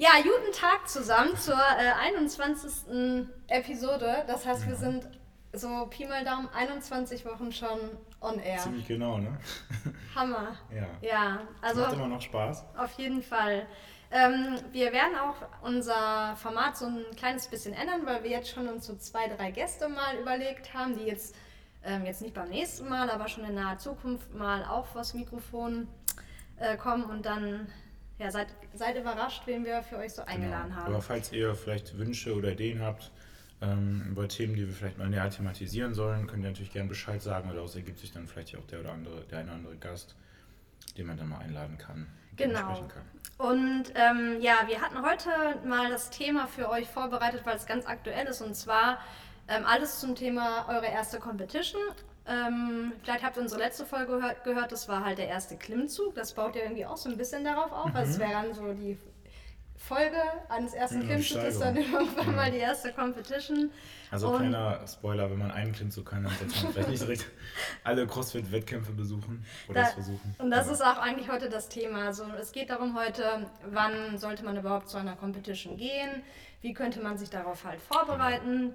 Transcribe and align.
Ja, 0.00 0.10
guten 0.22 0.52
Tag 0.52 0.88
zusammen 0.88 1.36
zur 1.36 1.56
äh, 1.56 1.90
21. 2.06 3.26
Episode. 3.48 4.22
Das 4.28 4.46
heißt, 4.46 4.68
wir 4.68 4.76
sind 4.76 5.08
so 5.52 5.88
Pi 5.90 6.06
mal 6.06 6.24
Daumen 6.24 6.48
21 6.54 7.26
Wochen 7.26 7.50
schon 7.50 7.80
on 8.20 8.38
air. 8.38 8.58
Ziemlich 8.58 8.86
genau, 8.86 9.18
ne? 9.18 9.36
Hammer. 10.14 10.56
Ja. 10.72 10.86
Ja, 11.00 11.40
also 11.60 11.80
Macht 11.80 11.94
immer 11.94 12.06
noch 12.06 12.20
Spaß. 12.22 12.64
auf 12.76 12.92
jeden 12.92 13.24
Fall. 13.24 13.66
Ähm, 14.12 14.60
wir 14.70 14.92
werden 14.92 15.16
auch 15.18 15.34
unser 15.62 16.36
Format 16.36 16.76
so 16.76 16.86
ein 16.86 17.04
kleines 17.16 17.48
bisschen 17.48 17.74
ändern, 17.74 18.06
weil 18.06 18.22
wir 18.22 18.30
jetzt 18.30 18.50
schon 18.50 18.68
uns 18.68 18.86
so 18.86 18.94
zwei, 18.94 19.26
drei 19.26 19.50
Gäste 19.50 19.88
mal 19.88 20.16
überlegt 20.16 20.74
haben, 20.74 20.96
die 20.96 21.06
jetzt, 21.06 21.34
ähm, 21.82 22.06
jetzt 22.06 22.22
nicht 22.22 22.34
beim 22.34 22.50
nächsten 22.50 22.88
Mal, 22.88 23.10
aber 23.10 23.26
schon 23.26 23.42
in 23.44 23.56
naher 23.56 23.78
Zukunft 23.78 24.32
mal 24.32 24.64
auch 24.64 24.86
vors 24.86 25.12
Mikrofon 25.14 25.88
äh, 26.58 26.76
kommen 26.76 27.02
und 27.02 27.26
dann 27.26 27.66
ja, 28.18 28.30
seid, 28.30 28.48
seid 28.74 28.96
überrascht, 28.96 29.42
wen 29.46 29.64
wir 29.64 29.82
für 29.82 29.98
euch 29.98 30.12
so 30.12 30.22
eingeladen 30.22 30.70
genau. 30.70 30.82
haben. 30.82 30.94
Aber 30.94 31.02
falls 31.02 31.32
ihr 31.32 31.54
vielleicht 31.54 31.96
Wünsche 31.98 32.34
oder 32.34 32.52
Ideen 32.52 32.82
habt 32.82 33.12
ähm, 33.62 34.06
über 34.10 34.28
Themen, 34.28 34.54
die 34.54 34.66
wir 34.66 34.74
vielleicht 34.74 34.98
mal 34.98 35.08
näher 35.08 35.30
thematisieren 35.30 35.94
sollen, 35.94 36.26
könnt 36.26 36.44
ihr 36.44 36.48
natürlich 36.48 36.72
gerne 36.72 36.88
Bescheid 36.88 37.22
sagen. 37.22 37.50
Daraus 37.52 37.76
ergibt 37.76 37.98
sich 37.98 38.12
dann 38.12 38.26
vielleicht 38.26 38.56
auch 38.56 38.66
der 38.66 38.80
oder 38.80 38.92
andere, 38.92 39.24
der 39.24 39.38
eine 39.38 39.48
oder 39.48 39.56
andere 39.56 39.76
Gast, 39.76 40.16
den 40.96 41.06
man 41.06 41.16
dann 41.16 41.28
mal 41.28 41.38
einladen 41.38 41.78
kann. 41.78 42.06
Genau. 42.36 42.86
kann. 42.88 43.04
Und 43.36 43.92
ähm, 43.94 44.40
ja, 44.40 44.56
wir 44.66 44.80
hatten 44.80 45.02
heute 45.02 45.30
mal 45.66 45.90
das 45.90 46.10
Thema 46.10 46.46
für 46.46 46.68
euch 46.70 46.88
vorbereitet, 46.88 47.42
weil 47.44 47.56
es 47.56 47.66
ganz 47.66 47.86
aktuell 47.86 48.26
ist. 48.26 48.40
Und 48.40 48.54
zwar 48.54 48.98
ähm, 49.48 49.64
alles 49.64 50.00
zum 50.00 50.14
Thema 50.14 50.68
eure 50.68 50.86
erste 50.86 51.18
Competition. 51.18 51.80
Ähm, 52.28 52.92
vielleicht 53.02 53.24
habt 53.24 53.36
ihr 53.36 53.42
unsere 53.42 53.60
letzte 53.60 53.86
Folge 53.86 54.18
gehört, 54.18 54.44
gehört, 54.44 54.70
das 54.72 54.88
war 54.88 55.04
halt 55.04 55.18
der 55.18 55.28
erste 55.28 55.56
Klimmzug. 55.56 56.14
Das 56.14 56.32
baut 56.34 56.54
ja 56.56 56.62
irgendwie 56.62 56.84
auch 56.86 56.96
so 56.96 57.08
ein 57.08 57.16
bisschen 57.16 57.42
darauf 57.44 57.72
auf. 57.72 57.94
Also 57.94 58.12
es 58.12 58.18
wäre 58.18 58.32
dann 58.32 58.52
so 58.54 58.72
die 58.74 58.98
Folge 59.76 60.16
eines 60.48 60.74
ersten 60.74 61.00
Ja, 61.02 61.06
Klimmzugs 61.06 61.44
ist 61.44 61.60
dann 61.60 61.76
irgendwann 61.76 62.34
mal 62.36 62.50
die 62.50 62.58
erste 62.58 62.92
Competition. 62.92 63.70
Also 64.10 64.28
Und- 64.30 64.38
kleiner 64.38 64.80
Spoiler, 64.86 65.30
wenn 65.30 65.38
man 65.38 65.50
einen 65.52 65.72
Klimmzug 65.72 66.06
kann, 66.06 66.24
dann 66.24 66.32
sollte 66.36 66.64
man 66.64 66.72
vielleicht 66.72 66.88
nicht 66.90 67.02
direkt 67.02 67.26
alle 67.84 68.06
CrossFit-Wettkämpfe 68.06 68.92
besuchen 68.92 69.44
oder 69.68 69.82
Da- 69.82 69.86
es 69.88 69.94
versuchen. 69.94 70.34
Und 70.38 70.50
das 70.50 70.64
Aber 70.66 70.72
ist 70.72 70.82
auch 70.82 70.98
eigentlich 70.98 71.30
heute 71.30 71.48
das 71.48 71.68
Thema. 71.68 72.06
Also 72.06 72.24
es 72.40 72.52
geht 72.52 72.70
darum 72.70 72.98
heute, 72.98 73.46
wann 73.70 74.18
sollte 74.18 74.44
man 74.44 74.56
überhaupt 74.56 74.88
zu 74.90 74.98
einer 74.98 75.14
Competition 75.16 75.76
gehen, 75.76 76.22
wie 76.60 76.74
könnte 76.74 77.00
man 77.00 77.16
sich 77.16 77.30
darauf 77.30 77.64
halt 77.64 77.80
vorbereiten. 77.80 78.74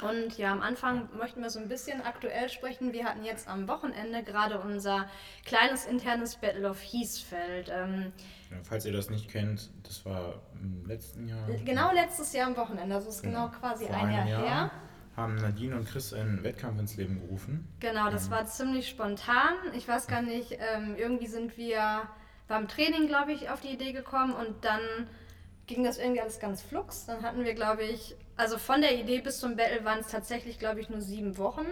Und 0.00 0.38
ja, 0.38 0.50
am 0.50 0.62
Anfang 0.62 1.08
möchten 1.16 1.42
wir 1.42 1.50
so 1.50 1.58
ein 1.60 1.68
bisschen 1.68 2.00
aktuell 2.02 2.48
sprechen. 2.48 2.92
Wir 2.92 3.04
hatten 3.04 3.24
jetzt 3.24 3.46
am 3.46 3.68
Wochenende 3.68 4.22
gerade 4.22 4.58
unser 4.58 5.06
kleines 5.44 5.84
internes 5.84 6.36
Battle 6.36 6.68
of 6.68 6.80
Hiesfeld. 6.80 7.70
Ähm, 7.72 8.12
ja, 8.50 8.56
falls 8.62 8.86
ihr 8.86 8.92
das 8.92 9.10
nicht 9.10 9.28
kennt, 9.30 9.70
das 9.82 10.04
war 10.04 10.40
im 10.60 10.86
letzten 10.86 11.28
Jahr. 11.28 11.46
genau 11.64 11.92
letztes 11.92 12.32
Jahr 12.32 12.46
am 12.48 12.56
Wochenende, 12.56 12.94
also 12.94 13.08
es 13.10 13.16
ist 13.16 13.22
genau, 13.22 13.48
quasi 13.48 13.84
Vor 13.86 13.94
ein 13.96 14.12
Jahr, 14.12 14.22
einem 14.22 14.44
her. 14.44 14.70
haben 15.14 15.34
Nadine 15.36 15.76
und 15.76 15.86
Chris 15.88 16.12
einen 16.14 16.42
Wettkampf 16.42 16.80
ins 16.80 16.96
Leben 16.96 17.20
gerufen. 17.20 17.68
Genau, 17.80 18.10
das 18.10 18.30
war 18.30 18.46
ziemlich 18.46 18.88
spontan. 18.88 19.54
Ich 19.74 19.86
weiß 19.86 20.06
gar 20.06 20.22
nicht, 20.22 20.58
ähm, 20.74 20.96
irgendwie 20.96 21.26
sind 21.26 21.56
wir 21.58 22.08
beim 22.48 22.66
Training, 22.66 23.06
glaube 23.06 23.32
ich, 23.32 23.50
auf 23.50 23.60
die 23.60 23.68
Idee 23.68 23.92
gekommen 23.92 24.32
und 24.32 24.64
dann 24.64 24.80
ging 25.66 25.84
das 25.84 25.98
irgendwie 25.98 26.20
alles 26.20 26.40
ganz 26.40 26.62
flugs. 26.62 27.06
Dann 27.06 27.22
hatten 27.22 27.44
wir, 27.44 27.54
glaube 27.54 27.82
ich, 27.84 28.16
also 28.36 28.58
von 28.58 28.80
der 28.80 28.98
Idee 28.98 29.20
bis 29.20 29.38
zum 29.38 29.56
Battle 29.56 29.84
waren 29.84 30.00
es 30.00 30.08
tatsächlich, 30.08 30.58
glaube 30.58 30.80
ich, 30.80 30.88
nur 30.90 31.00
sieben 31.00 31.36
Wochen. 31.38 31.66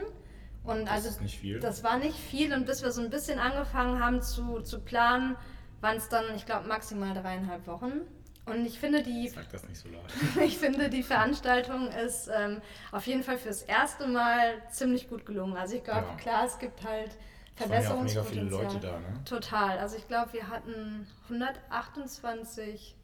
Und 0.63 0.85
Das 0.87 0.91
also 0.91 1.09
ist 1.09 1.23
nicht 1.23 1.39
viel. 1.39 1.59
das 1.59 1.83
war 1.83 1.99
nicht 1.99 2.17
viel 2.19 2.53
und 2.53 2.67
bis 2.67 2.83
wir 2.83 2.93
so 2.93 3.01
ein 3.01 3.09
bisschen 3.11 3.39
angefangen 3.39 4.05
haben 4.05 4.21
zu, 4.21 4.61
zu 4.61 4.81
planen, 4.81 5.37
waren 5.81 5.97
es 5.97 6.09
dann, 6.11 6.35
ich 6.37 6.45
glaube, 6.45 6.69
maximal 6.69 7.15
dreieinhalb 7.15 7.67
Wochen. 7.67 8.03
Und 8.45 8.67
ich 8.67 8.79
finde 8.79 9.03
die 9.03 9.27
Ich 9.27 9.33
sag 9.33 9.49
das 9.51 9.67
nicht 9.69 9.79
so 9.79 9.89
laut. 9.89 10.05
ich 10.45 10.59
finde, 10.59 10.91
die 10.91 11.03
Veranstaltung 11.03 11.89
ist 11.93 12.29
ähm, 12.35 12.61
auf 12.93 13.07
jeden 13.07 13.23
Fall 13.23 13.39
fürs 13.39 13.63
erste 13.63 14.07
Mal 14.07 14.61
ziemlich 14.71 15.09
gut 15.09 15.25
gelungen. 15.25 15.57
Also 15.57 15.77
ich 15.77 15.85
glaube, 15.85 16.07
Ja. 16.09 16.17
klar, 16.17 16.45
es 16.47 16.59
gibt 16.59 16.85
halt 16.85 17.11
ja 17.11 17.67
Verbesserungspotenzial. 17.67 18.25
viele 18.27 18.51
Leute 18.51 18.81
da, 18.81 18.99
ne? 18.99 19.25
Total. 19.25 19.79
Also 19.79 19.97
ich 19.97 20.07
glaube, 20.09 20.33
wir 20.33 20.49
hatten 20.49 21.07
128 21.25 22.97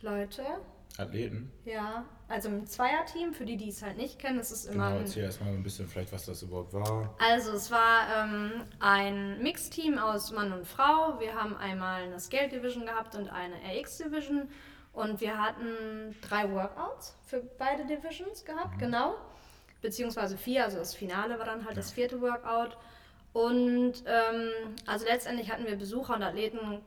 Leute. 0.00 0.42
Athleten. 0.96 1.52
Ja, 1.64 2.04
also 2.28 2.48
im 2.48 2.66
Zweierteam, 2.66 3.32
für 3.32 3.44
die, 3.44 3.56
die 3.56 3.68
es 3.68 3.82
halt 3.82 3.96
nicht 3.96 4.18
kennen, 4.18 4.38
ist 4.40 4.50
es 4.50 4.64
immer 4.66 4.88
Genau, 4.88 5.00
erzähl 5.00 5.24
erstmal 5.24 5.50
ein 5.50 5.62
bisschen 5.62 5.88
vielleicht, 5.88 6.12
was 6.12 6.26
das 6.26 6.42
überhaupt 6.42 6.72
war. 6.72 7.14
Also 7.18 7.52
es 7.52 7.70
war 7.70 8.06
ähm, 8.16 8.64
ein 8.80 9.42
Mixteam 9.42 9.98
aus 9.98 10.32
Mann 10.32 10.52
und 10.52 10.66
Frau. 10.66 11.20
Wir 11.20 11.34
haben 11.34 11.56
einmal 11.56 12.02
eine 12.02 12.18
Scale 12.18 12.48
Division 12.48 12.86
gehabt 12.86 13.14
und 13.14 13.28
eine 13.28 13.54
RX 13.54 13.98
Division. 13.98 14.48
Und 14.92 15.20
wir 15.20 15.40
hatten 15.40 16.16
drei 16.22 16.50
Workouts 16.52 17.16
für 17.24 17.40
beide 17.58 17.86
Divisions 17.86 18.44
gehabt, 18.44 18.78
genau. 18.78 19.14
Beziehungsweise 19.80 20.36
vier, 20.36 20.64
also 20.64 20.78
das 20.78 20.94
Finale 20.94 21.38
war 21.38 21.46
dann 21.46 21.64
halt 21.64 21.76
das 21.76 21.92
vierte 21.92 22.20
Workout. 22.20 22.76
Und 23.32 24.02
ähm, 24.06 24.50
also 24.86 25.04
letztendlich 25.06 25.52
hatten 25.52 25.66
wir 25.66 25.76
Besucher 25.76 26.16
und 26.16 26.22
Athleten, 26.24 26.80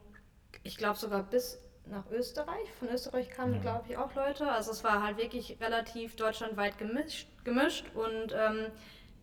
ich 0.64 0.78
glaube 0.78 1.00
sogar 1.00 1.24
bis 1.24 1.60
nach 1.88 2.10
Österreich. 2.12 2.70
Von 2.80 2.90
Österreich 2.90 3.30
kamen, 3.30 3.56
Ja. 3.56 3.60
glaube 3.62 3.86
ich, 3.90 3.98
auch 3.98 4.14
Leute. 4.16 4.50
Also 4.52 4.72
es 4.72 4.84
war 4.84 5.04
halt 5.04 5.18
wirklich 5.18 5.58
relativ 5.60 6.16
deutschlandweit 6.16 6.78
gemischt. 6.78 7.28
gemischt. 7.44 7.86
Und 7.96 8.34
ähm, 8.34 8.68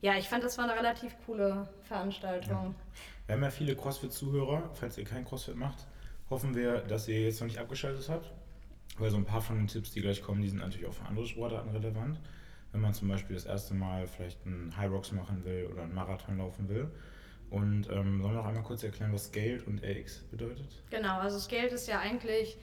ja, 0.01 0.15
ich 0.17 0.29
fand, 0.29 0.43
das 0.45 0.59
war 0.59 0.65
eine 0.65 0.75
relativ 0.79 1.15
coole 1.27 1.69
Veranstaltung. 1.85 2.75
Wir 3.27 3.35
haben 3.37 3.43
ja 3.43 3.51
viele 3.51 3.77
CrossFit-Zuhörer. 3.77 4.71
Falls 4.75 4.99
ihr 4.99 5.05
kein 5.05 5.25
CrossFit 5.25 5.57
macht, 5.57 5.87
hoffen 6.31 6.55
wir, 6.55 6.79
dass 6.81 7.09
ihr 7.09 7.21
jetzt 7.23 7.41
noch 7.41 7.47
nicht 7.47 7.59
abgeschaltet 7.59 8.09
habt. 8.09 8.31
Weil 8.99 9.11
so 9.11 9.17
ein 9.17 9.25
paar 9.25 9.41
von 9.41 9.57
den 9.57 9.69
Tipps, 9.69 9.93
die 9.93 10.01
gleich 10.01 10.23
kommen, 10.23 10.43
die 10.43 10.49
sind 10.49 10.59
natürlich 10.59 10.87
auch 10.89 10.93
für 10.93 11.05
andere 11.07 11.27
Sportarten 11.27 11.71
relevant. 11.71 12.19
Wenn 12.73 12.81
man 12.81 12.93
zum 12.93 13.09
Beispiel 13.09 13.35
das 13.37 13.47
erste 13.47 13.75
Mal 13.75 14.07
vielleicht 14.09 14.45
einen 14.45 14.77
High 14.77 14.91
Rocks 14.91 15.13
machen 15.13 15.45
will 15.45 15.69
oder 15.73 15.83
einen 15.83 15.95
Marathon 15.95 16.37
laufen 16.39 16.69
will. 16.69 16.91
Und 17.51 17.89
ähm, 17.91 18.21
sollen 18.21 18.35
wir 18.35 18.43
noch 18.43 18.45
einmal 18.47 18.63
kurz 18.63 18.83
erklären, 18.83 19.13
was 19.13 19.27
Scaled 19.27 19.67
und 19.67 19.83
RX 19.83 20.19
bedeutet? 20.31 20.67
Genau, 20.91 21.19
also 21.19 21.39
Scaled 21.39 21.73
ist 21.73 21.89
ja 21.89 21.99
eigentlich, 22.01 22.59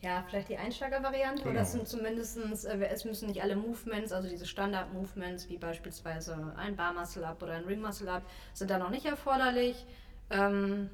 ja, 0.00 0.24
vielleicht 0.28 0.48
die 0.48 0.56
Einsteigervariante 0.56 1.42
oder 1.42 1.50
Genau. 1.52 1.62
es 1.62 1.72
sind 1.72 1.86
zumindest, 1.86 2.38
äh, 2.66 2.78
es 2.88 3.04
müssen 3.04 3.28
nicht 3.28 3.42
alle 3.42 3.54
Movements, 3.56 4.12
also 4.12 4.28
diese 4.28 4.46
Standard-Movements, 4.46 5.48
wie 5.50 5.58
beispielsweise 5.58 6.54
ein 6.56 6.74
Bar 6.76 6.94
Muscle 6.94 7.24
Up 7.26 7.42
oder 7.42 7.52
ein 7.52 7.64
Ring 7.64 7.80
Muscle 7.82 8.08
Up, 8.08 8.22
sind 8.54 8.70
da 8.70 8.78
noch 8.78 8.88
nicht 8.90 9.04
erforderlich. 9.04 9.84
Ähm, 10.30 10.88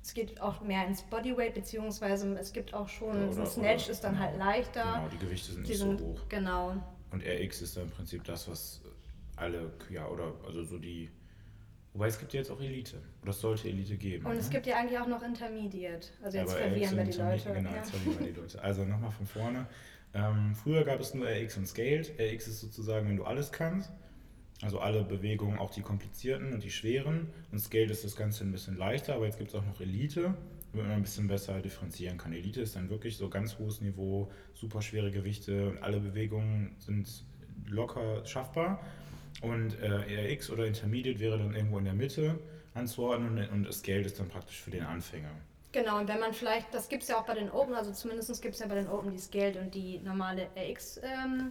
es 0.00 0.14
geht 0.14 0.40
auch 0.40 0.60
mehr 0.60 0.86
ins 0.86 1.02
Bodyweight, 1.02 1.54
beziehungsweise 1.54 2.32
es 2.38 2.52
gibt 2.52 2.72
auch 2.74 2.88
schon, 2.88 3.32
so 3.32 3.40
ein 3.40 3.46
oder- 3.46 3.46
Snatch 3.46 3.84
oder- 3.84 3.92
ist 3.92 4.04
dann 4.04 4.12
genau. 4.14 4.24
halt 4.26 4.38
leichter. 4.38 4.82
Genau, 4.82 5.08
die 5.12 5.18
Gewichte 5.18 5.52
sind 5.52 5.66
Die 5.66 5.70
nicht 5.70 5.78
sind, 5.80 5.98
so 5.98 6.06
hoch. 6.06 6.20
genau. 6.28 6.76
Und 7.10 7.22
RX 7.24 7.62
ist 7.62 7.76
dann 7.76 7.84
im 7.84 7.90
Prinzip 7.90 8.22
das, 8.24 8.48
was 8.48 8.80
alle, 9.36 9.72
ja, 9.90 10.06
oder 10.06 10.34
also 10.46 10.62
so 10.62 10.78
die. 10.78 11.10
Wobei 11.94 12.06
es 12.06 12.18
gibt 12.18 12.32
ja 12.32 12.40
jetzt 12.40 12.50
auch 12.50 12.60
Elite. 12.60 12.96
Oder 13.20 13.30
es 13.30 13.40
sollte 13.40 13.68
Elite 13.68 13.96
geben. 13.96 14.24
Und 14.24 14.36
es 14.36 14.46
ne? 14.46 14.52
gibt 14.54 14.66
ja 14.66 14.76
eigentlich 14.76 14.98
auch 14.98 15.06
noch 15.06 15.22
Intermediate. 15.22 16.08
Also 16.22 16.38
jetzt 16.38 16.54
verwirren 16.54 16.96
wir 16.96 17.04
die 17.04 17.18
Leute. 17.18 17.52
Genau, 17.52 17.70
ja. 17.70 17.76
jetzt 17.76 17.90
verwirren 17.90 18.20
wir 18.20 18.32
die 18.32 18.40
Leute. 18.40 18.62
Also 18.62 18.84
nochmal 18.84 19.10
von 19.10 19.26
vorne. 19.26 19.66
Ähm, 20.14 20.54
früher 20.54 20.84
gab 20.84 21.00
es 21.00 21.12
nur 21.12 21.26
RX 21.26 21.58
und 21.58 21.66
Scaled. 21.66 22.12
RX 22.18 22.48
ist 22.48 22.60
sozusagen, 22.60 23.08
wenn 23.08 23.16
du 23.16 23.24
alles 23.24 23.52
kannst. 23.52 23.92
Also 24.62 24.78
alle 24.78 25.02
Bewegungen, 25.02 25.58
auch 25.58 25.70
die 25.70 25.82
komplizierten 25.82 26.52
und 26.52 26.62
die 26.62 26.70
schweren. 26.70 27.28
Und 27.50 27.58
Scaled 27.58 27.90
ist 27.90 28.04
das 28.04 28.16
Ganze 28.16 28.44
ein 28.44 28.52
bisschen 28.52 28.76
leichter, 28.76 29.14
aber 29.14 29.26
jetzt 29.26 29.38
gibt 29.38 29.50
es 29.50 29.56
auch 29.56 29.66
noch 29.66 29.80
Elite, 29.80 30.34
damit 30.72 30.86
man 30.86 30.96
ein 30.96 31.02
bisschen 31.02 31.26
besser 31.26 31.60
differenzieren 31.60 32.16
kann. 32.16 32.32
Elite 32.32 32.62
ist 32.62 32.76
dann 32.76 32.88
wirklich 32.88 33.16
so 33.16 33.28
ganz 33.28 33.58
hohes 33.58 33.80
Niveau, 33.80 34.30
super 34.54 34.80
schwere 34.80 35.10
Gewichte 35.10 35.68
und 35.68 35.82
alle 35.82 35.98
Bewegungen 35.98 36.76
sind 36.78 37.24
locker 37.66 38.24
schaffbar. 38.24 38.80
Und 39.42 39.78
äh, 39.80 40.32
RX 40.32 40.50
oder 40.50 40.66
Intermediate 40.66 41.20
wäre 41.20 41.38
dann 41.38 41.54
irgendwo 41.54 41.78
in 41.78 41.84
der 41.84 41.94
Mitte 41.94 42.38
anzuordnen 42.74 43.48
und 43.50 43.72
Scaled 43.72 44.06
ist 44.06 44.18
dann 44.18 44.28
praktisch 44.28 44.60
für 44.62 44.70
den 44.70 44.84
Anfänger. 44.84 45.30
Genau, 45.72 45.98
und 45.98 46.08
wenn 46.08 46.20
man 46.20 46.32
vielleicht, 46.34 46.72
das 46.72 46.88
gibt 46.88 47.02
es 47.02 47.08
ja 47.08 47.18
auch 47.18 47.24
bei 47.24 47.34
den 47.34 47.50
Open, 47.50 47.74
also 47.74 47.92
zumindest 47.92 48.42
gibt 48.42 48.54
es 48.54 48.60
ja 48.60 48.66
bei 48.66 48.74
den 48.74 48.88
Open 48.88 49.10
die 49.10 49.18
Scaled 49.18 49.56
und 49.56 49.74
die 49.74 49.98
normale 50.00 50.48
RX 50.56 51.00
ähm, 51.02 51.50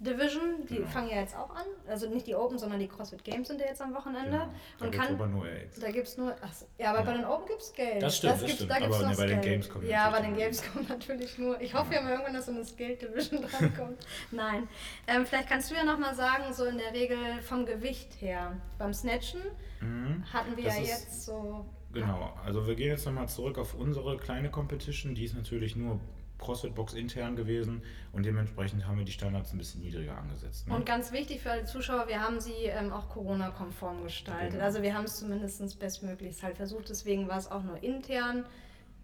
Division, 0.00 0.64
die 0.68 0.76
Genau. 0.76 0.88
fangen 0.88 1.08
ja 1.10 1.16
jetzt 1.16 1.36
auch 1.36 1.50
an. 1.50 1.64
Also 1.88 2.08
nicht 2.08 2.26
die 2.26 2.34
Open, 2.36 2.56
sondern 2.58 2.78
die 2.78 2.86
CrossFit 2.86 3.24
Games 3.24 3.48
sind 3.48 3.60
ja 3.60 3.66
jetzt 3.66 3.82
am 3.82 3.92
Wochenende. 3.94 4.30
Genau. 4.30 4.48
Da 4.78 4.84
Und 4.84 4.90
gibt's 4.92 5.06
kann, 5.06 5.14
aber 5.16 5.26
nur 5.26 5.44
RX. 5.44 5.80
da 5.80 5.90
gibt 5.90 6.06
es 6.06 6.16
nur, 6.16 6.36
ach, 6.40 6.50
ja, 6.78 6.90
aber 6.94 7.02
bei 7.02 7.14
den 7.14 7.24
Open 7.24 7.46
gibt 7.48 7.60
es 7.62 7.68
Scaled. 7.68 8.02
Das 8.02 8.16
stimmt, 8.16 8.32
das 8.34 8.40
gibt's- 8.40 8.54
stimmt, 8.56 8.70
Da 8.70 8.78
gibt's 8.78 8.96
aber 8.96 9.08
ne, 9.08 9.16
bei 9.16 9.26
den. 9.26 9.40
Games 9.40 9.68
kommen 9.68 9.86
Ja, 9.88 10.10
bei 10.10 10.20
den 10.20 10.36
Games 10.36 10.62
kommt 10.72 10.88
natürlich 10.88 11.36
nur, 11.38 11.60
ich 11.60 11.74
hoffe 11.74 11.94
ja 11.94 12.00
mal 12.02 12.10
irgendwann, 12.12 12.34
dass 12.34 12.46
so 12.46 12.52
eine 12.52 12.64
Scaled 12.64 13.02
Division 13.02 13.42
drankommt. 13.50 14.06
Nein. 14.30 14.68
Ähm, 15.08 15.26
vielleicht 15.26 15.48
kannst 15.48 15.70
du 15.70 15.74
ja 15.74 15.84
nochmal 15.84 16.14
sagen, 16.14 16.52
so 16.52 16.64
in 16.64 16.78
der 16.78 16.92
Regel 16.92 17.18
vom 17.42 17.66
Gewicht 17.66 18.20
her. 18.20 18.56
Beim 18.78 18.92
Snatchen 18.94 19.40
Mhm. 19.80 20.24
hatten 20.32 20.56
wir 20.56 20.64
Das 20.64 20.76
ja 20.76 20.82
jetzt 20.84 21.24
so 21.24 21.64
Genau, 21.92 22.32
also 22.44 22.66
wir 22.66 22.74
gehen 22.74 22.88
jetzt 22.88 23.06
nochmal 23.06 23.28
zurück 23.28 23.56
auf 23.58 23.74
unsere 23.74 24.18
kleine 24.18 24.50
Competition. 24.50 25.14
Die 25.14 25.24
ist 25.24 25.34
natürlich 25.34 25.74
nur 25.74 25.98
CrossFit 26.38 26.74
Box 26.74 26.94
intern 26.94 27.36
gewesen 27.36 27.82
und 28.12 28.24
dementsprechend 28.24 28.86
haben 28.86 28.98
wir 28.98 29.04
die 29.04 29.12
Standards 29.12 29.52
ein 29.52 29.58
bisschen 29.58 29.80
niedriger 29.80 30.16
angesetzt. 30.16 30.68
Ne? 30.68 30.74
Und 30.74 30.86
ganz 30.86 31.12
wichtig 31.12 31.42
für 31.42 31.50
alle 31.50 31.64
Zuschauer, 31.64 32.08
wir 32.08 32.20
haben 32.20 32.40
sie 32.40 32.64
ähm, 32.64 32.92
auch 32.92 33.08
Corona-konform 33.08 34.02
gestaltet. 34.04 34.52
Genau. 34.52 34.64
Also 34.64 34.82
wir 34.82 34.94
haben 34.94 35.04
es 35.04 35.16
zumindest 35.16 35.78
bestmöglichst 35.78 36.42
halt 36.42 36.56
versucht, 36.56 36.88
deswegen 36.88 37.28
war 37.28 37.38
es 37.38 37.50
auch 37.50 37.62
nur 37.62 37.82
intern 37.82 38.44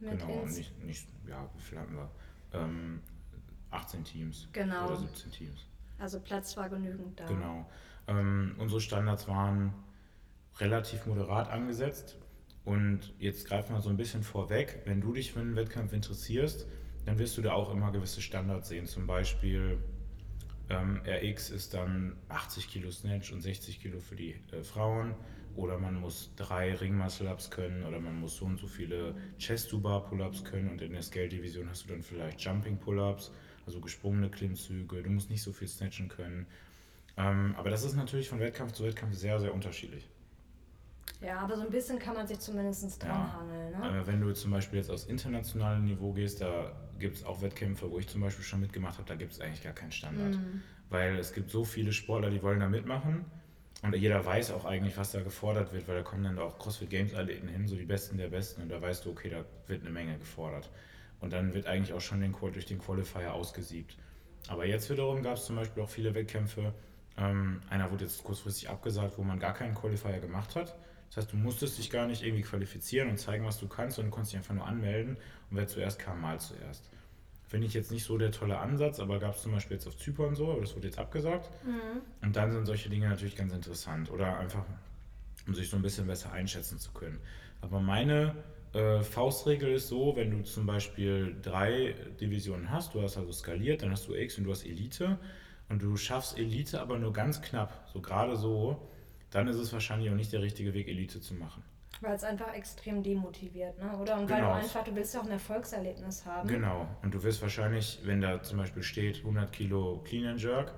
mit 0.01 0.21
genau, 0.21 0.43
ins. 0.43 0.59
nicht, 0.59 0.85
nicht, 0.85 1.09
ja, 1.29 1.49
wie 1.57 1.63
viel 1.63 1.79
hatten 1.79 1.95
wir? 1.97 2.11
ähm, 2.55 3.01
18 3.71 4.05
Teams 4.05 4.49
Genau. 4.53 4.87
oder 4.87 4.97
17 4.97 5.33
Teams. 5.33 5.67
Also 5.99 6.21
Platz 6.21 6.57
war 6.57 6.69
genügend 6.69 7.19
da. 7.19 7.27
Genau. 7.27 7.67
Ähm, 8.07 8.55
unsere 8.59 8.81
Standards 8.81 9.29
waren 9.29 9.75
relativ 10.59 11.07
moderat 11.07 11.51
angesetzt. 11.51 12.17
Und 12.65 13.13
jetzt 13.19 13.47
greifen 13.47 13.75
wir 13.75 13.83
so 13.83 13.91
ein 13.91 13.97
bisschen 13.97 14.23
vorweg. 14.23 14.83
Wenn 14.87 15.01
du 15.01 15.13
dich 15.13 15.33
für 15.33 15.41
einen 15.41 15.55
Wettkampf 15.57 15.93
interessierst, 15.93 16.67
dann 17.07 17.19
wirst 17.19 17.37
du 17.37 17.43
da 17.43 17.53
auch 17.53 17.71
immer 17.73 17.93
gewisse 17.93 18.21
Standards 18.23 18.69
sehen. 18.69 18.87
Zum 18.87 19.07
Beispiel 19.07 19.79
ähm, 20.71 21.01
RX 21.07 21.51
ist 21.51 21.75
dann 21.75 22.17
80 22.29 22.69
Kilo 22.69 22.91
Snatch 22.91 23.33
und 23.33 23.43
60 23.43 23.81
Kilo 23.81 24.01
für 24.01 24.17
die 24.17 24.35
äh, 24.53 24.63
Frauen. 24.63 25.15
Oder 25.57 25.79
man 25.79 25.95
muss 26.01 26.31
drei 26.35 26.75
Ring 26.75 26.97
Muscle 26.97 27.31
Ups 27.31 27.49
können 27.49 27.85
oder 27.85 28.01
man 28.01 28.19
muss 28.19 28.37
so 28.37 28.45
und 28.45 28.59
so 28.59 28.67
viele 28.67 29.15
Chest 29.39 29.71
to 29.71 29.79
Bar 29.79 30.05
Pull-Ups 30.05 30.43
können. 30.43 30.69
Und 30.69 30.83
in 30.83 30.93
der 30.93 31.03
Scale 31.03 31.29
Division 31.29 31.69
hast 31.69 31.85
du 31.85 31.89
dann 31.89 32.03
vielleicht 32.03 32.41
Jumping 32.41 32.77
Pull-Ups, 32.79 33.31
also 33.65 33.81
gesprungene 33.81 34.31
Klimmzüge. 34.31 35.03
Du 35.03 35.11
musst 35.11 35.31
nicht 35.31 35.43
so 35.43 35.53
viel 35.53 35.69
snatchen 35.69 36.09
können. 36.09 36.47
Ähm, 37.17 37.55
aber 37.57 37.71
das 37.71 37.85
ist 37.85 37.95
natürlich 37.95 38.29
von 38.29 38.41
Wettkampf 38.41 38.73
zu 38.73 38.83
Wettkampf 38.83 39.15
sehr, 39.15 39.39
sehr 39.39 39.55
unterschiedlich. 39.55 40.09
Ja, 41.21 41.39
aber 41.39 41.57
so 41.57 41.63
ein 41.63 41.71
bisschen 41.71 42.01
kann 42.01 42.15
man 42.15 42.27
sich 42.27 42.41
zumindest 42.41 43.01
dran 43.01 43.11
Ja. 43.11 43.33
hangeln. 43.41 43.79
Ne? 43.79 44.01
Äh, 44.01 44.07
wenn 44.09 44.21
du 44.21 44.33
zum 44.35 44.51
Beispiel 44.51 44.79
jetzt 44.81 44.91
aufs 44.91 45.05
internationale 45.05 45.79
Niveau 45.81 46.13
gehst, 46.13 46.41
da 46.41 46.73
gibt 46.99 47.17
es 47.17 47.25
auch 47.25 47.43
Wettkämpfe, 47.43 47.91
wo 47.91 47.99
ich 47.99 48.09
zum 48.09 48.21
Beispiel 48.21 48.45
schon 48.45 48.61
mitgemacht 48.61 48.99
habe, 48.99 49.09
da 49.09 49.15
gibt 49.15 49.33
es 49.33 49.41
eigentlich 49.41 49.63
gar 49.63 49.73
keinen 49.73 49.93
Standard. 49.93 50.35
Mhm. 50.35 50.63
Weil 50.91 51.19
es 51.19 51.33
gibt 51.33 51.51
so 51.51 51.65
viele 51.65 51.93
Sportler, 51.93 52.31
die 52.31 52.43
wollen 52.43 52.61
da 52.61 52.69
mitmachen. 52.69 53.25
Und 53.83 53.95
jeder 53.97 54.25
weiß 54.25 54.53
auch 54.53 54.65
eigentlich, 54.65 54.97
was 54.97 55.13
da 55.13 55.21
gefordert 55.21 55.73
wird, 55.73 55.87
weil 55.89 55.97
da 55.97 56.03
kommen 56.03 56.25
dann 56.25 56.39
auch 56.39 56.59
CrossFit 56.59 56.89
Games 56.89 57.15
Athleten 57.15 57.49
hin, 57.49 57.67
so 57.67 57.77
die 57.77 57.85
Besten 57.85 58.17
der 58.17 58.29
Besten. 58.29 58.63
Und 58.63 58.71
da 58.71 58.81
weißt 58.81 59.05
du, 59.05 59.11
okay, 59.11 59.29
da 59.29 59.45
wird 59.67 59.83
eine 59.83 59.91
Menge 59.91 60.19
gefordert. 60.19 60.71
Und 61.21 61.33
dann 61.33 61.53
wird 61.53 61.67
eigentlich 61.67 61.93
auch 61.93 62.01
schon 62.01 62.21
den, 62.21 62.33
durch 62.33 62.67
den 62.67 62.79
Qualifier 62.79 63.35
ausgesiebt. 63.35 63.97
Aber 64.49 64.67
jetzt 64.67 64.91
wiederum 64.91 65.23
gab 65.23 65.37
es 65.37 65.45
zum 65.45 65.57
Beispiel 65.57 65.83
auch 65.83 65.89
viele 65.89 66.15
Wettkämpfe. 66.15 66.73
Ähm, 67.17 67.61
einer 67.71 67.91
wurde 67.91 68.05
jetzt 68.05 68.25
kurzfristig 68.25 68.69
abgesagt, 68.69 69.19
wo 69.19 69.23
man 69.23 69.39
gar 69.39 69.55
keinen 69.55 69.75
Qualifier 69.75 70.19
gemacht 70.19 70.57
hat. 70.57 70.75
Das 71.09 71.19
heißt, 71.19 71.33
du 71.33 71.37
musstest 71.37 71.79
dich 71.79 71.91
gar 71.91 72.07
nicht 72.07 72.23
irgendwie 72.23 72.43
qualifizieren 72.43 73.09
und 73.09 73.19
zeigen, 73.19 73.45
was 73.45 73.59
du 73.59 73.69
kannst, 73.69 73.97
sondern 73.97 74.11
du 74.11 74.15
konntest 74.15 74.33
dich 74.33 74.39
einfach 74.39 74.55
nur 74.55 74.67
anmelden 74.67 75.17
und 75.51 75.57
wer 75.57 75.69
zuerst 75.69 75.99
kam, 75.99 76.21
mal 76.21 76.41
zuerst. 76.41 76.91
Finde 77.47 77.67
ich 77.67 77.75
jetzt 77.75 77.93
nicht 77.93 78.05
so 78.05 78.19
der 78.19 78.33
tolle 78.33 78.59
Ansatz, 78.59 78.99
aber 78.99 79.21
gab 79.21 79.37
es 79.37 79.43
zum 79.43 79.53
Beispiel 79.53 79.77
jetzt 79.77 79.87
auf 79.87 79.97
Zypern 79.97 80.35
so, 80.35 80.51
aber 80.51 80.63
das 80.63 80.75
wurde 80.75 80.87
jetzt 80.89 80.99
abgesagt. 80.99 81.51
Mhm. 81.65 82.01
Und 82.23 82.35
dann 82.35 82.51
sind 82.51 82.67
solche 82.67 82.89
Dinge 82.89 83.09
natürlich 83.09 83.37
ganz 83.37 83.53
interessant 83.53 84.11
oder 84.11 84.39
einfach, 84.39 84.65
um 85.47 85.55
sich 85.55 85.71
so 85.71 85.77
ein 85.77 85.83
bisschen 85.83 86.07
besser 86.07 86.33
einschätzen 86.33 86.79
zu 86.79 86.91
können. 86.93 87.21
Aber 87.61 87.81
meine 87.81 88.35
äh, 88.73 89.03
Faustregel 89.03 89.75
ist 89.75 89.89
so, 89.89 90.17
wenn 90.17 90.31
du 90.31 90.43
zum 90.43 90.67
Beispiel 90.67 91.37
drei 91.43 91.95
Divisionen 92.21 92.71
hast, 92.71 92.95
du 92.95 93.03
hast 93.03 93.17
also 93.17 93.33
skaliert, 93.33 93.83
dann 93.83 93.93
hast 93.93 94.09
du 94.09 94.15
X 94.15 94.37
und 94.37 94.45
du 94.45 94.51
hast 94.51 94.67
Elite 94.67 95.19
und 95.69 95.81
du 95.81 95.97
schaffst 95.97 96.37
Elite 96.39 96.81
aber 96.81 96.99
nur 96.99 97.13
ganz 97.13 97.41
knapp, 97.41 97.89
so 97.93 98.01
gerade 98.01 98.37
so, 98.37 98.89
dann 99.35 99.49
ist 99.49 99.57
es 99.57 99.73
wahrscheinlich 99.73 100.11
auch 100.11 100.15
nicht 100.15 100.33
der 100.33 100.43
richtige 100.43 100.75
Weg, 100.75 100.89
Elite 100.89 101.21
zu 101.21 101.35
machen. 101.35 101.63
Weil 102.01 102.15
es 102.15 102.25
einfach 102.25 102.53
extrem 102.55 103.03
demotiviert, 103.03 103.79
ne? 103.79 103.97
oder? 103.97 104.19
Und 104.19 104.29
weil 104.29 104.37
Genau. 104.39 104.51
du 104.55 104.59
einfach, 104.61 104.85
du 104.85 104.95
willst 104.95 105.15
ja 105.15 105.21
auch 105.21 105.25
ein 105.25 105.31
Erfolgserlebnis 105.31 106.27
haben. 106.27 106.49
Genau. 106.49 106.89
Und 107.03 107.15
du 107.15 107.23
wirst 107.23 107.41
wahrscheinlich, 107.41 108.01
wenn 108.05 108.21
da 108.21 108.43
zum 108.43 108.59
Beispiel 108.59 108.83
steht 108.83 109.19
100 109.19 109.53
Kilo 109.53 110.03
Clean 110.05 110.27
and 110.27 110.43
Jerk, 110.43 110.73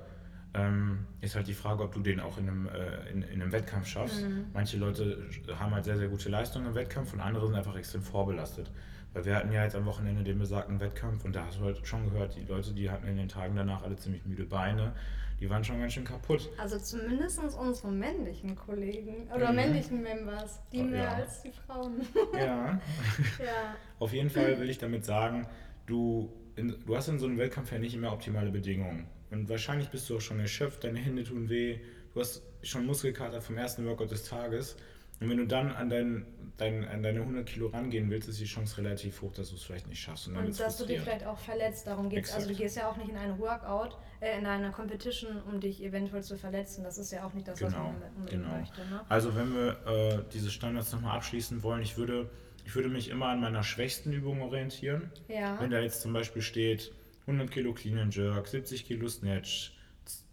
ähm, 0.55 1.06
ist 1.20 1.35
halt 1.35 1.49
die 1.49 1.55
Frage, 1.55 1.82
ob 1.82 1.93
du 1.93 2.00
den 2.00 2.20
auch 2.20 2.38
in 2.38 2.49
einem, 2.49 2.69
äh, 2.69 3.11
in, 3.11 3.23
in 3.23 3.43
einem 3.43 3.53
Wettkampf 3.53 3.87
schaffst. 3.88 4.23
Mhm. 4.23 4.47
Manche 4.53 4.76
Leute 4.79 5.29
haben 5.58 5.75
halt 5.75 5.85
sehr, 5.85 5.97
sehr 5.99 6.08
gute 6.08 6.29
Leistungen 6.29 6.67
im 6.67 6.75
Wettkampf 6.75 7.12
und 7.12 7.20
andere 7.20 7.47
sind 7.47 7.56
einfach 7.56 7.76
extrem 7.76 8.03
vorbelastet. 8.03 8.70
Weil 9.12 9.25
wir 9.25 9.37
hatten 9.37 9.53
ja 9.53 9.64
jetzt 9.64 9.75
am 9.76 9.87
Wochenende 9.87 10.23
den 10.23 10.38
besagten 10.38 10.79
Wettkampf 10.81 11.25
und 11.25 11.35
da 11.35 11.47
hast 11.47 11.58
du 11.58 11.64
halt 11.64 11.87
schon 11.87 12.05
gehört, 12.11 12.37
die 12.37 12.43
Leute, 12.44 12.73
die 12.73 12.91
hatten 12.91 13.06
in 13.06 13.17
den 13.17 13.29
Tagen 13.29 13.56
danach 13.56 13.82
alle 13.82 13.97
ziemlich 13.97 14.25
müde 14.26 14.44
Beine, 14.44 14.93
die 15.40 15.50
waren 15.50 15.62
schon 15.64 15.78
ganz 15.80 15.92
schön 15.92 16.04
kaputt. 16.04 16.48
Also 16.58 16.78
zumindest 16.78 17.38
unsere 17.58 17.92
männlichen 17.92 18.56
Kollegen 18.56 19.28
oder 19.34 19.50
Mhm. 19.50 19.56
männlichen 19.56 20.02
Members, 20.02 20.60
die 20.72 20.80
Oh, 20.80 20.84
mehr 20.84 21.02
ja. 21.04 21.14
als 21.14 21.42
die 21.42 21.52
Frauen. 21.52 22.00
Ja. 22.32 22.80
ja. 23.38 23.76
Auf 23.98 24.12
jeden 24.12 24.30
Fall 24.30 24.58
will 24.58 24.70
ich 24.70 24.78
damit 24.78 25.04
sagen, 25.04 25.46
du, 25.86 26.32
in, 26.56 26.74
du 26.86 26.96
hast 26.96 27.08
in 27.08 27.18
so 27.18 27.26
einem 27.26 27.38
Wettkampf 27.38 27.72
ja 27.72 27.78
nicht 27.78 27.94
immer 27.94 28.12
optimale 28.12 28.50
Bedingungen. 28.50 29.06
Und 29.30 29.48
wahrscheinlich 29.48 29.88
bist 29.90 30.08
du 30.08 30.16
auch 30.16 30.20
schon 30.20 30.40
erschöpft, 30.40 30.84
deine 30.84 30.98
Hände 31.00 31.24
tun 31.24 31.48
weh, 31.48 31.80
du 32.14 32.20
hast 32.20 32.42
schon 32.62 32.86
Muskelkater 32.86 33.40
vom 33.40 33.58
ersten 33.58 33.84
Workout 33.86 34.10
des 34.12 34.24
Tages. 34.24 34.76
Und 35.20 35.30
wenn 35.30 35.38
du 35.38 35.46
dann 35.46 35.70
an, 35.72 35.88
dein, 35.88 36.26
dein, 36.58 36.86
an 36.86 37.02
deine 37.02 37.20
100 37.20 37.46
Kilo 37.46 37.68
rangehen 37.68 38.10
willst, 38.10 38.28
ist 38.28 38.38
die 38.40 38.44
Chance 38.44 38.78
relativ 38.78 39.22
hoch, 39.22 39.32
dass 39.32 39.48
du 39.50 39.56
es 39.56 39.62
vielleicht 39.62 39.88
nicht 39.88 40.00
schaffst. 40.00 40.28
Und, 40.28 40.36
Und 40.36 40.58
dass 40.60 40.76
du 40.76 40.84
dich 40.84 41.00
vielleicht 41.00 41.24
auch 41.26 41.38
verletzt, 41.38 41.86
darum 41.86 42.08
geht 42.10 42.24
es. 42.24 42.34
Also 42.34 42.48
du 42.48 42.54
gehst 42.54 42.76
ja 42.76 42.90
auch 42.90 42.96
nicht 42.96 43.08
in 43.08 43.16
eine 43.16 43.38
Workout, 43.38 43.96
äh, 44.20 44.38
in 44.38 44.46
eine 44.46 44.70
Competition, 44.72 45.42
um 45.42 45.60
dich 45.60 45.82
eventuell 45.82 46.22
zu 46.22 46.36
verletzen. 46.36 46.84
Das 46.84 46.98
ist 46.98 47.12
ja 47.12 47.24
auch 47.26 47.32
nicht 47.32 47.48
das, 47.48 47.62
was 47.62 47.72
Genau, 47.72 47.84
man 47.84 48.02
unbedingt 48.16 48.42
genau. 48.44 48.58
möchte. 48.58 48.80
Ne? 48.82 49.00
Also 49.08 49.34
wenn 49.34 49.54
wir 49.54 49.86
äh, 49.86 50.22
diese 50.32 50.50
Standards 50.50 50.92
nochmal 50.92 51.16
abschließen 51.16 51.62
wollen, 51.62 51.80
ich 51.82 51.96
würde, 51.96 52.28
ich 52.66 52.74
würde 52.74 52.90
mich 52.90 53.08
immer 53.08 53.28
an 53.28 53.40
meiner 53.40 53.62
schwächsten 53.62 54.12
Übung 54.12 54.42
orientieren. 54.42 55.10
Ja. 55.28 55.58
Wenn 55.60 55.70
da 55.70 55.80
jetzt 55.80 56.02
zum 56.02 56.12
Beispiel 56.12 56.42
steht 56.42 56.92
100 57.22 57.50
Kilo 57.50 57.72
Clean 57.72 57.98
and 57.98 58.14
Jerk, 58.14 58.48
70 58.48 58.84
Kilo 58.84 59.08
Snatch, 59.08 59.72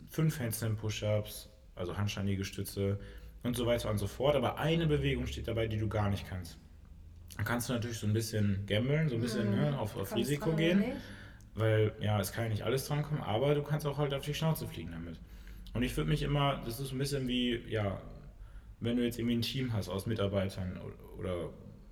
5 0.10 0.40
Handstand 0.40 0.78
Push-Ups, 0.78 1.50
also 1.76 1.98
Handstandliegestütze 1.98 3.00
und 3.44 3.56
so 3.56 3.66
weiter 3.66 3.90
und 3.90 3.98
so 3.98 4.08
fort, 4.08 4.36
aber 4.36 4.58
eine 4.58 4.88
Bewegung 4.88 5.28
steht 5.28 5.48
dabei, 5.48 5.68
die 5.68 5.78
du 5.78 5.88
gar 5.88 6.10
nicht 6.10 6.28
kannst. 6.28 6.58
Dann 7.36 7.46
kannst 7.46 7.68
du 7.70 7.74
natürlich 7.74 7.98
so 7.98 8.08
ein 8.08 8.14
bisschen 8.14 8.66
gamblen, 8.68 9.10
so 9.10 9.16
ein 9.16 9.22
bisschen 9.22 9.50
Mhm. 9.52 9.56
ne, 9.56 9.80
auf, 9.80 9.98
auf 9.98 10.16
Risiko 10.16 10.56
gehen, 10.56 10.80
nicht? 10.80 10.92
weil 11.56 11.92
ja, 12.00 12.20
es 12.20 12.32
kann 12.32 12.46
ja 12.46 12.50
nicht 12.52 12.64
alles 12.64 12.88
drankommen, 12.88 13.24
aber 13.24 13.56
du 13.56 13.64
kannst 13.64 13.86
auch 13.86 13.98
halt 13.98 14.14
auf 14.14 14.24
die 14.24 14.34
Schnauze 14.34 14.68
fliegen 14.68 14.92
damit. 14.92 15.20
Und 15.74 15.84
ich 15.84 15.98
würde 15.98 16.10
mich 16.10 16.22
immer, 16.22 16.62
das 16.66 16.80
ist 16.80 16.92
ein 16.92 17.00
bisschen 17.00 17.28
wie, 17.28 17.60
ja, 17.68 18.00
wenn 18.80 18.98
du 18.98 19.04
jetzt 19.04 19.18
irgendwie 19.18 19.36
ein 19.38 19.42
Team 19.42 19.74
hast 19.74 19.90
aus 19.90 20.06
Mitarbeitern 20.06 20.80
oder, 21.18 21.50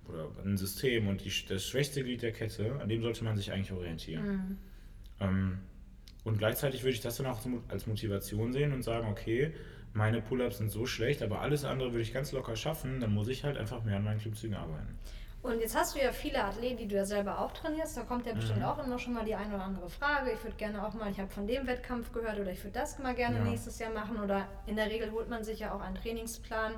oder 0.08 0.28
ein 0.44 0.56
System 0.56 1.08
und 1.08 1.24
die, 1.24 1.32
das 1.48 1.66
schwächste 1.66 2.02
Glied 2.04 2.22
der 2.22 2.32
Kette, 2.32 2.78
an 2.80 2.88
dem 2.88 3.02
sollte 3.02 3.24
man 3.24 3.36
sich 3.36 3.50
eigentlich 3.50 3.72
orientieren. 3.72 4.24
Mhm. 4.24 4.58
Ähm, 5.20 5.58
und 6.24 6.38
gleichzeitig 6.38 6.82
würde 6.84 6.94
ich 6.94 7.00
das 7.00 7.16
dann 7.16 7.26
auch 7.26 7.40
als 7.68 7.88
Motivation 7.88 8.52
sehen 8.52 8.72
und 8.72 8.82
sagen, 8.84 9.08
okay, 9.08 9.52
meine 9.94 10.20
Pull-ups 10.22 10.58
sind 10.58 10.70
so 10.70 10.86
schlecht, 10.86 11.22
aber 11.22 11.40
alles 11.40 11.64
andere 11.64 11.92
würde 11.92 12.02
ich 12.02 12.12
ganz 12.14 12.32
locker 12.32 12.56
schaffen, 12.56 13.00
dann 13.00 13.12
muss 13.12 13.28
ich 13.28 13.44
halt 13.44 13.56
einfach 13.58 13.82
mehr 13.84 13.96
an 13.96 14.04
meinen 14.04 14.20
Klimmzügen 14.20 14.56
arbeiten. 14.56 14.98
Und 15.42 15.58
jetzt 15.60 15.76
hast 15.76 15.96
du 15.96 16.00
ja 16.00 16.12
viele 16.12 16.44
Athleten, 16.44 16.76
die 16.78 16.86
du 16.86 16.94
ja 16.94 17.04
selber 17.04 17.40
auch 17.40 17.50
trainierst. 17.52 17.96
Da 17.96 18.02
kommt 18.02 18.26
ja 18.26 18.32
bestimmt 18.32 18.60
Mhm. 18.60 18.64
auch 18.64 18.84
immer 18.86 18.96
schon 19.00 19.12
mal 19.12 19.24
die 19.24 19.34
eine 19.34 19.52
oder 19.52 19.64
andere 19.64 19.90
Frage. 19.90 20.30
Ich 20.30 20.42
würde 20.44 20.56
gerne 20.56 20.86
auch 20.86 20.94
mal, 20.94 21.10
ich 21.10 21.18
habe 21.18 21.30
von 21.30 21.48
dem 21.48 21.66
Wettkampf 21.66 22.12
gehört 22.12 22.38
oder 22.38 22.52
ich 22.52 22.62
würde 22.62 22.78
das 22.78 23.00
mal 23.00 23.12
gerne 23.14 23.38
Ja. 23.38 23.42
nächstes 23.44 23.80
Jahr 23.80 23.92
machen. 23.92 24.18
Oder 24.20 24.46
in 24.66 24.76
der 24.76 24.86
Regel 24.88 25.10
holt 25.10 25.28
man 25.28 25.42
sich 25.42 25.58
ja 25.58 25.74
auch 25.74 25.80
einen 25.80 25.96
Trainingsplan, 25.96 26.74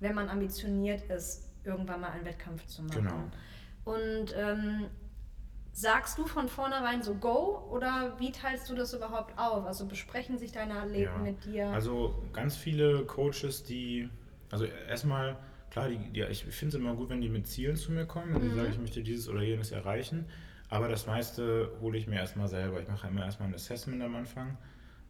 wenn 0.00 0.14
man 0.14 0.30
ambitioniert 0.30 1.02
ist, 1.10 1.50
irgendwann 1.64 2.00
mal 2.00 2.10
einen 2.10 2.24
Wettkampf 2.24 2.64
zu 2.66 2.82
machen. 2.84 3.02
Genau. 3.04 3.96
Und 3.96 4.34
ähm, 4.34 4.86
sagst 5.76 6.16
du 6.16 6.26
von 6.26 6.48
vornherein 6.48 7.02
so 7.02 7.14
Go 7.14 7.68
oder 7.70 8.16
wie 8.18 8.32
teilst 8.32 8.70
du 8.70 8.74
das 8.74 8.94
überhaupt 8.94 9.38
auf? 9.38 9.66
Also 9.66 9.84
besprechen 9.84 10.38
sich 10.38 10.50
deine 10.50 10.72
Athleten 10.80 11.02
Ja. 11.02 11.18
mit 11.18 11.44
dir? 11.44 11.66
Also 11.66 12.22
ganz 12.32 12.56
viele 12.56 13.04
Coaches, 13.04 13.62
die, 13.62 14.08
also 14.50 14.64
erstmal, 14.64 15.36
klar, 15.70 15.90
die, 15.90 15.98
die, 16.12 16.22
ich 16.22 16.44
finde 16.46 16.74
es 16.74 16.80
immer 16.82 16.94
gut, 16.94 17.10
wenn 17.10 17.20
die 17.20 17.28
mit 17.28 17.46
Zielen 17.46 17.76
zu 17.76 17.92
mir 17.92 18.06
kommen, 18.06 18.32
wenn 18.34 18.40
die 18.40 18.48
Mhm. 18.48 18.54
sagen, 18.54 18.70
ich 18.70 18.78
möchte 18.78 19.02
dieses 19.02 19.28
oder 19.28 19.42
jenes 19.42 19.70
erreichen, 19.70 20.24
aber 20.70 20.88
das 20.88 21.06
meiste 21.06 21.70
hole 21.82 21.98
ich 21.98 22.06
mir 22.06 22.16
erstmal 22.16 22.48
selber. 22.48 22.80
Ich 22.80 22.88
mache 22.88 23.08
immer 23.08 23.26
erstmal 23.26 23.48
ein 23.48 23.54
Assessment 23.54 24.02
am 24.02 24.16
Anfang. 24.16 24.56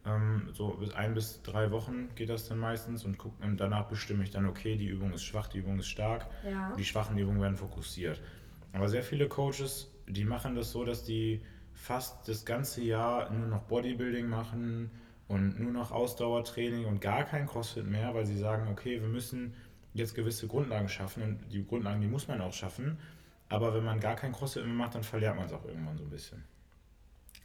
Ähm, 0.05 0.49
so 0.53 0.71
bis 0.71 0.91
ein 0.93 1.13
bis 1.13 1.41
drei 1.43 1.71
Wochen 1.71 2.13
geht 2.15 2.27
das 2.29 2.45
dann 2.49 2.57
meistens 2.57 3.05
und, 3.05 3.17
guck, 3.17 3.33
und 3.41 3.55
danach 3.55 3.87
bestimme 3.87 4.21
ich 4.25 4.31
dann, 4.31 4.45
okay, 4.45 4.75
die 4.75 4.87
Übung 4.87 5.13
ist 5.13 5.23
schwach, 5.23 5.47
die 5.47 5.59
Übung 5.59 5.79
ist 5.79 5.87
stark. 5.87 6.27
ja. 6.43 6.73
Die 6.77 6.83
schwachen 6.83 7.17
Übungen 7.17 7.39
werden 7.39 7.55
fokussiert. 7.55 8.21
Aber 8.73 8.89
sehr 8.89 9.01
viele 9.03 9.29
Coaches, 9.29 9.89
die 10.07 10.25
machen 10.25 10.55
das 10.55 10.71
so, 10.71 10.83
dass 10.83 11.03
die 11.03 11.41
fast 11.73 12.27
das 12.27 12.45
ganze 12.45 12.81
Jahr 12.81 13.29
nur 13.31 13.47
noch 13.47 13.63
Bodybuilding 13.63 14.27
machen 14.27 14.89
und 15.27 15.59
nur 15.59 15.71
noch 15.71 15.91
Ausdauertraining 15.91 16.85
und 16.85 17.01
gar 17.01 17.23
kein 17.23 17.45
CrossFit 17.45 17.85
mehr, 17.85 18.13
weil 18.13 18.25
sie 18.25 18.37
sagen, 18.37 18.67
okay, 18.71 19.01
wir 19.01 19.07
müssen 19.07 19.53
jetzt 19.93 20.15
gewisse 20.15 20.47
Grundlagen 20.47 20.89
schaffen 20.89 21.23
und 21.23 21.51
die 21.51 21.65
Grundlagen, 21.65 22.01
die 22.01 22.07
muss 22.07 22.27
man 22.27 22.41
auch 22.41 22.53
schaffen. 22.53 22.97
Aber 23.49 23.73
wenn 23.73 23.83
man 23.83 23.99
gar 23.99 24.15
kein 24.15 24.31
CrossFit 24.31 24.65
mehr 24.65 24.73
macht, 24.73 24.95
dann 24.95 25.03
verliert 25.03 25.35
man 25.35 25.45
es 25.45 25.53
auch 25.53 25.65
irgendwann 25.65 25.97
so 25.97 26.03
ein 26.03 26.09
bisschen. 26.09 26.43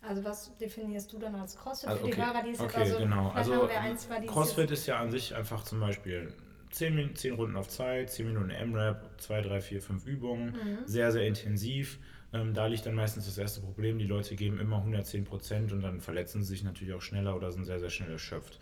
Also 0.00 0.24
was 0.24 0.56
definierst 0.56 1.12
du 1.12 1.18
dann 1.18 1.34
als 1.36 1.56
CrossFit 1.56 1.88
Also, 1.88 2.00
für 2.00 2.06
die 2.06 2.12
okay, 2.14 2.26
Hörer, 2.26 2.42
die 2.42 2.50
es 2.50 2.60
okay, 2.60 2.80
also, 2.80 2.98
genau. 2.98 3.30
Also 3.30 3.54
haben 3.54 3.68
wir 3.68 3.80
ein, 3.80 3.98
zwei, 3.98 4.18
die 4.20 4.26
es 4.26 4.32
CrossFit 4.32 4.70
ist 4.72 4.86
ja 4.86 4.98
an 4.98 5.10
sich 5.10 5.34
einfach 5.34 5.62
zum 5.62 5.78
Beispiel 5.78 6.32
10, 6.72 6.94
Min- 6.94 7.14
10 7.14 7.34
Runden 7.34 7.56
auf 7.56 7.68
Zeit, 7.68 8.10
10 8.10 8.26
Minuten 8.26 8.50
M-Rap, 8.50 9.08
2, 9.20 9.40
3, 9.42 9.60
4, 9.60 9.80
5 9.82 10.06
Übungen, 10.06 10.52
Mhm. 10.52 10.78
sehr, 10.86 11.12
sehr 11.12 11.26
intensiv. 11.26 11.98
Ähm, 12.32 12.54
da 12.54 12.66
liegt 12.66 12.86
dann 12.86 12.94
meistens 12.94 13.26
das 13.26 13.36
erste 13.38 13.60
Problem, 13.60 13.98
die 13.98 14.06
Leute 14.06 14.34
geben 14.36 14.58
immer 14.58 14.82
110 14.82 15.24
Prozent 15.24 15.72
und 15.72 15.82
dann 15.82 16.00
verletzen 16.00 16.42
sie 16.42 16.48
sich 16.48 16.64
natürlich 16.64 16.94
auch 16.94 17.02
schneller 17.02 17.36
oder 17.36 17.52
sind 17.52 17.64
sehr, 17.66 17.78
sehr 17.78 17.90
schnell 17.90 18.10
erschöpft. 18.10 18.58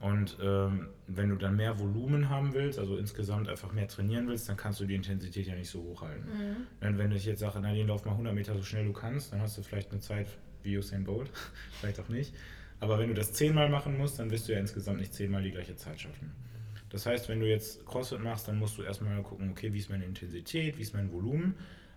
Und 0.00 0.36
ähm, 0.42 0.88
wenn 1.06 1.30
du 1.30 1.36
dann 1.36 1.56
mehr 1.56 1.78
Volumen 1.78 2.28
haben 2.28 2.52
willst, 2.52 2.78
also 2.78 2.96
insgesamt 2.96 3.48
einfach 3.48 3.72
mehr 3.72 3.88
trainieren 3.88 4.28
willst, 4.28 4.48
dann 4.48 4.56
kannst 4.56 4.78
du 4.80 4.84
die 4.84 4.94
Intensität 4.94 5.46
ja 5.46 5.54
nicht 5.54 5.70
so 5.70 5.82
hoch 5.82 6.02
halten. 6.02 6.28
Mhm. 6.28 6.56
Wenn, 6.80 6.98
wenn 6.98 7.12
ich 7.12 7.24
jetzt 7.24 7.40
sage, 7.40 7.58
Nadine, 7.60 7.86
lauf 7.88 8.04
mal 8.04 8.12
100 8.12 8.34
Meter 8.34 8.54
so 8.54 8.62
schnell 8.62 8.84
du 8.84 8.92
kannst, 8.92 9.32
dann 9.32 9.40
hast 9.40 9.56
du 9.56 9.62
vielleicht 9.62 9.90
eine 9.92 10.00
Zeit 10.00 10.26
wie 10.62 10.76
Usain 10.76 11.04
Bolt, 11.04 11.30
vielleicht 11.80 11.98
auch 12.00 12.08
nicht. 12.08 12.34
Aber 12.80 12.98
wenn 12.98 13.08
du 13.08 13.14
das 13.14 13.32
zehnmal 13.32 13.68
machen 13.70 13.96
musst, 13.96 14.18
dann 14.18 14.30
wirst 14.30 14.46
du 14.48 14.52
ja 14.52 14.58
insgesamt 14.58 14.98
nicht 15.00 15.14
zehnmal 15.14 15.42
die 15.42 15.52
gleiche 15.52 15.74
Zeit 15.76 16.00
schaffen. 16.00 16.32
Das 16.94 17.06
heißt, 17.06 17.28
wenn 17.28 17.40
du 17.40 17.48
jetzt 17.48 17.84
CrossFit 17.86 18.20
machst, 18.20 18.46
dann 18.46 18.56
musst 18.56 18.78
du 18.78 18.82
erstmal 18.82 19.20
gucken, 19.24 19.50
okay, 19.50 19.72
wie 19.72 19.80
ist 19.80 19.90
meine 19.90 20.04
Intensität, 20.04 20.78
wie 20.78 20.82
ist 20.82 20.94
mein 20.94 21.12
Volumen 21.12 21.56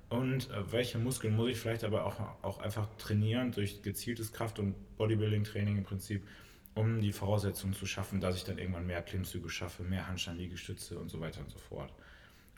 und 0.09 0.49
äh, 0.49 0.71
welche 0.71 0.97
Muskeln 0.97 1.35
muss 1.35 1.51
ich 1.51 1.59
vielleicht 1.59 1.83
aber 1.83 2.03
auch, 2.03 2.19
auch 2.41 2.57
einfach 2.57 2.87
trainieren 2.97 3.51
durch 3.51 3.83
gezieltes 3.83 4.33
Kraft- 4.33 4.57
und 4.57 4.73
Bodybuilding-Training 4.97 5.77
im 5.77 5.83
Prinzip, 5.83 6.27
um 6.73 6.99
die 6.99 7.11
Voraussetzungen 7.11 7.75
zu 7.75 7.85
schaffen, 7.85 8.21
dass 8.21 8.37
ich 8.37 8.43
dann 8.43 8.57
irgendwann 8.57 8.87
mehr 8.87 9.03
Klimmzüge 9.03 9.51
schaffe, 9.51 9.83
mehr 9.83 10.07
Handstandliegestütze 10.07 10.97
und 10.97 11.09
so 11.09 11.19
weiter 11.19 11.41
und 11.41 11.51
so 11.51 11.59
fort. 11.59 11.93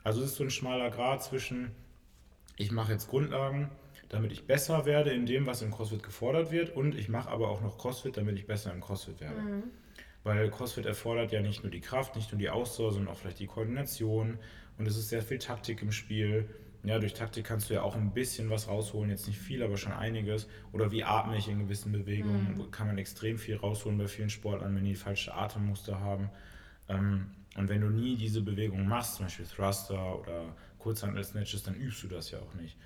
Also 0.02 0.22
es 0.22 0.30
ist 0.30 0.36
so 0.36 0.44
ein 0.44 0.50
schmaler 0.50 0.88
Grad 0.88 1.22
zwischen, 1.22 1.72
ich 2.56 2.72
mache 2.72 2.92
jetzt 2.92 3.08
Grundlagen, 3.10 3.70
damit 4.08 4.32
ich 4.32 4.46
besser 4.46 4.86
werde 4.86 5.10
in 5.10 5.26
dem, 5.26 5.44
was 5.44 5.60
im 5.60 5.72
CrossFit 5.72 6.02
gefordert 6.02 6.50
wird 6.50 6.74
und 6.74 6.94
ich 6.94 7.10
mache 7.10 7.28
aber 7.28 7.50
auch 7.50 7.60
noch 7.60 7.76
CrossFit, 7.76 8.16
damit 8.16 8.38
ich 8.38 8.46
besser 8.46 8.72
im 8.72 8.80
CrossFit 8.80 9.20
werde. 9.20 9.42
Mhm. 9.42 9.62
Weil 10.22 10.50
CrossFit 10.50 10.86
erfordert 10.86 11.32
ja 11.32 11.40
nicht 11.40 11.62
nur 11.62 11.70
die 11.70 11.80
Kraft, 11.80 12.14
nicht 12.16 12.30
nur 12.30 12.38
die 12.38 12.50
Ausdauer, 12.50 12.92
sondern 12.92 13.14
auch 13.14 13.18
vielleicht 13.18 13.38
die 13.38 13.46
Koordination 13.46 14.38
und 14.78 14.86
es 14.86 14.96
ist 14.96 15.08
sehr 15.08 15.22
viel 15.22 15.38
Taktik 15.38 15.82
im 15.82 15.92
Spiel 15.92 16.48
ja, 16.82 16.98
durch 16.98 17.12
Taktik 17.12 17.44
kannst 17.44 17.68
du 17.68 17.74
ja 17.74 17.82
auch 17.82 17.94
ein 17.94 18.12
bisschen 18.12 18.48
was 18.48 18.68
rausholen, 18.68 19.10
jetzt 19.10 19.26
nicht 19.26 19.38
viel, 19.38 19.62
aber 19.62 19.76
schon 19.76 19.92
einiges. 19.92 20.48
Oder 20.72 20.90
wie 20.90 21.04
atme 21.04 21.36
ich 21.36 21.46
in 21.48 21.58
gewissen 21.58 21.92
Bewegungen, 21.92 22.56
mhm. 22.56 22.70
kann 22.70 22.86
man 22.86 22.96
extrem 22.96 23.38
viel 23.38 23.56
rausholen 23.56 23.98
bei 23.98 24.08
vielen 24.08 24.30
Sportlern, 24.30 24.74
wenn 24.74 24.84
die 24.84 24.94
falsche 24.94 25.34
Atemmuster 25.34 26.00
haben. 26.00 26.30
Ähm, 26.88 27.26
und 27.56 27.68
wenn 27.68 27.82
du 27.82 27.88
nie 27.88 28.16
diese 28.16 28.40
Bewegung 28.40 28.88
machst, 28.88 29.16
zum 29.16 29.26
Beispiel 29.26 29.44
Thruster 29.44 30.20
oder 30.20 30.56
Kurzhandel-Snatches, 30.78 31.64
dann 31.64 31.74
übst 31.74 32.02
du 32.02 32.08
das 32.08 32.30
ja 32.30 32.38
auch 32.38 32.54
nicht. 32.54 32.78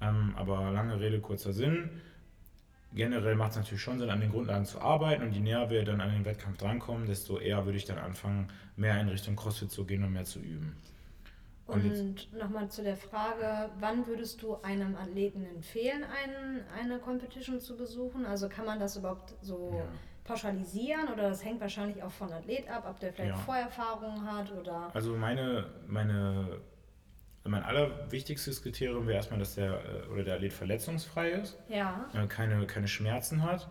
Ähm, 0.00 0.34
aber 0.36 0.72
lange 0.72 0.98
Rede, 0.98 1.20
kurzer 1.20 1.52
Sinn. 1.52 1.90
Generell 2.92 3.34
macht 3.34 3.50
es 3.50 3.56
natürlich 3.58 3.82
schon 3.82 3.98
Sinn, 3.98 4.08
an 4.08 4.20
den 4.20 4.30
Grundlagen 4.30 4.64
zu 4.64 4.80
arbeiten 4.80 5.22
und 5.22 5.32
je 5.32 5.40
näher 5.40 5.68
wir 5.68 5.84
dann 5.84 6.00
an 6.00 6.10
den 6.10 6.24
Wettkampf 6.24 6.56
drankommen, 6.56 7.06
desto 7.06 7.38
eher 7.38 7.64
würde 7.64 7.76
ich 7.76 7.84
dann 7.84 7.98
anfangen, 7.98 8.48
mehr 8.76 8.98
in 9.00 9.08
Richtung 9.08 9.36
CrossFit 9.36 9.70
zu 9.70 9.84
gehen 9.84 10.02
und 10.04 10.12
mehr 10.12 10.24
zu 10.24 10.40
üben. 10.40 10.74
Und, 11.68 11.84
und 11.84 12.38
nochmal 12.38 12.70
zu 12.70 12.82
der 12.82 12.96
Frage, 12.96 13.68
wann 13.78 14.06
würdest 14.06 14.42
du 14.42 14.56
einem 14.62 14.96
Athleten 14.96 15.44
empfehlen, 15.44 16.02
einen, 16.02 16.62
eine 16.80 16.98
Competition 16.98 17.60
zu 17.60 17.76
besuchen? 17.76 18.24
Also 18.24 18.48
kann 18.48 18.64
man 18.64 18.80
das 18.80 18.96
überhaupt 18.96 19.34
so 19.42 19.74
ja. 19.76 19.84
pauschalisieren 20.24 21.08
oder 21.12 21.28
das 21.28 21.44
hängt 21.44 21.60
wahrscheinlich 21.60 22.02
auch 22.02 22.10
von 22.10 22.32
Athlet 22.32 22.70
ab, 22.70 22.86
ob 22.88 22.98
der 23.00 23.12
vielleicht 23.12 23.36
ja. 23.36 23.36
Vorerfahrungen 23.36 24.32
hat 24.32 24.50
oder. 24.50 24.90
Also 24.94 25.14
meine, 25.14 25.66
meine, 25.86 26.58
mein 27.48 27.62
allerwichtigstes 27.62 28.62
Kriterium 28.62 29.06
wäre 29.06 29.16
erstmal, 29.16 29.38
dass 29.38 29.54
der 29.54 29.72
äh, 29.72 30.12
oder 30.12 30.24
der 30.24 30.34
Athlet 30.36 30.52
verletzungsfrei 30.52 31.30
ist, 31.30 31.58
ja. 31.68 32.08
Äh, 32.14 32.26
keine, 32.26 32.66
keine 32.66 32.88
Schmerzen 32.88 33.42
hat. 33.42 33.68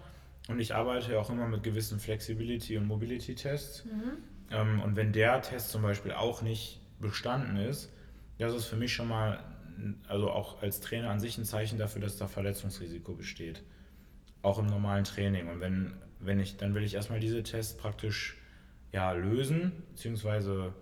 Und 0.48 0.60
ich 0.60 0.74
arbeite 0.74 1.12
ja 1.12 1.19
auch 1.19 1.29
immer 1.29 1.48
mit 1.48 1.63
gewissen 1.63 2.00
Flexibility- 2.00 2.77
und 2.77 2.88
Mobility-Tests. 2.88 3.86
Mhm. 3.86 4.12
Ähm, 4.51 4.81
und 4.81 4.96
wenn 4.96 5.12
der 5.12 5.41
Test 5.41 5.72
zum 5.72 5.81
Beispiel 5.81 6.13
auch 6.13 6.41
nicht 6.41 6.79
bestanden 7.00 7.57
ist, 7.57 7.91
das 8.38 8.53
ist 8.53 8.65
für 8.65 8.77
mich 8.77 8.93
schon 8.93 9.07
mal, 9.07 9.39
also 10.07 10.29
auch 10.29 10.62
als 10.62 10.79
Trainer 10.79 11.10
an 11.10 11.19
sich 11.19 11.38
ein 11.38 11.46
Zeichen 11.46 11.77
dafür, 11.77 12.01
dass 12.01 12.17
da 12.17 12.27
Verletzungsrisiko 12.27 13.13
besteht. 13.13 13.63
Auch 14.41 14.60
im 14.60 14.67
normalen 14.67 15.03
Training. 15.03 15.50
Und 15.50 15.60
wenn, 15.60 15.93
wenn 16.19 16.39
ich, 16.39 16.57
dann 16.57 16.74
will 16.75 16.84
ich 16.84 16.93
erstmal 16.93 17.19
diese 17.19 17.43
Tests 17.43 17.75
praktisch 17.75 18.38
ja, 18.93 19.12
lösen, 19.12 19.84
beziehungsweise 19.91 20.74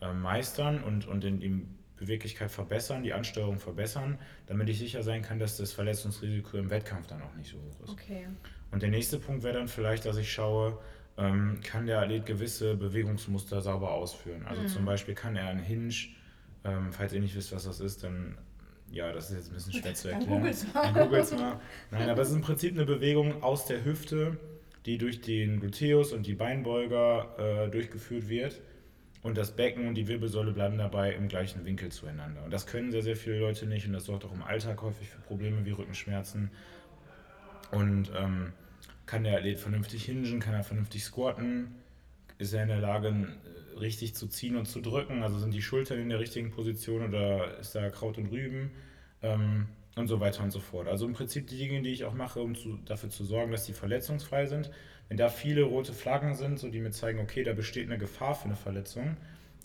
äh, 0.00 0.12
meistern 0.12 0.82
und, 0.82 1.06
und 1.06 1.24
in 1.24 1.40
die 1.40 1.66
Beweglichkeit 2.04 2.50
verbessern, 2.50 3.02
die 3.02 3.12
Ansteuerung 3.12 3.58
verbessern, 3.58 4.18
damit 4.46 4.68
ich 4.68 4.78
sicher 4.78 5.02
sein 5.02 5.22
kann, 5.22 5.38
dass 5.38 5.56
das 5.56 5.72
Verletzungsrisiko 5.72 6.56
im 6.56 6.70
Wettkampf 6.70 7.06
dann 7.06 7.22
auch 7.22 7.34
nicht 7.34 7.50
so 7.50 7.58
hoch 7.58 7.84
ist. 7.84 7.90
Okay. 7.90 8.26
Und 8.70 8.82
der 8.82 8.90
nächste 8.90 9.18
Punkt 9.18 9.42
wäre 9.42 9.54
dann 9.54 9.68
vielleicht, 9.68 10.04
dass 10.04 10.16
ich 10.16 10.32
schaue, 10.32 10.78
ähm, 11.16 11.60
kann 11.62 11.86
der 11.86 12.00
Athlet 12.00 12.26
gewisse 12.26 12.76
Bewegungsmuster 12.76 13.60
sauber 13.60 13.92
ausführen. 13.92 14.44
Also 14.46 14.62
mhm. 14.62 14.68
zum 14.68 14.84
Beispiel 14.84 15.14
kann 15.14 15.36
er 15.36 15.48
einen 15.48 15.62
Hinge, 15.62 15.94
ähm, 16.64 16.92
falls 16.92 17.12
ihr 17.12 17.20
nicht 17.20 17.36
wisst, 17.36 17.52
was 17.52 17.64
das 17.64 17.80
ist, 17.80 18.02
dann 18.02 18.36
ja, 18.90 19.12
das 19.12 19.30
ist 19.30 19.36
jetzt 19.36 19.48
ein 19.48 19.54
bisschen 19.54 19.72
schwer 19.72 19.94
zu 19.94 20.08
erklären. 20.08 20.30
Dann 20.30 20.40
googles 20.40 20.74
mal. 20.74 20.82
Dann 20.82 20.94
googles 20.94 21.32
mal. 21.32 21.60
Nein, 21.90 22.08
aber 22.08 22.22
es 22.22 22.28
ist 22.28 22.34
im 22.34 22.42
Prinzip 22.42 22.74
eine 22.74 22.84
Bewegung 22.84 23.42
aus 23.42 23.66
der 23.66 23.84
Hüfte, 23.84 24.36
die 24.86 24.98
durch 24.98 25.20
den 25.20 25.60
Gluteus 25.60 26.12
und 26.12 26.26
die 26.26 26.34
Beinbeuger 26.34 27.64
äh, 27.66 27.70
durchgeführt 27.70 28.28
wird. 28.28 28.60
Und 29.24 29.38
das 29.38 29.52
Becken 29.56 29.88
und 29.88 29.94
die 29.94 30.06
Wirbelsäule 30.06 30.52
bleiben 30.52 30.76
dabei 30.76 31.14
im 31.14 31.28
gleichen 31.28 31.64
Winkel 31.64 31.90
zueinander. 31.90 32.44
Und 32.44 32.52
das 32.52 32.66
können 32.66 32.92
sehr, 32.92 33.02
sehr 33.02 33.16
viele 33.16 33.38
Leute 33.38 33.66
nicht 33.66 33.86
und 33.86 33.94
das 33.94 34.04
sorgt 34.04 34.26
auch 34.26 34.32
im 34.34 34.42
Alltag 34.42 34.82
häufig 34.82 35.08
für 35.08 35.18
Probleme 35.22 35.64
wie 35.64 35.70
Rückenschmerzen. 35.70 36.50
Und 37.70 38.12
ähm, 38.14 38.52
kann 39.06 39.24
der 39.24 39.38
Athlet 39.38 39.58
vernünftig 39.58 40.04
hingen, 40.04 40.40
kann 40.40 40.52
er 40.52 40.62
vernünftig 40.62 41.04
squatten, 41.04 41.74
ist 42.36 42.52
er 42.52 42.64
in 42.64 42.68
der 42.68 42.80
Lage, 42.80 43.08
äh, 43.08 43.78
richtig 43.78 44.14
zu 44.14 44.26
ziehen 44.26 44.56
und 44.56 44.66
zu 44.66 44.82
drücken, 44.82 45.22
also 45.22 45.38
sind 45.38 45.54
die 45.54 45.62
Schultern 45.62 46.00
in 46.00 46.10
der 46.10 46.20
richtigen 46.20 46.50
Position 46.50 47.02
oder 47.08 47.56
ist 47.58 47.74
da 47.74 47.88
Kraut 47.88 48.18
und 48.18 48.26
Rüben 48.26 48.72
ähm, 49.22 49.68
und 49.96 50.08
so 50.08 50.20
weiter 50.20 50.42
und 50.42 50.50
so 50.50 50.60
fort. 50.60 50.88
Also 50.88 51.06
im 51.06 51.12
Prinzip 51.12 51.46
die 51.46 51.56
Dinge, 51.56 51.82
die 51.82 51.90
ich 51.90 52.04
auch 52.04 52.14
mache, 52.14 52.40
um 52.40 52.54
zu, 52.54 52.78
dafür 52.84 53.10
zu 53.10 53.24
sorgen, 53.24 53.52
dass 53.52 53.64
die 53.64 53.72
verletzungsfrei 53.72 54.46
sind. 54.46 54.70
Wenn 55.08 55.16
da 55.16 55.28
viele 55.28 55.62
rote 55.64 55.92
Flaggen 55.92 56.34
sind, 56.34 56.58
so 56.58 56.68
die 56.68 56.80
mir 56.80 56.90
zeigen, 56.90 57.20
okay, 57.20 57.44
da 57.44 57.52
besteht 57.52 57.86
eine 57.86 57.98
Gefahr 57.98 58.34
für 58.34 58.46
eine 58.46 58.56
Verletzung, 58.56 59.16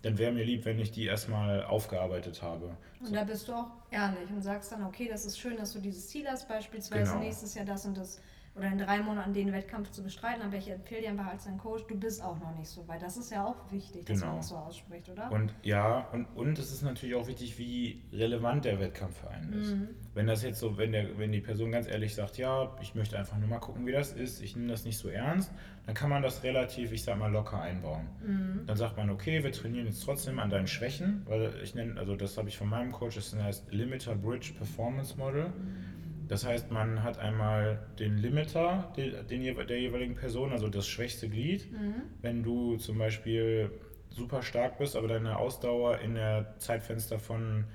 dann 0.02 0.18
wäre 0.18 0.32
mir 0.32 0.44
lieb, 0.44 0.66
wenn 0.66 0.80
ich 0.80 0.92
die 0.92 1.06
erstmal 1.06 1.64
aufgearbeitet 1.64 2.42
habe. 2.42 2.76
Und 3.00 3.08
so. 3.08 3.14
da 3.14 3.24
bist 3.24 3.48
du 3.48 3.54
auch 3.54 3.68
ehrlich 3.92 4.30
und 4.30 4.42
sagst 4.42 4.72
dann, 4.72 4.84
okay, 4.84 5.08
das 5.10 5.26
ist 5.26 5.40
schön, 5.40 5.58
dass 5.58 5.74
du 5.74 5.80
dieses 5.80 6.08
Ziel 6.08 6.28
hast, 6.28 6.48
beispielsweise 6.48 7.12
genau. 7.12 7.24
nächstes 7.24 7.56
Jahr 7.56 7.66
das 7.66 7.86
und 7.86 7.98
das 7.98 8.22
oder 8.56 8.68
in 8.68 8.78
drei 8.78 9.02
Monaten 9.02 9.34
den 9.34 9.54
Wettkampf 9.54 9.92
zu 9.92 10.04
bestreiten, 10.04 10.42
aber 10.42 10.58
ich 10.58 10.70
empfehle 10.70 11.02
dir 11.02 11.10
einfach 11.10 11.28
als 11.28 11.46
dein 11.46 11.58
Coach, 11.58 11.86
du 11.88 11.98
bist 11.98 12.22
auch 12.24 12.40
noch 12.40 12.56
nicht 12.58 12.70
so 12.70 12.88
weit. 12.88 13.02
Das 13.02 13.16
ist 13.16 13.32
ja 13.32 13.46
auch 13.46 13.72
wichtig, 13.72 14.06
dass 14.06 14.20
genau. 14.20 14.32
man 14.32 14.38
das 14.38 14.50
so 14.50 14.56
ausspricht, 14.56 15.10
oder? 15.10 15.32
Und 15.32 15.54
ja, 15.64 16.08
und, 16.12 16.26
und 16.36 16.60
es 16.60 16.72
ist 16.72 16.82
natürlich 16.82 17.16
auch 17.16 17.28
wichtig, 17.28 17.58
wie 17.58 18.04
relevant 18.12 18.66
der 18.66 18.80
Wettkampf 18.80 19.22
für 19.22 19.30
einen 19.30 19.54
ist. 19.54 19.76
Mhm. 19.76 19.90
Wenn 20.14 20.28
das 20.28 20.44
jetzt 20.44 20.60
so, 20.60 20.78
wenn, 20.78 20.92
der, 20.92 21.18
wenn 21.18 21.32
die 21.32 21.40
Person 21.40 21.72
ganz 21.72 21.88
ehrlich 21.88 22.16
sagt, 22.16 22.38
ja, 22.38 22.76
ich 22.82 22.96
möchte 22.96 23.18
einfach 23.18 23.38
nur 23.38 23.48
mal 23.48 23.60
gucken, 23.60 23.86
wie 23.86 23.92
das 23.92 24.12
ist, 24.14 24.42
ich 24.42 24.56
nehme 24.56 24.70
das 24.70 24.84
nicht 24.84 24.98
so 24.98 25.08
ernst, 25.08 25.52
dann 25.86 25.96
kann 25.96 26.10
man 26.10 26.22
das 26.22 26.44
relativ, 26.44 26.92
ich 26.92 27.04
sag 27.04 27.18
mal, 27.18 27.32
locker 27.32 27.62
einbauen. 27.62 28.08
Mhm. 28.26 28.66
Dann 28.66 28.78
sagt 28.78 28.98
man, 28.98 29.10
okay, 29.10 29.44
wir 29.44 29.52
trainieren 29.52 29.86
jetzt 29.86 30.04
trotzdem 30.04 30.40
an 30.40 30.50
deinen 30.50 30.68
Schwächen, 30.68 31.22
weil 31.26 31.54
ich 31.64 31.76
nenne, 31.76 32.00
also 32.00 32.16
das 32.16 32.38
habe 32.38 32.50
ich 32.50 32.58
von 32.58 32.68
meinem 32.68 32.92
Coach, 32.92 33.16
das 33.16 33.34
heißt 33.36 33.72
Limiter 33.72 34.16
Bridge 34.16 34.54
Performance 34.58 35.18
Model. 35.18 35.50
Mhm 35.50 35.99
das 36.30 36.46
heißt, 36.46 36.70
man 36.70 37.04
hat 37.04 37.18
einmal 37.18 37.80
den 37.98 38.18
Limiter 38.18 38.94
den, 38.96 39.28
den, 39.28 39.68
der 39.68 39.80
jeweiligen 39.80 40.16
Person, 40.16 40.52
also 40.52 40.70
das 40.70 40.88
schwächste 40.88 41.28
Glied. 41.28 41.72
Mhm. 41.72 42.04
Wenn 42.22 42.44
du 42.44 42.78
zum 42.78 43.00
Beispiel 43.00 43.72
super 44.10 44.44
stark 44.44 44.78
bist, 44.78 44.96
aber 44.96 45.08
deine 45.08 45.38
Ausdauer 45.38 46.00
in 46.00 46.14
der 46.14 46.56
Zeitfenster 46.60 47.18
von 47.18 47.66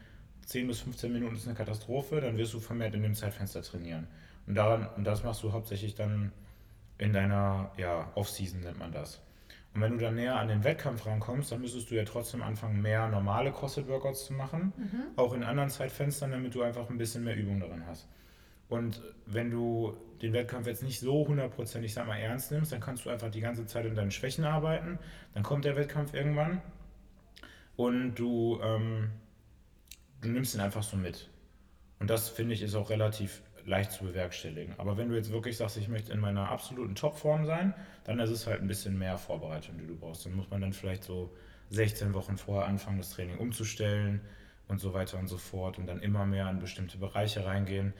10 0.46 0.68
bis 0.68 0.80
15 0.80 1.12
Minuten 1.12 1.34
ist 1.34 1.48
eine 1.48 1.56
Katastrophe, 1.56 2.20
dann 2.20 2.36
wirst 2.36 2.54
du 2.54 2.60
vermehrt 2.60 2.94
in 2.94 3.02
dem 3.02 3.14
Zeitfenster 3.14 3.60
trainieren. 3.62 4.06
Und, 4.46 4.54
daran, 4.54 4.86
und 4.96 5.02
das 5.02 5.24
machst 5.24 5.42
du 5.42 5.52
hauptsächlich 5.52 5.96
dann 5.96 6.30
in 6.98 7.12
deiner 7.12 7.72
ja, 7.76 8.12
Off-Season, 8.14 8.60
nennt 8.60 8.78
man 8.78 8.92
das. 8.92 9.20
Und 9.74 9.80
wenn 9.80 9.98
du 9.98 9.98
dann 9.98 10.14
näher 10.14 10.36
an 10.36 10.46
den 10.46 10.62
Wettkampf 10.62 11.06
rankommst, 11.06 11.50
dann 11.50 11.60
müsstest 11.60 11.90
du 11.90 11.96
ja 11.96 12.04
trotzdem 12.04 12.42
anfangen, 12.42 12.80
mehr 12.80 13.08
normale 13.08 13.50
CrossFit-Workouts 13.50 14.26
zu 14.26 14.32
machen, 14.32 14.72
mhm. 14.76 15.02
auch 15.16 15.34
in 15.34 15.42
anderen 15.42 15.70
Zeitfenstern, 15.70 16.30
damit 16.30 16.54
du 16.54 16.62
einfach 16.62 16.88
ein 16.88 16.98
bisschen 16.98 17.24
mehr 17.24 17.36
Übung 17.36 17.58
darin 17.58 17.84
hast. 17.84 18.06
Und 18.74 19.02
wenn 19.26 19.50
du 19.50 19.96
den 20.20 20.32
Wettkampf 20.32 20.66
jetzt 20.66 20.82
nicht 20.82 20.98
so 20.98 21.26
hundertprozentig, 21.28 21.94
sag 21.94 22.06
mal, 22.06 22.18
ernst 22.18 22.50
nimmst, 22.50 22.72
dann 22.72 22.80
kannst 22.80 23.04
du 23.04 23.10
einfach 23.10 23.30
die 23.30 23.40
ganze 23.40 23.66
Zeit 23.66 23.86
in 23.86 23.94
deinen 23.94 24.10
Schwächen 24.10 24.44
arbeiten. 24.44 24.98
Dann 25.32 25.42
kommt 25.42 25.64
der 25.64 25.76
Wettkampf 25.76 26.12
irgendwann 26.12 26.60
und 27.76 28.16
du, 28.16 28.60
ähm, 28.62 29.10
du 30.20 30.28
nimmst 30.28 30.54
ihn 30.54 30.60
einfach 30.60 30.82
so 30.82 30.96
mit. 30.96 31.28
Und 32.00 32.10
das 32.10 32.28
finde 32.28 32.54
ich 32.54 32.62
ist 32.62 32.74
auch 32.74 32.90
relativ 32.90 33.42
leicht 33.64 33.92
zu 33.92 34.04
bewerkstelligen. 34.04 34.74
Aber 34.78 34.96
wenn 34.96 35.08
du 35.08 35.14
jetzt 35.14 35.30
wirklich 35.30 35.56
sagst, 35.56 35.76
ich 35.76 35.88
möchte 35.88 36.12
in 36.12 36.20
meiner 36.20 36.50
absoluten 36.50 36.96
Topform 36.96 37.46
sein, 37.46 37.74
dann 38.04 38.18
ist 38.18 38.30
es 38.30 38.46
halt 38.46 38.60
ein 38.60 38.66
bisschen 38.66 38.98
mehr 38.98 39.18
Vorbereitung, 39.18 39.78
die 39.78 39.86
du 39.86 39.96
brauchst. 39.96 40.26
Dann 40.26 40.34
muss 40.34 40.50
man 40.50 40.60
dann 40.60 40.72
vielleicht 40.72 41.04
so 41.04 41.32
16 41.70 42.12
Wochen 42.12 42.36
vorher 42.36 42.66
anfangen, 42.66 42.98
das 42.98 43.10
Training 43.10 43.38
umzustellen 43.38 44.20
und 44.68 44.80
so 44.80 44.94
weiter 44.94 45.18
und 45.18 45.28
so 45.28 45.38
fort 45.38 45.78
und 45.78 45.86
dann 45.86 46.00
immer 46.00 46.26
mehr 46.26 46.48
in 46.50 46.58
bestimmte 46.58 46.98
Bereiche 46.98 47.44
reingehen 47.44 47.92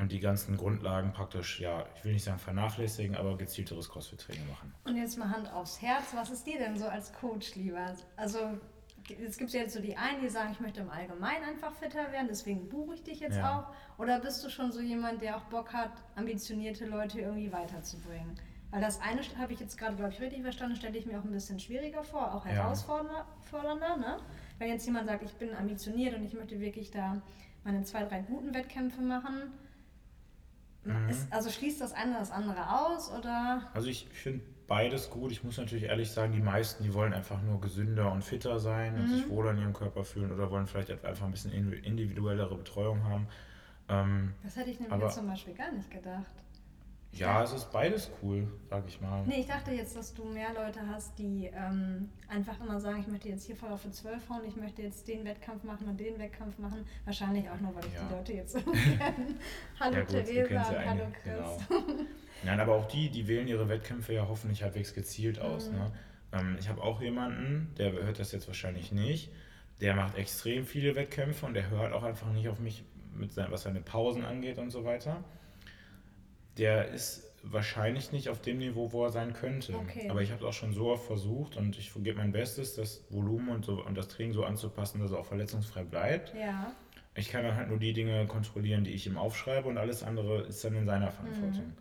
und 0.00 0.10
die 0.12 0.20
ganzen 0.20 0.56
Grundlagen 0.56 1.12
praktisch, 1.12 1.60
ja, 1.60 1.84
ich 1.94 2.04
will 2.04 2.14
nicht 2.14 2.24
sagen 2.24 2.38
vernachlässigen, 2.38 3.16
aber 3.16 3.36
gezielteres 3.36 3.88
CrossFit-Training 3.88 4.48
machen. 4.48 4.72
Und 4.84 4.96
jetzt 4.96 5.18
mal 5.18 5.28
Hand 5.30 5.52
aufs 5.52 5.80
Herz, 5.82 6.14
was 6.14 6.30
ist 6.30 6.46
dir 6.46 6.58
denn 6.58 6.78
so 6.78 6.86
als 6.86 7.12
Coach 7.12 7.54
lieber? 7.54 7.94
Also 8.16 8.38
es 9.26 9.36
gibt 9.36 9.50
ja 9.52 9.60
jetzt 9.60 9.74
so 9.74 9.80
die 9.80 9.96
einen, 9.96 10.20
die 10.20 10.28
sagen, 10.28 10.50
ich 10.52 10.60
möchte 10.60 10.80
im 10.80 10.90
Allgemeinen 10.90 11.44
einfach 11.44 11.72
fitter 11.72 12.10
werden, 12.12 12.28
deswegen 12.28 12.68
buche 12.68 12.94
ich 12.94 13.02
dich 13.02 13.20
jetzt 13.20 13.36
ja. 13.36 13.58
auch. 13.58 14.00
Oder 14.00 14.20
bist 14.20 14.44
du 14.44 14.48
schon 14.48 14.72
so 14.72 14.80
jemand, 14.80 15.20
der 15.20 15.36
auch 15.36 15.42
Bock 15.44 15.72
hat, 15.72 15.90
ambitionierte 16.16 16.86
Leute 16.86 17.20
irgendwie 17.20 17.52
weiterzubringen? 17.52 18.38
Weil 18.70 18.80
das 18.80 19.00
eine 19.00 19.20
habe 19.38 19.52
ich 19.52 19.60
jetzt 19.60 19.76
gerade, 19.76 19.96
glaube 19.96 20.12
ich, 20.12 20.20
richtig 20.20 20.42
verstanden, 20.42 20.76
stelle 20.76 20.96
ich 20.96 21.04
mir 21.04 21.18
auch 21.18 21.24
ein 21.24 21.32
bisschen 21.32 21.58
schwieriger 21.58 22.04
vor, 22.04 22.34
auch 22.34 22.46
Ja. 22.46 22.52
herausfordernder. 22.52 23.96
Ne? 23.96 24.18
Wenn 24.58 24.68
jetzt 24.68 24.86
jemand 24.86 25.08
sagt, 25.08 25.24
ich 25.24 25.32
bin 25.34 25.54
ambitioniert 25.54 26.14
und 26.16 26.24
ich 26.24 26.34
möchte 26.34 26.60
wirklich 26.60 26.90
da 26.90 27.20
meine 27.64 27.82
zwei, 27.82 28.04
drei 28.04 28.20
guten 28.20 28.54
Wettkämpfe 28.54 29.02
machen, 29.02 29.52
Mhm. 30.84 31.08
ist, 31.10 31.32
also 31.32 31.50
schließt 31.50 31.80
das 31.80 31.92
eine 31.92 32.14
das 32.14 32.30
andere 32.30 32.70
aus 32.80 33.10
oder? 33.12 33.62
Also 33.74 33.88
ich 33.88 34.08
finde 34.12 34.44
beides 34.66 35.10
gut. 35.10 35.30
Ich 35.32 35.44
muss 35.44 35.58
natürlich 35.58 35.84
ehrlich 35.84 36.10
sagen, 36.10 36.32
die 36.32 36.40
meisten, 36.40 36.82
die 36.84 36.94
wollen 36.94 37.12
einfach 37.12 37.42
nur 37.42 37.60
gesünder 37.60 38.10
und 38.12 38.22
fitter 38.24 38.58
sein 38.60 38.94
und 38.94 39.08
sich 39.08 39.28
wohler 39.28 39.50
in 39.50 39.58
ihrem 39.58 39.72
Körper 39.72 40.04
fühlen 40.04 40.32
oder 40.32 40.50
wollen 40.50 40.66
vielleicht 40.66 40.90
einfach 41.04 41.24
ein 41.26 41.32
bisschen 41.32 41.52
indi- 41.52 41.82
individuellere 41.84 42.56
Betreuung 42.56 43.02
haben. 43.04 43.26
Ähm, 43.88 44.34
Das 44.42 44.56
hätte 44.56 44.70
ich 44.70 44.78
nämlich 44.78 44.92
Aber- 44.94 45.06
jetzt 45.06 45.16
zum 45.16 45.26
Beispiel 45.26 45.54
gar 45.54 45.72
nicht 45.72 45.90
gedacht. 45.90 46.30
Ja, 47.12 47.42
es 47.42 47.52
ist 47.52 47.70
beides 47.72 48.10
cool, 48.22 48.46
sag 48.70 48.84
ich 48.86 49.00
mal. 49.00 49.24
Nee, 49.26 49.40
ich 49.40 49.46
dachte 49.46 49.72
jetzt, 49.72 49.96
dass 49.96 50.14
du 50.14 50.24
mehr 50.24 50.54
Leute 50.54 50.80
hast, 50.86 51.18
die 51.18 51.50
ähm, 51.54 52.08
einfach 52.28 52.58
immer 52.60 52.78
sagen, 52.80 53.00
ich 53.00 53.06
möchte 53.08 53.28
jetzt 53.28 53.44
hier 53.44 53.56
voll 53.56 53.70
auf 53.70 53.82
die 53.82 53.90
12 53.90 54.28
hauen, 54.30 54.42
ich 54.46 54.56
möchte 54.56 54.82
jetzt 54.82 55.06
den 55.08 55.24
Wettkampf 55.24 55.64
machen 55.64 55.88
und 55.88 55.98
den 55.98 56.18
Wettkampf 56.18 56.58
machen. 56.58 56.84
Wahrscheinlich 57.04 57.48
auch 57.50 57.60
nur, 57.60 57.74
weil 57.74 57.84
ich 57.86 57.94
Ja. 57.94 58.02
die 58.08 58.14
Leute 58.14 58.32
jetzt 58.34 58.52
so 58.54 58.60
kenne. 58.60 59.34
Hallo 59.78 59.96
Ja, 59.96 60.00
gut, 60.04 60.24
Theresa 60.24 60.84
hallo 60.86 61.04
Chris. 61.22 61.66
genau. 61.68 62.04
Nein, 62.44 62.60
aber 62.60 62.74
auch 62.76 62.86
die, 62.88 63.10
die 63.10 63.26
wählen 63.28 63.48
ihre 63.48 63.68
Wettkämpfe 63.68 64.14
ja 64.14 64.26
hoffentlich 64.28 64.62
halbwegs 64.62 64.94
gezielt 64.94 65.38
aus. 65.40 65.68
Mhm. 65.70 65.76
Ne? 65.78 65.92
Ähm, 66.32 66.56
ich 66.60 66.68
habe 66.68 66.80
auch 66.82 67.02
jemanden, 67.02 67.74
der 67.76 67.92
hört 67.92 68.18
das 68.18 68.32
jetzt 68.32 68.46
wahrscheinlich 68.46 68.92
nicht, 68.92 69.30
der 69.80 69.94
macht 69.94 70.16
extrem 70.16 70.64
viele 70.64 70.94
Wettkämpfe 70.94 71.44
und 71.44 71.54
der 71.54 71.68
hört 71.70 71.92
auch 71.92 72.04
einfach 72.04 72.32
nicht 72.32 72.48
auf 72.48 72.60
mich, 72.60 72.84
mit 73.14 73.32
sein, 73.32 73.48
was 73.50 73.62
seine 73.62 73.80
Pausen 73.80 74.24
angeht 74.24 74.58
und 74.58 74.70
so 74.70 74.84
weiter. 74.84 75.24
Der 76.60 76.88
ist 76.88 77.26
wahrscheinlich 77.42 78.12
nicht 78.12 78.28
auf 78.28 78.40
dem 78.40 78.58
Niveau, 78.58 78.92
wo 78.92 79.04
er 79.04 79.10
sein 79.10 79.32
könnte. 79.32 79.74
Okay. 79.74 80.08
Aber 80.10 80.22
ich 80.22 80.30
habe 80.30 80.42
es 80.42 80.48
auch 80.48 80.52
schon 80.52 80.72
so 80.74 80.90
oft 80.90 81.06
versucht 81.06 81.56
und 81.56 81.78
ich 81.78 81.92
gebe 81.94 82.18
mein 82.18 82.32
Bestes, 82.32 82.74
das 82.74 83.02
Volumen 83.10 83.48
und, 83.48 83.64
so, 83.64 83.84
und 83.84 83.96
das 83.96 84.08
Training 84.08 84.32
so 84.32 84.44
anzupassen, 84.44 85.00
dass 85.00 85.10
er 85.10 85.18
auch 85.18 85.26
verletzungsfrei 85.26 85.84
bleibt. 85.84 86.34
Ja, 86.34 86.72
Ich 87.14 87.30
kann 87.30 87.42
dann 87.42 87.56
halt 87.56 87.68
nur 87.68 87.78
die 87.78 87.92
Dinge 87.92 88.26
kontrollieren, 88.26 88.84
die 88.84 88.90
ich 88.90 89.06
ihm 89.06 89.16
aufschreibe 89.16 89.68
und 89.68 89.78
alles 89.78 90.02
andere 90.02 90.42
ist 90.42 90.62
dann 90.62 90.74
in 90.76 90.86
seiner 90.86 91.10
Verantwortung. 91.10 91.66
Mhm. 91.66 91.76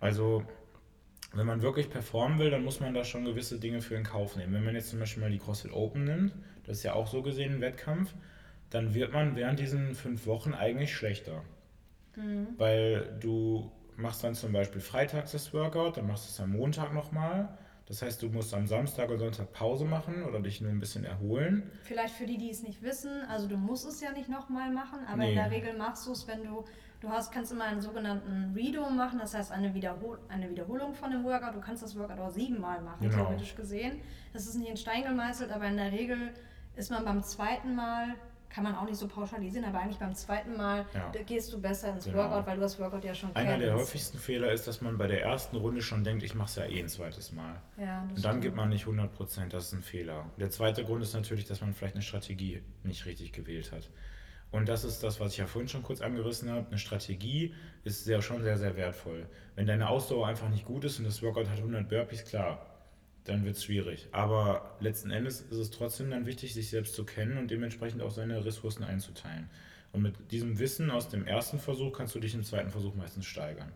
Also, 0.00 0.42
wenn 1.32 1.46
man 1.46 1.62
wirklich 1.62 1.88
performen 1.88 2.38
will, 2.38 2.50
dann 2.50 2.64
muss 2.64 2.80
man 2.80 2.92
da 2.92 3.04
schon 3.04 3.24
gewisse 3.24 3.60
Dinge 3.60 3.80
für 3.80 3.94
in 3.94 4.02
Kauf 4.02 4.36
nehmen. 4.36 4.52
Wenn 4.52 4.64
man 4.64 4.74
jetzt 4.74 4.90
zum 4.90 4.98
Beispiel 4.98 5.22
mal 5.22 5.30
die 5.30 5.38
CrossFit 5.38 5.72
Open 5.72 6.04
nimmt, 6.04 6.34
das 6.66 6.78
ist 6.78 6.82
ja 6.82 6.94
auch 6.94 7.06
so 7.06 7.22
gesehen 7.22 7.54
ein 7.54 7.60
Wettkampf, 7.60 8.12
dann 8.70 8.92
wird 8.94 9.12
man 9.12 9.36
während 9.36 9.60
diesen 9.60 9.94
fünf 9.94 10.26
Wochen 10.26 10.52
eigentlich 10.52 10.94
schlechter. 10.94 11.42
Mhm. 12.16 12.48
Weil 12.58 13.16
du 13.20 13.70
machst 13.96 14.24
dann 14.24 14.34
zum 14.34 14.52
Beispiel 14.52 14.80
freitags 14.80 15.32
das 15.32 15.52
Workout, 15.52 15.96
dann 15.96 16.06
machst 16.06 16.26
du 16.26 16.30
es 16.30 16.40
am 16.40 16.52
Montag 16.56 16.92
nochmal. 16.92 17.56
Das 17.86 18.00
heißt, 18.00 18.22
du 18.22 18.28
musst 18.28 18.54
am 18.54 18.66
Samstag 18.66 19.08
oder 19.10 19.18
Sonntag 19.18 19.52
Pause 19.52 19.84
machen 19.84 20.22
oder 20.22 20.40
dich 20.40 20.60
nur 20.60 20.70
ein 20.70 20.78
bisschen 20.78 21.04
erholen. 21.04 21.70
vielleicht 21.82 22.14
für 22.14 22.24
die, 22.26 22.38
die 22.38 22.48
es 22.50 22.62
nicht 22.62 22.80
wissen, 22.82 23.10
also 23.28 23.48
du 23.48 23.56
musst 23.56 23.86
es 23.86 24.00
ja 24.00 24.12
nicht 24.12 24.28
nochmal 24.28 24.70
machen, 24.70 25.00
aber 25.06 25.18
Nee. 25.18 25.30
in 25.30 25.34
der 25.34 25.50
Regel 25.50 25.76
machst 25.76 26.06
du 26.06 26.12
es, 26.12 26.26
wenn 26.28 26.44
du, 26.44 26.64
du 27.00 27.08
hast, 27.10 27.32
kannst 27.32 27.52
immer 27.52 27.64
einen 27.64 27.80
sogenannten 27.82 28.52
Redo 28.54 28.88
machen, 28.88 29.18
das 29.18 29.34
heißt 29.34 29.50
eine, 29.52 29.74
Wiederhol 29.74 30.18
eine 30.28 30.48
Wiederholung 30.48 30.94
von 30.94 31.10
dem 31.10 31.24
Workout. 31.24 31.54
Du 31.56 31.60
kannst 31.60 31.82
das 31.82 31.98
Workout 31.98 32.20
auch 32.20 32.30
siebenmal 32.30 32.80
machen, 32.80 32.98
Genau. 33.10 33.24
theoretisch 33.24 33.56
gesehen. 33.56 34.00
Das 34.32 34.46
ist 34.46 34.54
nicht 34.54 34.70
in 34.70 34.76
Stein 34.76 35.02
gemeißelt, 35.02 35.50
aber 35.50 35.66
in 35.66 35.76
der 35.76 35.90
Regel 35.92 36.30
ist 36.76 36.90
man 36.90 37.04
beim 37.04 37.22
zweiten 37.22 37.74
Mal, 37.74 38.14
kann 38.54 38.64
man 38.64 38.74
auch 38.74 38.84
nicht 38.84 38.96
so 38.98 39.08
pauschalisieren, 39.08 39.64
aber 39.64 39.80
eigentlich 39.80 39.98
beim 39.98 40.14
zweiten 40.14 40.56
Mal 40.56 40.84
Ja. 40.94 41.10
gehst 41.26 41.52
du 41.52 41.60
besser 41.60 41.92
ins 41.94 42.04
Genau. 42.04 42.18
Workout, 42.18 42.46
weil 42.46 42.54
du 42.56 42.60
das 42.60 42.78
Workout 42.78 43.04
ja 43.04 43.14
schon 43.14 43.34
Einer 43.34 43.50
kennst. 43.52 43.66
der 43.66 43.74
häufigsten 43.76 44.18
Fehler 44.18 44.52
ist, 44.52 44.66
dass 44.66 44.80
man 44.80 44.98
bei 44.98 45.06
der 45.06 45.22
ersten 45.22 45.56
Runde 45.56 45.80
schon 45.82 46.04
denkt, 46.04 46.22
ich 46.22 46.34
mache 46.34 46.48
es 46.48 46.56
ja 46.56 46.64
eh 46.66 46.80
ein 46.80 46.88
zweites 46.88 47.32
Mal. 47.32 47.60
Ja, 47.78 48.02
das 48.02 48.16
Und 48.16 48.24
dann 48.24 48.32
stimmt. 48.32 48.42
gibt 48.42 48.56
man 48.56 48.68
nicht 48.68 48.86
100%, 48.86 49.52
das 49.52 49.66
ist 49.66 49.72
ein 49.72 49.82
Fehler. 49.82 50.26
Der 50.38 50.50
zweite 50.50 50.84
Grund 50.84 51.02
ist 51.02 51.14
natürlich, 51.14 51.44
dass 51.46 51.60
man 51.60 51.72
vielleicht 51.72 51.94
eine 51.94 52.02
Strategie 52.02 52.62
nicht 52.82 53.06
richtig 53.06 53.32
gewählt 53.32 53.72
hat. 53.72 53.88
Und 54.50 54.68
das 54.68 54.84
ist 54.84 55.02
das, 55.02 55.18
was 55.18 55.32
ich 55.32 55.38
ja 55.38 55.46
vorhin 55.46 55.68
schon 55.68 55.82
kurz 55.82 56.02
angerissen 56.02 56.50
habe. 56.50 56.66
Eine 56.68 56.76
Strategie 56.78 57.54
ist 57.84 58.04
sehr, 58.04 58.20
schon 58.20 58.42
sehr, 58.42 58.58
sehr 58.58 58.76
wertvoll. 58.76 59.26
Wenn 59.54 59.66
deine 59.66 59.88
Ausdauer 59.88 60.26
einfach 60.26 60.50
nicht 60.50 60.66
gut 60.66 60.84
ist 60.84 60.98
und 60.98 61.06
das 61.06 61.22
Workout 61.22 61.48
hat 61.48 61.56
100 61.56 61.88
Burpees, 61.88 62.22
klar, 62.26 62.66
dann 63.24 63.44
wird 63.44 63.56
es 63.56 63.64
schwierig. 63.64 64.08
Aber 64.12 64.76
letzten 64.80 65.10
Endes 65.10 65.40
ist 65.40 65.58
es 65.58 65.70
trotzdem 65.70 66.10
dann 66.10 66.26
wichtig, 66.26 66.54
sich 66.54 66.70
selbst 66.70 66.94
zu 66.94 67.04
kennen 67.04 67.38
und 67.38 67.50
dementsprechend 67.50 68.02
auch 68.02 68.10
seine 68.10 68.44
Ressourcen 68.44 68.84
einzuteilen. 68.84 69.48
Und 69.92 70.02
mit 70.02 70.32
diesem 70.32 70.58
Wissen 70.58 70.90
aus 70.90 71.08
dem 71.08 71.26
ersten 71.26 71.58
Versuch 71.58 71.92
kannst 71.92 72.14
du 72.14 72.20
dich 72.20 72.34
im 72.34 72.44
zweiten 72.44 72.70
Versuch 72.70 72.94
meistens 72.94 73.26
steigern. 73.26 73.72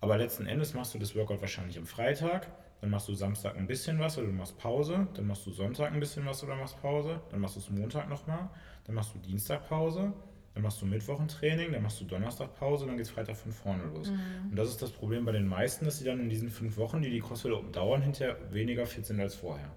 Aber 0.00 0.18
letzten 0.18 0.46
Endes 0.46 0.74
machst 0.74 0.94
du 0.94 0.98
das 0.98 1.16
Workout 1.16 1.40
wahrscheinlich 1.40 1.78
am 1.78 1.86
Freitag, 1.86 2.48
dann 2.80 2.90
machst 2.90 3.08
du 3.08 3.14
Samstag 3.14 3.56
ein 3.56 3.66
bisschen 3.66 3.98
was 3.98 4.18
oder 4.18 4.26
du 4.26 4.32
machst 4.34 4.58
Pause, 4.58 5.08
dann 5.14 5.26
machst 5.26 5.46
du 5.46 5.50
Sonntag 5.50 5.92
ein 5.92 6.00
bisschen 6.00 6.26
was 6.26 6.44
oder 6.44 6.54
machst 6.54 6.80
Pause, 6.82 7.20
dann 7.30 7.40
machst 7.40 7.56
du 7.56 7.60
es 7.60 7.70
Montag 7.70 8.08
nochmal, 8.08 8.50
dann 8.84 8.94
machst 8.94 9.14
du 9.14 9.18
Dienstag 9.18 9.66
Pause, 9.68 10.12
dann 10.56 10.62
machst 10.62 10.80
du 10.80 10.86
Mittwoch 10.86 11.20
ein 11.20 11.28
Training, 11.28 11.72
dann 11.72 11.82
machst 11.82 12.00
du 12.00 12.06
Donnerstag 12.06 12.54
Pause, 12.54 12.86
dann 12.86 12.96
geht 12.96 13.04
es 13.04 13.10
Freitag 13.12 13.36
von 13.36 13.52
vorne 13.52 13.84
los. 13.84 14.08
Und 14.08 14.56
das 14.56 14.70
ist 14.70 14.80
das 14.80 14.90
Problem 14.90 15.26
bei 15.26 15.32
den 15.32 15.46
meisten, 15.46 15.84
dass 15.84 15.98
sie 15.98 16.06
dann 16.06 16.18
in 16.18 16.30
diesen 16.30 16.48
fünf 16.48 16.78
Wochen, 16.78 17.02
die 17.02 17.10
die 17.10 17.20
CrossFit 17.20 17.52
dauern, 17.76 18.00
hinterher 18.00 18.38
weniger 18.52 18.86
fit 18.86 19.04
sind 19.04 19.20
als 19.20 19.34
vorher. 19.34 19.68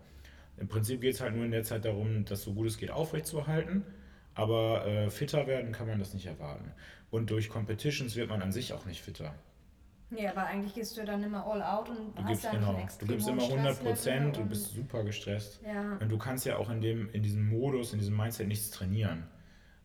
Im 0.56 0.70
Prinzip 0.70 1.02
geht 1.02 1.16
es 1.16 1.20
halt 1.20 1.36
nur 1.36 1.44
in 1.44 1.52
der 1.52 1.66
Zeit 1.66 1.84
darum, 1.84 2.24
das 2.24 2.44
so 2.44 2.54
gut 2.54 2.66
es 2.68 2.78
geht 2.78 2.92
aufrechtzuerhalten, 2.92 3.84
aber 4.36 4.86
äh, 4.88 5.10
fitter 5.10 5.48
werden 5.48 5.74
kann 5.74 5.86
man 5.86 6.00
das 6.00 6.14
nicht 6.14 6.28
erwarten. 6.28 6.72
Und 7.12 7.30
durch 7.30 7.50
Competitions 7.50 8.16
wird 8.16 8.30
man 8.30 8.42
an 8.42 8.54
sich 8.54 8.72
auch 8.72 8.86
nicht 8.86 9.02
fitter. 9.02 9.34
Ja, 10.12 10.32
aber 10.32 10.46
eigentlich 10.46 10.74
gehst 10.76 10.96
du 10.98 11.04
dann 11.04 11.22
immer 11.22 11.46
all 11.46 11.62
out 11.62 11.90
und 11.90 12.18
Du 12.18 12.24
hast 12.24 12.42
gibst, 12.44 12.52
genau, 12.52 12.88
du 13.00 13.06
gibst 13.06 13.28
immer 13.28 13.44
100 13.44 13.84
Prozent, 13.84 14.38
du 14.38 14.42
und- 14.44 14.48
bist 14.50 14.74
super 14.74 15.04
gestresst. 15.04 15.60
Ja. 15.66 15.98
Und 16.00 16.08
du 16.10 16.18
kannst 16.18 16.46
ja 16.46 16.56
auch 16.56 16.70
in, 16.70 16.80
dem, 16.80 17.10
in 17.12 17.22
diesem 17.22 17.50
Modus, 17.50 17.92
in 17.92 18.00
diesem 18.00 18.16
Mindset 18.16 18.48
nichts 18.48 18.72
trainieren. 18.72 19.28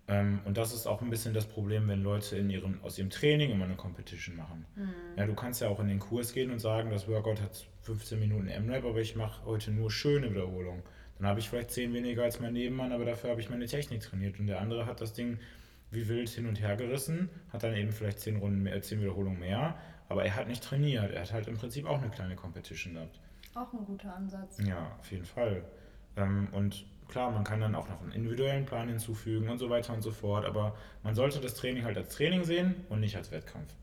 Ähm, 0.06 0.40
und 0.44 0.58
das 0.58 0.74
ist 0.74 0.86
auch 0.86 1.00
ein 1.00 1.08
bisschen 1.08 1.32
das 1.32 1.46
Problem, 1.46 1.88
wenn 1.88 2.02
Leute 2.02 2.36
in 2.36 2.50
ihrem, 2.50 2.78
aus 2.82 2.98
ihrem 2.98 3.10
Training 3.10 3.50
immer 3.50 3.64
eine 3.64 3.76
Competition 3.76 4.36
machen. 4.36 4.66
Mhm. 4.76 4.90
Ja, 5.16 5.26
du 5.26 5.34
kannst 5.34 5.62
ja 5.62 5.68
auch 5.68 5.80
in 5.80 5.88
den 5.88 5.98
Kurs 5.98 6.32
gehen 6.32 6.50
und 6.50 6.58
sagen, 6.58 6.90
das 6.90 7.08
Workout 7.08 7.40
hat 7.40 7.66
15 7.82 8.20
Minuten 8.20 8.48
M-Rap, 8.48 8.84
aber 8.84 9.00
ich 9.00 9.16
mache 9.16 9.44
heute 9.46 9.70
nur 9.70 9.90
schöne 9.90 10.30
Wiederholungen. 10.30 10.82
Dann 11.18 11.28
habe 11.28 11.40
ich 11.40 11.48
vielleicht 11.48 11.70
10 11.70 11.94
weniger 11.94 12.24
als 12.24 12.40
mein 12.40 12.52
Nebenmann, 12.52 12.92
aber 12.92 13.04
dafür 13.04 13.30
habe 13.30 13.40
ich 13.40 13.48
meine 13.48 13.66
Technik 13.66 14.02
trainiert. 14.02 14.38
Und 14.38 14.46
der 14.46 14.60
andere 14.60 14.84
hat 14.84 15.00
das 15.00 15.14
Ding 15.14 15.38
wie 15.90 16.08
wild 16.08 16.28
hin 16.28 16.46
und 16.46 16.60
her 16.60 16.76
gerissen, 16.76 17.30
hat 17.52 17.62
dann 17.62 17.74
eben 17.74 17.92
vielleicht 17.92 18.20
10, 18.20 18.36
Runden 18.36 18.62
mehr, 18.62 18.80
10 18.82 19.00
Wiederholungen 19.00 19.38
mehr, 19.38 19.78
aber 20.08 20.24
er 20.24 20.34
hat 20.34 20.48
nicht 20.48 20.62
trainiert. 20.62 21.12
Er 21.12 21.22
hat 21.22 21.32
halt 21.32 21.48
im 21.48 21.56
Prinzip 21.56 21.86
auch 21.86 22.00
eine 22.00 22.10
kleine 22.10 22.36
Competition 22.36 22.94
gehabt. 22.94 23.20
Auch 23.54 23.72
ein 23.72 23.84
guter 23.84 24.14
Ansatz. 24.14 24.58
Ja, 24.66 24.96
auf 24.98 25.10
jeden 25.12 25.24
Fall. 25.24 25.64
Ähm, 26.16 26.48
und 26.52 26.84
klar, 27.08 27.30
man 27.30 27.44
kann 27.44 27.60
dann 27.60 27.74
auch 27.74 27.88
noch 27.88 28.00
einen 28.02 28.12
individuellen 28.12 28.64
Plan 28.64 28.88
hinzufügen 28.88 29.48
und 29.48 29.58
so 29.58 29.70
weiter 29.70 29.92
und 29.92 30.02
so 30.02 30.10
fort, 30.10 30.44
aber 30.44 30.76
man 31.02 31.14
sollte 31.14 31.40
das 31.40 31.54
Training 31.54 31.84
halt 31.84 31.96
als 31.96 32.14
Training 32.14 32.44
sehen 32.44 32.74
und 32.88 33.00
nicht 33.00 33.16
als 33.16 33.30
Wettkampf. 33.30 33.74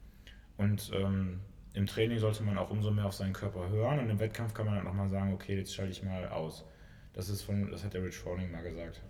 Und 0.57 0.91
ähm, 0.93 1.39
im 1.73 1.87
Training 1.87 2.19
sollte 2.19 2.43
man 2.43 2.57
auch 2.57 2.69
umso 2.69 2.91
mehr 2.91 3.05
auf 3.05 3.13
seinen 3.13 3.33
Körper 3.33 3.69
hören 3.69 3.99
und 3.99 4.09
im 4.09 4.19
Wettkampf 4.19 4.53
kann 4.53 4.65
man 4.65 4.75
dann 4.75 4.85
nochmal 4.85 5.09
sagen, 5.09 5.33
okay, 5.33 5.57
jetzt 5.57 5.73
schalte 5.73 5.91
ich 5.91 6.03
mal 6.03 6.27
aus. 6.29 6.65
Das 7.13 7.29
ist 7.29 7.41
von, 7.41 7.71
das 7.71 7.83
hat 7.83 7.93
der 7.93 8.03
Rich 8.03 8.17
Froning 8.17 8.51
mal 8.51 8.63
gesagt. 8.63 9.01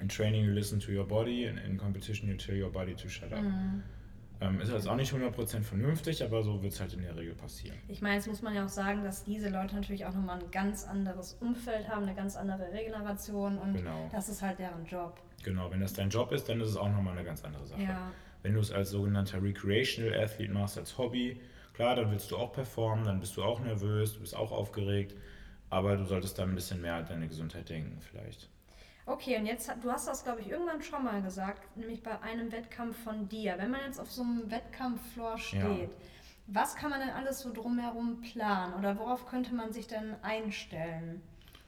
In 0.00 0.08
training 0.08 0.44
you 0.44 0.52
listen 0.52 0.80
to 0.80 0.92
your 0.92 1.06
body, 1.06 1.44
in, 1.44 1.58
in 1.58 1.76
competition 1.76 2.28
you 2.28 2.36
tell 2.36 2.60
your 2.60 2.70
body 2.70 2.94
to 2.94 3.08
shut 3.08 3.32
up. 3.32 3.42
Mhm. 3.42 3.82
Ähm, 4.42 4.58
ist 4.60 4.72
jetzt 4.72 4.88
auch 4.88 4.96
nicht 4.96 5.12
100% 5.12 5.62
vernünftig, 5.62 6.24
aber 6.24 6.42
so 6.42 6.62
wird 6.62 6.72
es 6.72 6.80
halt 6.80 6.94
in 6.94 7.02
der 7.02 7.14
Regel 7.16 7.34
passieren. 7.34 7.76
Ich 7.88 8.00
meine, 8.00 8.14
jetzt 8.16 8.26
muss 8.26 8.40
man 8.42 8.54
ja 8.54 8.64
auch 8.64 8.68
sagen, 8.70 9.04
dass 9.04 9.24
diese 9.24 9.50
Leute 9.50 9.74
natürlich 9.74 10.06
auch 10.06 10.14
nochmal 10.14 10.38
ein 10.40 10.50
ganz 10.50 10.84
anderes 10.84 11.34
Umfeld 11.40 11.88
haben, 11.88 12.04
eine 12.04 12.14
ganz 12.14 12.36
andere 12.36 12.72
Regeneration 12.72 13.58
und 13.58 13.74
Genau. 13.74 14.08
das 14.12 14.28
ist 14.28 14.40
halt 14.42 14.58
deren 14.58 14.86
Job. 14.86 15.20
Genau, 15.42 15.70
wenn 15.70 15.80
das 15.80 15.92
dein 15.92 16.10
Job 16.10 16.32
ist, 16.32 16.48
dann 16.48 16.60
ist 16.60 16.68
es 16.70 16.76
auch 16.76 16.88
nochmal 16.88 17.14
eine 17.16 17.24
ganz 17.24 17.44
andere 17.44 17.66
Sache. 17.66 17.82
Ja. 17.82 18.10
Wenn 18.42 18.54
du 18.54 18.60
es 18.60 18.72
als 18.72 18.90
sogenannter 18.90 19.42
Recreational 19.42 20.18
Athlete 20.22 20.52
machst, 20.52 20.78
als 20.78 20.96
Hobby, 20.98 21.40
klar, 21.74 21.96
dann 21.96 22.10
willst 22.10 22.30
du 22.30 22.36
auch 22.36 22.52
performen, 22.52 23.04
dann 23.04 23.20
bist 23.20 23.36
du 23.36 23.42
auch 23.42 23.60
nervös, 23.60 24.14
du 24.14 24.20
bist 24.20 24.36
auch 24.36 24.52
aufgeregt, 24.52 25.14
aber 25.70 25.96
du 25.96 26.04
solltest 26.04 26.38
dann 26.38 26.50
ein 26.50 26.54
bisschen 26.54 26.80
mehr 26.80 26.94
an 26.96 27.06
deine 27.06 27.28
Gesundheit 27.28 27.68
denken 27.68 27.98
vielleicht. 28.00 28.49
Okay, 29.10 29.36
und 29.38 29.46
jetzt, 29.46 29.68
du 29.82 29.90
hast 29.90 30.06
das, 30.06 30.22
glaube 30.22 30.40
ich, 30.40 30.50
irgendwann 30.50 30.80
schon 30.82 31.02
mal 31.02 31.20
gesagt, 31.20 31.76
nämlich 31.76 32.00
bei 32.02 32.20
einem 32.22 32.52
Wettkampf 32.52 32.96
von 33.02 33.28
dir. 33.28 33.54
Wenn 33.58 33.72
man 33.72 33.80
jetzt 33.84 33.98
auf 34.00 34.08
so 34.10 34.22
einem 34.22 34.48
Wettkampffloor 34.50 35.36
steht, 35.36 35.90
Ja. 35.90 35.96
was 36.46 36.76
kann 36.76 36.90
man 36.90 37.00
denn 37.00 37.10
alles 37.10 37.40
so 37.40 37.52
drumherum 37.52 38.20
planen 38.20 38.74
oder 38.74 38.96
worauf 38.98 39.26
könnte 39.26 39.52
man 39.52 39.72
sich 39.72 39.88
denn 39.88 40.14
einstellen? 40.22 41.22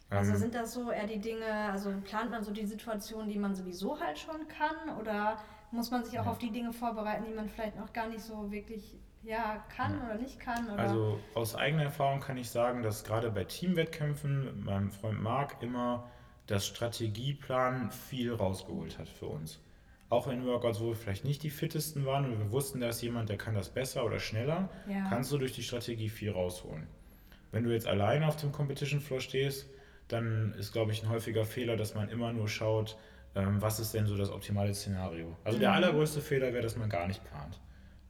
Also 0.08 0.32
Ähm, 0.32 0.36
sind 0.38 0.54
das 0.54 0.72
so 0.72 0.92
eher 0.92 1.06
die 1.08 1.18
Dinge, 1.18 1.46
also 1.72 1.92
plant 2.04 2.30
man 2.30 2.44
so 2.44 2.52
die 2.52 2.64
Situationen, 2.64 3.28
die 3.28 3.38
man 3.40 3.56
sowieso 3.56 3.98
halt 3.98 4.18
schon 4.20 4.46
kann 4.46 4.96
oder 5.00 5.38
muss 5.72 5.90
man 5.90 6.04
sich 6.04 6.20
auch 6.20 6.26
Ja. 6.26 6.30
auf 6.30 6.38
die 6.38 6.50
Dinge 6.52 6.72
vorbereiten, 6.72 7.24
die 7.26 7.34
man 7.34 7.48
vielleicht 7.48 7.76
noch 7.76 7.92
gar 7.92 8.06
nicht 8.08 8.20
so 8.22 8.52
wirklich 8.52 8.94
ja, 9.24 9.64
kann 9.74 9.98
Ja. 9.98 10.04
oder 10.06 10.14
nicht 10.16 10.38
kann? 10.38 10.66
Oder? 10.70 10.78
Also 10.78 11.18
aus 11.34 11.54
eigener 11.56 11.84
Erfahrung 11.84 12.20
kann 12.20 12.36
ich 12.36 12.50
sagen, 12.50 12.82
dass 12.82 13.02
gerade 13.04 13.30
bei 13.30 13.42
Teamwettkämpfen 13.44 14.44
mit 14.44 14.64
meinem 14.64 14.90
Freund 14.92 15.20
Marc 15.22 15.60
immer 15.62 16.08
das 16.52 16.66
Strategieplan 16.66 17.90
viel 17.90 18.32
rausgeholt 18.34 18.98
hat 18.98 19.08
für 19.08 19.26
uns. 19.26 19.60
auch 20.10 20.28
in 20.28 20.44
Workouts, 20.44 20.78
wo 20.80 20.88
wir 20.88 20.94
vielleicht 20.94 21.24
nicht 21.24 21.42
die 21.42 21.48
fittesten 21.48 22.04
waren 22.04 22.26
und 22.26 22.38
wir 22.38 22.50
wussten, 22.52 22.80
da 22.80 22.90
ist 22.90 23.00
jemand, 23.00 23.30
der 23.30 23.38
kann 23.38 23.54
das 23.54 23.70
besser 23.70 24.04
oder 24.04 24.18
schneller, 24.20 24.68
Ja. 24.86 25.08
kannst 25.08 25.32
du 25.32 25.38
durch 25.38 25.52
die 25.54 25.62
Strategie 25.62 26.10
viel 26.10 26.32
rausholen. 26.32 26.86
Wenn 27.50 27.64
du 27.64 27.70
jetzt 27.72 27.86
alleine 27.86 28.28
auf 28.28 28.36
dem 28.36 28.52
Competition 28.52 29.00
Floor 29.00 29.22
stehst, 29.22 29.70
dann 30.08 30.52
ist, 30.58 30.70
glaube 30.74 30.92
ich, 30.92 31.02
ein 31.02 31.08
häufiger 31.08 31.46
Fehler, 31.46 31.78
dass 31.78 31.94
man 31.94 32.10
immer 32.10 32.30
nur 32.34 32.46
schaut, 32.46 32.98
ähm, 33.34 33.62
was 33.62 33.80
ist 33.80 33.94
denn 33.94 34.04
so 34.04 34.14
das 34.18 34.28
optimale 34.30 34.74
Szenario. 34.74 35.34
Also 35.44 35.58
der 35.58 35.70
Mhm. 35.70 35.76
allergrößte 35.76 36.20
Fehler 36.20 36.52
wäre, 36.52 36.62
dass 36.62 36.76
man 36.76 36.90
gar 36.90 37.06
nicht 37.06 37.24
plant. 37.24 37.58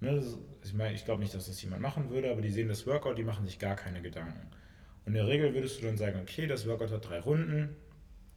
Ne, 0.01 0.17
ist- 0.17 0.39
ich 0.65 0.75
meine, 0.75 0.95
ich 0.97 1.05
glaube 1.05 1.23
nicht, 1.23 1.33
dass 1.35 1.47
das 1.47 1.63
jemand 1.63 1.83
machen 1.83 2.11
würde, 2.11 2.33
aber 2.33 2.41
die 2.43 2.51
sehen 2.51 2.67
das 2.67 2.85
Workout, 2.85 3.17
die 3.17 3.23
machen 3.23 3.47
sich 3.47 3.61
gar 3.61 3.77
keine 3.77 4.03
Gedanken. 4.03 4.49
Und 5.07 5.13
in 5.13 5.15
der 5.15 5.29
Regel 5.29 5.55
würdest 5.55 5.81
du 5.81 5.87
dann 5.87 5.97
sagen, 5.97 6.19
okay, 6.21 6.49
das 6.49 6.67
Workout 6.67 6.91
hat 6.91 7.09
drei 7.09 7.21
Runden 7.21 7.77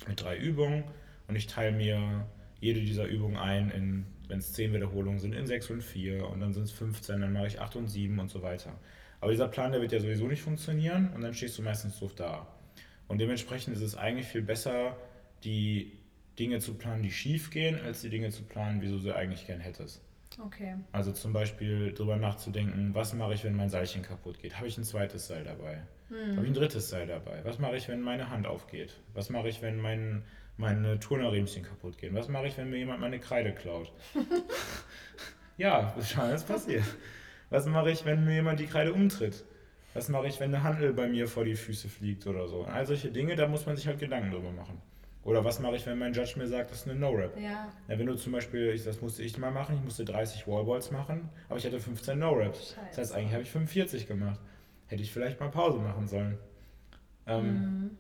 mit 0.08 0.22
drei 0.22 0.38
Übungen 0.38 0.84
und 1.28 1.36
ich 1.36 1.48
teile 1.48 1.72
mir 1.72 2.26
jede 2.60 2.82
dieser 2.82 3.06
Übungen 3.06 3.38
ein 3.38 3.70
in, 3.70 4.06
wenn 4.28 4.40
es 4.40 4.54
zehn 4.54 4.74
Wiederholungen 4.74 5.20
sind, 5.20 5.34
in 5.34 5.48
sechs 5.48 5.70
und 5.70 5.82
vier 5.82 6.28
und 6.28 6.40
dann 6.40 6.54
sind 6.54 6.64
es 6.64 6.72
15, 6.72 7.22
dann 7.22 7.34
mache 7.34 7.48
ich 7.48 7.60
acht 7.60 7.76
und 7.76 7.88
sieben 7.88 8.20
und 8.20 8.30
so 8.30 8.42
weiter. 8.42 8.74
Aber 9.22 9.32
dieser 9.32 9.48
Plan, 9.48 9.72
der 9.72 9.82
wird 9.82 9.92
ja 9.92 10.00
sowieso 10.00 10.28
nicht 10.28 10.42
funktionieren 10.42 11.12
und 11.14 11.22
dann 11.22 11.34
stehst 11.34 11.58
du 11.58 11.62
meistens 11.62 12.00
doof 12.00 12.14
da. 12.16 12.48
Und 13.08 13.20
dementsprechend 13.20 13.76
ist 13.76 13.82
es 13.82 13.96
eigentlich 13.96 14.28
viel 14.28 14.42
besser, 14.42 14.98
die 15.44 15.98
Dinge 16.40 16.60
zu 16.60 16.74
planen, 16.74 17.04
die 17.04 17.12
schief 17.12 17.50
gehen, 17.50 17.80
als 17.80 18.02
die 18.02 18.10
Dinge 18.10 18.30
zu 18.30 18.44
planen, 18.44 18.82
wie 18.82 18.88
du 18.88 18.98
sie 18.98 19.16
eigentlich 19.16 19.48
gern 19.48 19.60
hättest. 19.60 20.02
Okay. 20.40 20.76
Also 20.92 21.12
zum 21.12 21.34
Beispiel 21.34 21.92
darüber 21.94 22.18
nachzudenken, 22.18 22.94
was 22.94 23.14
mache 23.14 23.34
ich, 23.34 23.44
wenn 23.44 23.56
mein 23.56 23.70
Seilchen 23.70 24.02
kaputt 24.02 24.40
geht? 24.40 24.58
Habe 24.58 24.68
ich 24.68 24.78
ein 24.78 24.84
zweites 24.84 25.28
Seil 25.28 25.44
dabei? 25.44 25.82
Habe 26.10 26.44
ich 26.44 26.52
ein 26.52 26.54
drittes 26.54 26.90
Seil 26.90 27.08
dabei? 27.08 27.44
Was 27.44 27.58
mache 27.58 27.78
ich, 27.78 27.88
wenn 27.88 28.02
meine 28.02 28.30
Hand 28.30 28.46
aufgeht? 28.46 28.94
Was 29.14 29.30
mache 29.30 29.50
ich, 29.50 29.62
wenn 29.62 29.80
mein, 29.80 30.24
meine 30.58 31.00
Turnerriemchen 31.00 31.64
kaputt 31.64 31.98
gehen? 31.98 32.14
Was 32.14 32.30
mache 32.30 32.48
ich, 32.48 32.58
wenn 32.58 32.70
mir 32.70 32.78
jemand 32.78 33.02
meine 33.02 33.20
Kreide 33.20 33.54
klaut? 33.54 33.92
ja, 35.58 35.96
schon 36.02 36.22
alles 36.22 36.44
passiert. 36.44 36.84
Was 37.50 37.66
mache 37.66 37.90
ich, 37.90 38.06
wenn 38.06 38.24
mir 38.24 38.36
jemand 38.36 38.60
die 38.60 38.68
Kreide 38.68 38.94
umtritt? 38.94 39.46
Was 39.96 40.10
mache 40.10 40.28
ich, 40.28 40.40
wenn 40.40 40.54
eine 40.54 40.64
Handel 40.64 40.94
bei 40.94 41.08
mir 41.08 41.28
vor 41.28 41.46
die 41.46 41.56
Füße 41.56 41.90
fliegt 41.90 42.28
oder 42.28 42.48
so? 42.48 42.66
All 42.66 42.86
solche 42.86 43.12
Dinge, 43.12 43.36
da 43.36 43.48
muss 43.48 43.66
man 43.66 43.76
sich 43.78 43.88
halt 43.88 44.00
Gedanken 44.00 44.32
drüber 44.32 44.52
machen. 44.52 44.82
Oder 45.26 45.44
was 45.44 45.60
mache 45.60 45.76
ich, 45.76 45.86
wenn 45.88 45.98
mein 45.98 46.14
Judge 46.14 46.36
mir 46.38 46.48
sagt, 46.48 46.72
das 46.72 46.82
ist 46.82 46.88
eine 46.88 46.98
No-Rap? 47.00 47.36
Ja. 47.38 47.68
Ja, 47.88 48.00
wenn 48.00 48.06
du 48.06 48.16
zum 48.16 48.32
Beispiel, 48.32 48.70
ich, 48.70 48.84
das 48.86 49.02
musste 49.02 49.24
ich 49.24 49.38
mal 49.38 49.52
machen, 49.52 49.76
ich 49.76 49.84
musste 49.84 50.06
30 50.06 50.48
Wallballs 50.48 50.92
machen, 50.92 51.30
aber 51.50 51.58
ich 51.58 51.66
hatte 51.66 51.80
15 51.80 52.18
No-Raps. 52.18 52.78
Das 52.90 52.98
heißt, 53.00 53.14
eigentlich 53.14 53.34
habe 53.34 53.44
ich 53.44 53.50
45 53.52 54.08
gemacht. 54.08 54.40
Hätte 54.88 55.02
ich 55.02 55.12
vielleicht 55.12 55.40
mal 55.40 55.50
Pause 55.50 55.80
machen 55.80 56.08
sollen. 56.08 56.38
Ähm, 57.28 57.46
Mhm. 57.46 57.98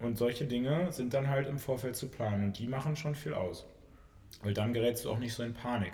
Und 0.00 0.16
solche 0.16 0.46
Dinge 0.46 0.92
sind 0.92 1.12
dann 1.12 1.28
halt 1.28 1.48
im 1.48 1.58
Vorfeld 1.58 1.96
zu 1.96 2.06
planen 2.08 2.44
und 2.44 2.58
die 2.60 2.68
machen 2.68 2.94
schon 2.94 3.16
viel 3.16 3.34
aus. 3.34 3.66
Weil 4.44 4.54
dann 4.54 4.72
gerätst 4.72 5.04
du 5.04 5.10
auch 5.10 5.18
nicht 5.18 5.34
so 5.34 5.42
in 5.42 5.54
Panik. 5.54 5.92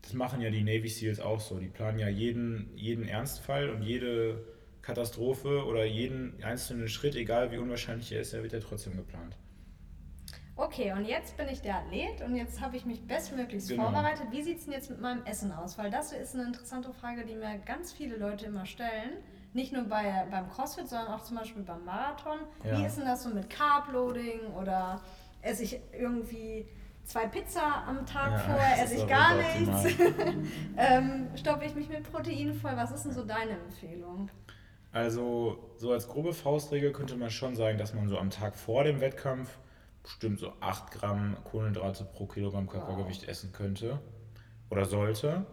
Das 0.00 0.14
machen 0.14 0.40
ja 0.40 0.48
die 0.48 0.62
Navy 0.62 0.88
SEALs 0.88 1.20
auch 1.20 1.40
so. 1.40 1.58
Die 1.58 1.68
planen 1.68 1.98
ja 1.98 2.08
jeden, 2.08 2.70
jeden 2.74 3.06
Ernstfall 3.06 3.68
und 3.68 3.82
jede 3.82 4.42
Katastrophe 4.80 5.66
oder 5.66 5.84
jeden 5.84 6.42
einzelnen 6.42 6.88
Schritt, 6.88 7.16
egal 7.16 7.52
wie 7.52 7.58
unwahrscheinlich 7.58 8.10
er 8.12 8.22
ist, 8.22 8.32
der 8.32 8.42
wird 8.42 8.54
ja 8.54 8.60
trotzdem 8.60 8.96
geplant. 8.96 9.36
Okay, 10.56 10.92
und 10.92 11.04
jetzt 11.04 11.36
bin 11.36 11.48
ich 11.48 11.62
der 11.62 11.76
Athlet 11.78 12.22
und 12.22 12.36
jetzt 12.36 12.60
habe 12.60 12.76
ich 12.76 12.86
mich 12.86 13.04
bestmöglichst 13.06 13.70
Genau. 13.70 13.84
vorbereitet. 13.84 14.26
Wie 14.30 14.42
sieht 14.42 14.58
es 14.58 14.64
denn 14.66 14.72
jetzt 14.74 14.88
mit 14.88 15.00
meinem 15.00 15.24
Essen 15.26 15.50
aus? 15.52 15.76
Weil 15.78 15.90
das 15.90 16.12
ist 16.12 16.34
eine 16.34 16.44
interessante 16.44 16.92
Frage, 16.92 17.24
die 17.24 17.34
mir 17.34 17.58
ganz 17.66 17.92
viele 17.92 18.16
Leute 18.16 18.46
immer 18.46 18.64
stellen. 18.64 19.10
Nicht 19.52 19.72
nur 19.72 19.82
bei, 19.84 20.26
beim 20.30 20.48
CrossFit, 20.50 20.88
sondern 20.88 21.08
auch 21.08 21.22
zum 21.24 21.36
Beispiel 21.38 21.62
beim 21.62 21.84
Marathon. 21.84 22.38
Wie 22.62 22.68
Ja. 22.82 22.86
ist 22.86 22.98
denn 22.98 23.04
das 23.04 23.24
so 23.24 23.30
mit 23.30 23.50
Carb-Loading 23.50 24.52
oder 24.60 25.00
esse 25.42 25.64
ich 25.64 25.80
irgendwie 25.92 26.66
zwei 27.04 27.26
Pizza 27.26 27.84
am 27.86 28.06
Tag 28.06 28.32
Ja, 28.32 28.38
vorher, 28.38 28.82
esse 28.84 28.94
ich 28.94 29.06
gar 29.08 29.34
nichts? 29.36 29.96
ähm, 30.76 31.28
stoppe 31.34 31.64
ich 31.66 31.74
mich 31.74 31.88
mit 31.88 32.10
Protein 32.10 32.54
voll? 32.54 32.72
Was 32.76 32.92
ist 32.92 33.04
denn 33.04 33.12
so 33.12 33.24
deine 33.24 33.52
Empfehlung? 33.52 34.30
Also, 34.92 35.58
so 35.78 35.90
als 35.92 36.06
grobe 36.08 36.32
Faustregel 36.32 36.92
könnte 36.92 37.16
man 37.16 37.30
schon 37.30 37.56
sagen, 37.56 37.76
dass 37.78 37.92
man 37.92 38.08
so 38.08 38.16
am 38.18 38.30
Tag 38.30 38.54
vor 38.54 38.84
dem 38.84 39.00
Wettkampf 39.00 39.58
bestimmt 40.04 40.38
so 40.38 40.52
8 40.60 40.92
Gramm 40.92 41.36
Kohlenhydrate 41.50 42.04
pro 42.04 42.26
Kilogramm 42.26 42.68
Körpergewicht 42.68 43.24
essen 43.26 43.52
könnte 43.52 43.98
oder 44.70 44.84
sollte. 44.84 45.44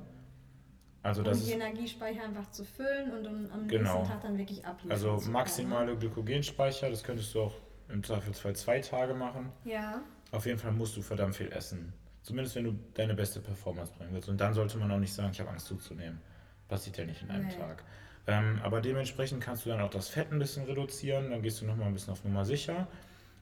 Also, 1.04 1.24
das 1.24 1.40
um 1.40 1.46
die 1.46 1.50
ist 1.50 1.56
Energiespeicher 1.56 2.24
einfach 2.24 2.52
zu 2.52 2.64
füllen 2.64 3.12
und 3.12 3.26
um 3.26 3.52
am 3.52 3.68
Genau. 3.68 3.94
nächsten 3.96 4.14
Tag 4.14 4.22
dann 4.22 4.38
wirklich 4.38 4.64
abliefern 4.64 4.92
also 4.92 5.32
maximale 5.32 5.98
Glykogenspeicher, 5.98 6.92
das 6.92 7.04
könntest 7.04 7.34
du 7.34 7.42
auch 7.42 7.56
im 7.90 8.04
Zweifelsfall 8.04 8.56
zwei 8.56 8.80
Tage 8.82 9.16
machen. 9.16 9.52
Ja. 9.66 10.02
Auf 10.32 10.46
jeden 10.46 10.60
Fall 10.60 10.72
musst 10.72 10.96
du 10.96 11.02
verdammt 11.02 11.36
viel 11.36 11.52
essen. 11.52 11.92
Zumindest 12.22 12.56
wenn 12.56 12.66
du 12.66 12.74
deine 12.94 13.16
beste 13.16 13.40
Performance 13.40 13.92
bringen 13.98 14.14
willst. 14.14 14.30
Und 14.30 14.40
dann 14.40 14.54
sollte 14.54 14.78
man 14.78 14.92
auch 14.92 15.00
nicht 15.00 15.12
sagen, 15.12 15.32
ich 15.32 15.40
habe 15.40 15.50
Angst 15.50 15.66
zuzunehmen. 15.66 16.22
Passiert 16.68 16.98
ja 16.98 17.06
nicht 17.06 17.24
in 17.24 17.32
einem 17.32 17.48
Nee. 17.48 17.56
Tag. 17.56 17.84
Ähm, 18.28 18.60
aber 18.64 18.80
dementsprechend 18.80 19.42
kannst 19.44 19.66
du 19.66 19.70
dann 19.72 19.82
auch 19.82 19.90
das 19.90 20.08
Fett 20.08 20.32
ein 20.32 20.38
bisschen 20.38 20.66
reduzieren. 20.66 21.32
Dann 21.32 21.42
gehst 21.42 21.60
du 21.62 21.66
nochmal 21.66 21.88
ein 21.88 21.94
bisschen 21.94 22.14
auf 22.14 22.24
Nummer 22.24 22.46
sicher. 22.46 22.88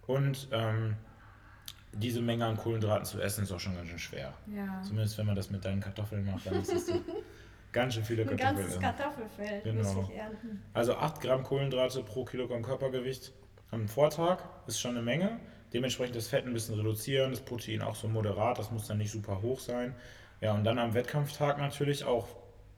Und 0.09 0.47
ähm, 0.51 0.95
diese 1.93 2.19
Menge 2.21 2.43
an 2.45 2.57
Kohlenhydraten 2.57 3.05
zu 3.05 3.21
essen 3.21 3.43
ist 3.43 3.51
auch 3.51 3.59
schon 3.59 3.75
ganz 3.75 3.89
schön 3.89 3.99
schwer. 3.99 4.33
Ja. 4.47 4.81
Zumindest 4.81 5.17
wenn 5.19 5.27
man 5.27 5.35
das 5.35 5.51
mit 5.51 5.63
deinen 5.63 5.81
Kartoffeln 5.81 6.25
macht, 6.25 6.47
dann 6.47 6.55
ist 6.61 6.73
es 6.73 6.91
ganz 7.71 7.93
schön 7.93 8.03
viele 8.03 8.23
Ein 8.23 8.29
Kartoffeln. 8.29 8.55
ganzes 8.55 8.71
essen. 8.71 8.81
Kartoffelfeld 8.81 9.63
Genau. 9.63 9.93
muss 9.93 10.09
ich 10.09 10.15
ernten. 10.15 10.63
Also 10.73 10.95
8 10.95 11.21
Gramm 11.21 11.43
Kohlenhydrate 11.43 12.01
pro 12.01 12.25
Kilogramm 12.25 12.63
Körpergewicht 12.63 13.33
am 13.69 13.87
Vortag 13.87 14.39
ist 14.65 14.79
schon 14.79 14.91
eine 14.91 15.03
Menge. 15.03 15.39
Dementsprechend 15.73 16.15
das 16.15 16.27
Fett 16.27 16.47
ein 16.47 16.53
bisschen 16.53 16.73
reduzieren, 16.73 17.29
das 17.29 17.41
Protein 17.41 17.83
auch 17.83 17.95
so 17.95 18.07
moderat, 18.07 18.57
das 18.57 18.71
muss 18.71 18.87
dann 18.87 18.97
nicht 18.97 19.11
super 19.11 19.43
hoch 19.43 19.59
sein. 19.59 19.93
Ja, 20.41 20.53
und 20.55 20.63
dann 20.63 20.79
am 20.79 20.95
Wettkampftag 20.95 21.59
natürlich 21.59 22.03
auch, 22.03 22.27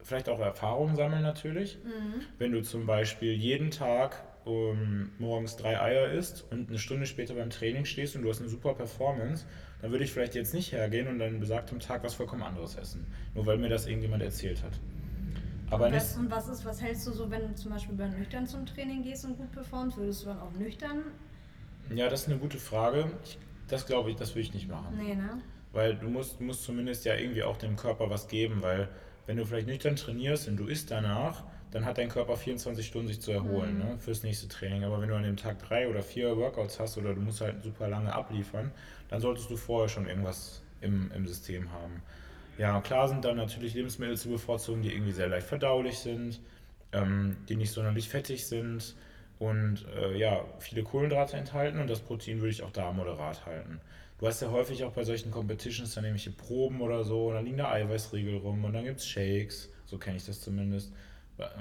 vielleicht 0.04 0.28
auch 0.28 0.40
Erfahrungen 0.40 0.98
sammeln 0.98 1.22
natürlich. 1.24 1.78
Wenn 2.38 2.52
du 2.52 2.62
zum 2.62 2.86
Beispiel 2.86 3.32
jeden 3.32 3.72
Tag 3.72 4.22
um, 4.46 5.10
morgens 5.20 5.56
drei 5.56 5.80
Eier 5.80 6.12
isst 6.12 6.46
und 6.52 6.70
eine 6.70 6.80
Stunde 6.80 7.06
später 7.06 7.36
beim 7.36 7.50
Training 7.50 7.86
stehst 7.86 8.16
und 8.16 8.24
du 8.24 8.30
hast 8.30 8.40
eine 8.40 8.50
super 8.50 8.74
Performance, 8.74 9.46
dann 9.82 9.92
würde 9.92 10.04
ich 10.04 10.12
vielleicht 10.12 10.36
jetzt 10.36 10.54
nicht 10.54 10.72
hergehen 10.72 11.08
und 11.08 11.22
an 11.22 11.40
besagtem 11.40 11.80
Tag 11.80 12.04
was 12.04 12.14
vollkommen 12.14 12.44
anderes 12.44 12.76
essen. 12.76 13.06
Nur 13.36 13.46
weil 13.46 13.58
mir 13.58 13.70
das 13.70 13.88
irgendjemand 13.88 14.24
erzählt 14.24 14.64
hat. 14.64 14.74
Aber 15.70 15.86
und, 15.86 15.94
das, 15.94 16.18
und 16.18 16.30
was 16.30 16.50
ist, 16.50 16.66
was 16.66 16.82
hältst 16.82 17.08
du 17.08 17.12
so, 17.12 17.32
wenn 17.32 17.48
du 17.48 17.56
zum 17.56 17.72
Beispiel 17.72 17.96
bei 17.96 18.08
nüchtern 18.08 18.46
zum 18.46 18.66
Training 18.66 19.04
gehst 19.04 19.24
und 19.26 19.38
gut 19.38 19.52
performst, 19.52 19.98
würdest 19.98 20.24
du 20.24 20.28
dann 20.28 20.40
auch 20.40 20.52
nüchtern? 20.52 21.04
Ja, 21.96 22.10
das 22.10 22.24
ist 22.24 22.30
eine 22.30 22.38
gute 22.38 22.58
Frage. 22.58 23.12
Ich, 23.24 23.38
das 23.68 23.86
glaube 23.86 24.10
ich, 24.10 24.18
das 24.18 24.32
würde 24.32 24.42
ich 24.42 24.54
nicht 24.54 24.68
machen. 24.68 24.98
Nee, 24.98 25.16
ne? 25.16 25.42
Weil 25.72 25.96
du 25.96 26.10
musst, 26.10 26.40
du 26.40 26.44
musst 26.44 26.64
zumindest 26.64 27.06
ja 27.06 27.16
irgendwie 27.16 27.44
auch 27.44 27.56
dem 27.56 27.78
Körper 27.78 28.10
was 28.10 28.28
geben, 28.28 28.62
weil 28.62 28.90
wenn 29.26 29.38
du 29.38 29.46
vielleicht 29.46 29.68
nüchtern 29.68 29.96
trainierst 29.96 30.50
und 30.50 30.58
du 30.58 30.68
isst 30.68 30.92
danach, 30.92 31.44
dann 31.72 31.86
hat 31.86 31.98
dein 31.98 32.10
Körper 32.10 32.36
24 32.36 32.86
Stunden 32.86 33.08
sich 33.08 33.22
zu 33.22 33.32
erholen 33.32 33.80
ne, 33.80 33.98
fürs 33.98 34.24
nächste 34.24 34.48
Training. 34.48 34.84
Aber 34.84 35.02
wenn 35.02 35.10
du 35.10 35.16
an 35.16 35.24
dem 35.24 35.38
Tag 35.38 35.60
drei 35.60 35.88
oder 35.88 36.04
vier 36.04 36.36
Workouts 36.38 36.80
hast 36.80 36.98
oder 36.98 37.14
du 37.14 37.22
musst 37.22 37.42
halt 37.42 37.64
super 37.64 37.88
lange 37.88 38.14
abliefern, 38.14 38.72
dann 39.10 39.22
solltest 39.22 39.50
du 39.50 39.58
vorher 39.58 39.88
schon 39.90 40.08
irgendwas 40.08 40.62
im, 40.82 41.12
im 41.16 41.26
System 41.26 41.72
haben. 41.72 42.02
Ja, 42.58 42.82
klar 42.82 43.08
sind 43.08 43.24
dann 43.24 43.38
natürlich 43.38 43.74
Lebensmittel 43.74 44.18
zu 44.18 44.30
bevorzugen, 44.30 44.82
die 44.82 44.94
irgendwie 44.94 45.14
sehr 45.14 45.30
leicht 45.30 45.48
verdaulich 45.48 46.00
sind, 46.00 46.40
ähm, 46.92 47.38
die 47.48 47.56
nicht 47.56 47.72
sonderlich 47.72 48.10
fettig 48.10 48.46
sind 48.46 48.96
und 49.40 49.86
äh, 49.96 50.16
ja, 50.18 50.46
viele 50.60 50.84
Kohlenhydrate 50.84 51.38
enthalten 51.38 51.80
und 51.80 51.90
das 51.90 52.00
Protein 52.00 52.40
würde 52.40 52.52
ich 52.52 52.64
auch 52.64 52.72
da 52.72 52.92
moderat 52.92 53.46
halten. 53.46 53.80
Du 54.20 54.28
hast 54.28 54.42
ja 54.42 54.52
häufig 54.52 54.84
auch 54.84 54.92
bei 54.92 55.04
solchen 55.04 55.32
Competitions 55.32 55.96
dann 55.96 56.04
nämliche 56.04 56.30
Proben 56.30 56.82
oder 56.82 57.04
so, 57.04 57.30
und 57.30 57.34
dann 57.34 57.46
liegen 57.46 57.58
da 57.58 57.72
Eiweißriegel 57.72 58.38
rum 58.38 58.64
und 58.64 58.74
dann 58.74 58.84
gibt 58.84 59.00
es 59.00 59.08
Shakes, 59.08 59.70
so 59.86 59.98
kenne 59.98 60.18
ich 60.18 60.26
das 60.26 60.42
zumindest. 60.42 60.94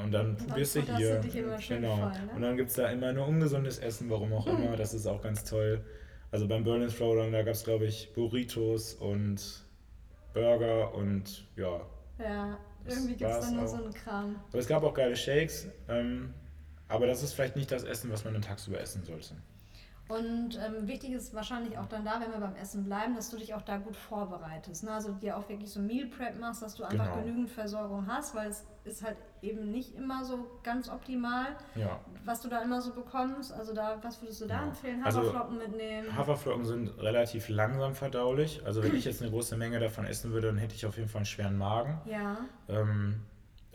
Und 0.03 0.13
dann 0.13 0.37
probierst 0.37 0.77
du 0.77 0.83
hier. 0.97 1.21
genau. 1.21 1.97
voll, 1.97 2.11
ne? 2.11 2.33
Und 2.35 2.43
dann 2.43 2.57
gibt 2.57 2.71
es 2.71 2.77
da 2.77 2.89
immer 2.91 3.13
nur 3.13 3.27
ungesundes 3.27 3.79
Essen, 3.79 4.11
warum 4.11 4.33
auch 4.33 4.47
immer. 4.47 4.77
Das 4.77 4.93
ist 4.93 5.07
auch 5.07 5.23
ganz 5.23 5.45
toll. 5.45 5.83
Also 6.31 6.47
beim 6.47 6.65
Berlin 6.65 6.89
Throwdown, 6.89 7.33
da 7.33 7.43
gab 7.43 7.55
es, 7.55 7.65
glaube 7.65 7.87
ich, 7.87 8.13
Burritos 8.15 8.95
und 8.95 9.65
Burger 10.33 10.95
und 10.95 11.45
ja. 11.57 11.81
Ja, 12.19 12.59
irgendwie 12.87 13.17
gibt 13.17 13.31
es 13.31 13.41
dann 13.41 13.57
nur 13.57 13.67
so 13.67 13.77
einen 13.77 13.93
Kram. 13.95 14.37
Aber 14.49 14.59
es 14.59 14.69
gab 14.69 14.83
auch 14.85 14.95
geile 14.95 15.17
Shakes. 15.17 15.67
Ähm, 15.89 16.35
aber 16.89 17.07
das 17.07 17.23
ist 17.23 17.33
vielleicht 17.33 17.57
nicht 17.57 17.71
das 17.71 17.85
Essen, 17.85 18.11
was 18.13 18.25
man 18.25 18.35
dann 18.35 18.43
tagsüber 18.43 18.81
essen 18.81 19.03
sollte. 19.05 19.35
Und 20.11 20.59
ähm, 20.59 20.89
wichtig 20.89 21.13
ist 21.13 21.33
wahrscheinlich 21.35 21.79
auch 21.79 21.87
dann 21.87 22.05
da, 22.05 22.21
wenn 22.21 22.33
wir 22.33 22.41
beim 22.41 22.57
Essen 22.57 22.85
bleiben, 22.85 23.15
dass 23.15 23.31
du 23.31 23.37
dich 23.37 23.55
auch 23.55 23.63
da 23.63 23.77
gut 23.79 23.97
vorbereitest. 23.97 24.85
Ne? 24.85 24.93
Also 24.93 25.13
dir 25.13 25.37
auch 25.37 25.49
wirklich 25.49 25.71
so 25.71 25.81
Meal 25.81 26.07
Prep 26.09 26.39
machst, 26.39 26.63
dass 26.63 26.75
du 26.75 26.85
einfach 26.85 27.05
Genau. 27.13 27.23
genügend 27.25 27.51
Versorgung 27.51 28.07
hast, 28.09 28.35
weil 28.35 28.49
es 28.51 28.67
ist 28.85 29.05
halt 29.05 29.17
eben 29.43 29.71
nicht 29.71 29.95
immer 29.95 30.25
so 30.25 30.47
ganz 30.65 30.89
optimal, 30.91 31.47
Ja. 31.77 32.01
was 32.25 32.41
du 32.41 32.49
da 32.49 32.61
immer 32.63 32.81
so 32.81 32.93
bekommst. 32.93 33.53
Also 33.53 33.73
da, 33.73 33.99
was 34.03 34.21
würdest 34.21 34.41
du 34.41 34.47
da 34.47 34.57
Genau. 34.59 34.69
empfehlen? 34.71 35.05
Also 35.05 35.21
Haferflocken 35.21 35.59
mitnehmen. 35.59 36.17
Haferflocken 36.17 36.65
sind 36.65 36.89
relativ 36.99 37.49
langsam 37.49 37.95
verdaulich. 37.95 38.63
Also 38.67 38.83
wenn 38.83 38.95
ich 38.97 39.05
jetzt 39.05 39.23
eine 39.23 39.31
große 39.31 39.57
Menge 39.57 39.79
davon 39.79 40.07
essen 40.07 40.33
würde, 40.33 40.49
dann 40.49 40.59
hätte 40.59 40.75
ich 40.75 40.85
auf 40.87 40.97
jeden 40.97 41.09
Fall 41.09 41.21
einen 41.21 41.27
schweren 41.27 41.57
Magen. 41.57 42.01
ja, 42.07 42.39
Ähm, 42.69 43.21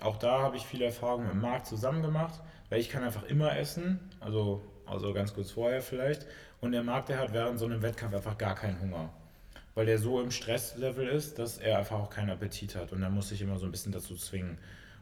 auch 0.02 0.17
da 0.17 0.39
habe 0.41 0.58
ich 0.58 0.65
viele 0.65 0.86
Erfahrungen 0.86 1.32
im 1.32 1.39
Markt 1.39 1.67
zusammen 1.67 2.02
gemacht, 2.02 2.41
weil 2.69 2.80
ich 2.82 2.89
kann 2.89 3.04
einfach 3.04 3.24
immer 3.24 3.58
essen, 3.58 4.00
also, 4.19 4.62
also 4.88 5.13
ganz 5.13 5.34
kurz 5.34 5.52
vorher 5.52 5.82
vielleicht. 5.82 6.26
Und 6.62 6.71
der 6.71 6.84
Markt, 6.84 7.10
der 7.10 7.19
hat 7.19 7.34
während 7.34 7.60
so 7.60 7.65
einem 7.65 7.82
Wettkampf 7.82 8.15
einfach 8.15 8.38
gar 8.38 8.56
keinen 8.56 8.80
Hunger. 8.82 9.10
weil 9.76 9.86
der 9.86 10.00
so 10.00 10.21
im 10.21 10.32
Stresslevel 10.32 11.08
ist, 11.08 11.38
dass 11.38 11.58
er 11.58 11.80
einfach 11.80 12.00
auch 12.00 12.10
keinen 12.10 12.30
Appetit 12.30 12.76
hat. 12.76 12.93
Und 12.93 13.02
dann 13.02 13.13
muss 13.13 13.32
ich 13.32 13.41
immer 13.41 13.60
so 13.60 13.65
ein 13.65 13.71
bisschen 13.71 13.91
dazu 13.91 14.15
zwingen. 14.15 14.58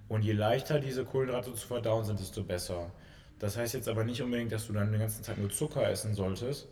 Und 0.08 0.24
je 0.24 0.34
leichter 0.34 0.80
diese 0.80 1.06
Kohlenhydrate 1.06 1.54
zu 1.54 1.67
verdauen 1.67 2.06
sind, 2.06 2.19
desto 2.19 2.43
besser. 2.43 2.91
Das 3.39 3.58
heißt 3.58 3.74
jetzt 3.74 3.88
aber 3.88 4.04
nicht 4.04 4.22
unbedingt, 4.22 4.52
dass 4.52 4.67
du 4.67 4.74
dann 4.74 4.91
den 4.91 5.00
ganzen 5.00 5.24
Tag 5.24 5.38
nur 5.38 5.50
Zucker 5.50 5.88
essen 5.88 6.13
solltest, 6.15 6.67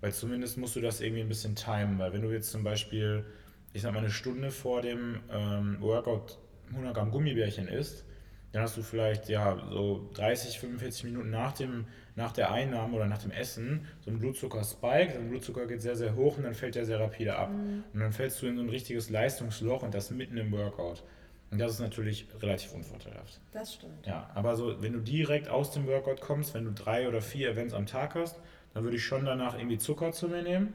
weil 0.00 0.12
zumindest 0.12 0.58
musst 0.58 0.76
du 0.76 0.80
das 0.80 1.00
irgendwie 1.00 1.22
ein 1.22 1.28
bisschen 1.28 1.54
timen. 1.56 1.98
Weil 1.98 2.12
wenn 2.12 2.22
du 2.22 2.30
jetzt 2.30 2.50
zum 2.50 2.64
Beispiel, 2.64 3.24
ich 3.72 3.82
sag 3.82 3.92
mal, 3.92 4.00
eine 4.00 4.10
Stunde 4.10 4.50
vor 4.50 4.82
dem 4.82 5.20
ähm, 5.30 5.78
Workout 5.80 6.38
100 6.70 6.94
Gramm 6.94 7.10
Gummibärchen 7.10 7.68
isst, 7.68 8.04
dann 8.52 8.62
hast 8.62 8.76
du 8.76 8.82
vielleicht 8.82 9.28
ja 9.28 9.58
so 9.70 10.10
30, 10.14 10.58
45 10.58 11.04
Minuten 11.04 11.30
nach, 11.30 11.52
dem, 11.52 11.86
nach 12.18 12.32
der 12.32 12.50
Einnahme 12.50 12.96
oder 12.96 13.06
nach 13.06 13.18
dem 13.18 13.30
Essen 13.30 13.86
so 14.00 14.10
einen 14.10 14.18
Blutzucker-Spike. 14.18 15.14
Dein 15.14 15.30
Blutzucker 15.30 15.66
geht 15.66 15.80
sehr, 15.80 15.94
sehr 15.94 16.16
hoch 16.16 16.36
und 16.36 16.42
dann 16.42 16.54
fällt 16.54 16.74
der 16.74 16.84
sehr 16.84 16.98
rapide 16.98 17.36
ab. 17.36 17.50
Mhm. 17.50 17.84
Und 17.94 18.00
dann 18.00 18.12
fällst 18.12 18.42
du 18.42 18.46
in 18.48 18.56
so 18.56 18.62
ein 18.62 18.68
richtiges 18.68 19.08
Leistungsloch 19.08 19.84
und 19.84 19.94
das 19.94 20.10
mitten 20.10 20.36
im 20.36 20.50
Workout. 20.50 21.04
Und 21.52 21.58
das 21.58 21.72
ist 21.72 21.80
natürlich 21.80 22.26
relativ 22.42 22.74
unvorteilhaft. 22.74 23.40
Das 23.52 23.74
stimmt. 23.74 24.04
Ja, 24.04 24.28
aber 24.34 24.56
so, 24.56 24.82
wenn 24.82 24.92
du 24.92 24.98
direkt 24.98 25.48
aus 25.48 25.70
dem 25.70 25.86
Workout 25.86 26.20
kommst, 26.20 26.54
wenn 26.54 26.64
du 26.64 26.72
drei 26.72 27.08
oder 27.08 27.22
vier 27.22 27.50
Events 27.50 27.72
am 27.72 27.86
Tag 27.86 28.16
hast, 28.16 28.36
dann 28.74 28.82
würde 28.82 28.96
ich 28.96 29.04
schon 29.04 29.24
danach 29.24 29.56
irgendwie 29.56 29.78
Zucker 29.78 30.10
zu 30.10 30.28
mir 30.28 30.42
nehmen. 30.42 30.72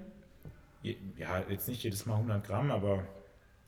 Ja, 1.17 1.43
jetzt 1.49 1.67
nicht 1.67 1.84
jedes 1.84 2.06
Mal 2.06 2.15
100 2.15 2.43
Gramm, 2.45 2.71
aber 2.71 3.03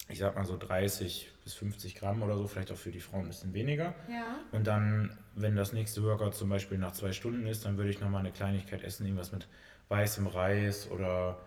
ich 0.08 0.20
sag 0.20 0.36
mal 0.36 0.46
so 0.46 0.58
30 0.58 1.32
bis 1.44 1.54
50 1.56 1.96
Gramm 1.96 2.22
oder 2.22 2.38
so, 2.38 2.48
vielleicht 2.48 2.72
auch 2.72 2.78
für 2.78 2.92
die 2.92 3.00
Frauen 3.00 3.22
ein 3.22 3.28
bisschen 3.28 3.54
weniger. 3.54 3.96
Ja. 4.10 4.40
Und 4.52 4.68
dann, 4.68 5.18
wenn 5.36 5.56
das 5.56 5.74
nächste 5.74 6.04
Workout 6.04 6.36
zum 6.36 6.50
Beispiel 6.50 6.78
nach 6.78 6.92
zwei 6.92 7.12
Stunden 7.12 7.48
ist, 7.48 7.66
dann 7.66 7.78
würde 7.78 7.90
ich 7.90 8.00
nochmal 8.00 8.20
eine 8.20 8.32
Kleinigkeit 8.32 8.84
essen, 8.84 9.06
irgendwas 9.06 9.32
mit 9.32 9.48
weißem 9.90 10.28
Reis 10.28 10.90
oder 10.92 11.40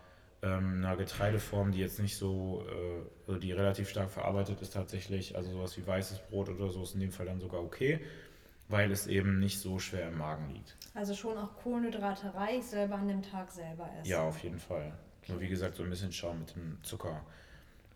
ähm, 0.42 0.84
einer 0.84 0.96
Getreideform, 0.96 1.72
die 1.72 1.78
jetzt 1.78 2.00
nicht 2.00 2.16
so, 2.16 2.64
äh, 2.68 3.28
also 3.28 3.40
die 3.40 3.52
relativ 3.52 3.88
stark 3.88 4.10
verarbeitet 4.10 4.60
ist 4.60 4.72
tatsächlich, 4.72 5.36
also 5.36 5.52
sowas 5.52 5.76
wie 5.76 5.86
weißes 5.86 6.20
Brot 6.28 6.48
oder 6.48 6.70
so 6.70 6.82
ist 6.82 6.94
in 6.94 7.00
dem 7.00 7.12
Fall 7.12 7.26
dann 7.26 7.40
sogar 7.40 7.62
okay, 7.62 8.00
weil 8.68 8.90
es 8.92 9.06
eben 9.06 9.40
nicht 9.40 9.60
so 9.60 9.78
schwer 9.78 10.08
im 10.08 10.18
Magen 10.18 10.50
liegt. 10.50 10.76
Also 10.94 11.14
schon 11.14 11.36
auch 11.38 11.56
Kohlenhydrate 11.56 12.34
reich 12.34 12.64
selber 12.64 12.96
an 12.96 13.08
dem 13.08 13.22
Tag 13.22 13.50
selber 13.50 13.88
essen. 13.98 14.10
Ja, 14.10 14.22
auf 14.22 14.38
jeden 14.42 14.58
Fall. 14.58 14.92
Nur 15.26 15.40
wie 15.40 15.48
gesagt, 15.48 15.76
so 15.76 15.82
ein 15.82 15.90
bisschen 15.90 16.12
schauen 16.12 16.40
mit 16.40 16.54
dem 16.54 16.78
Zucker. 16.82 17.24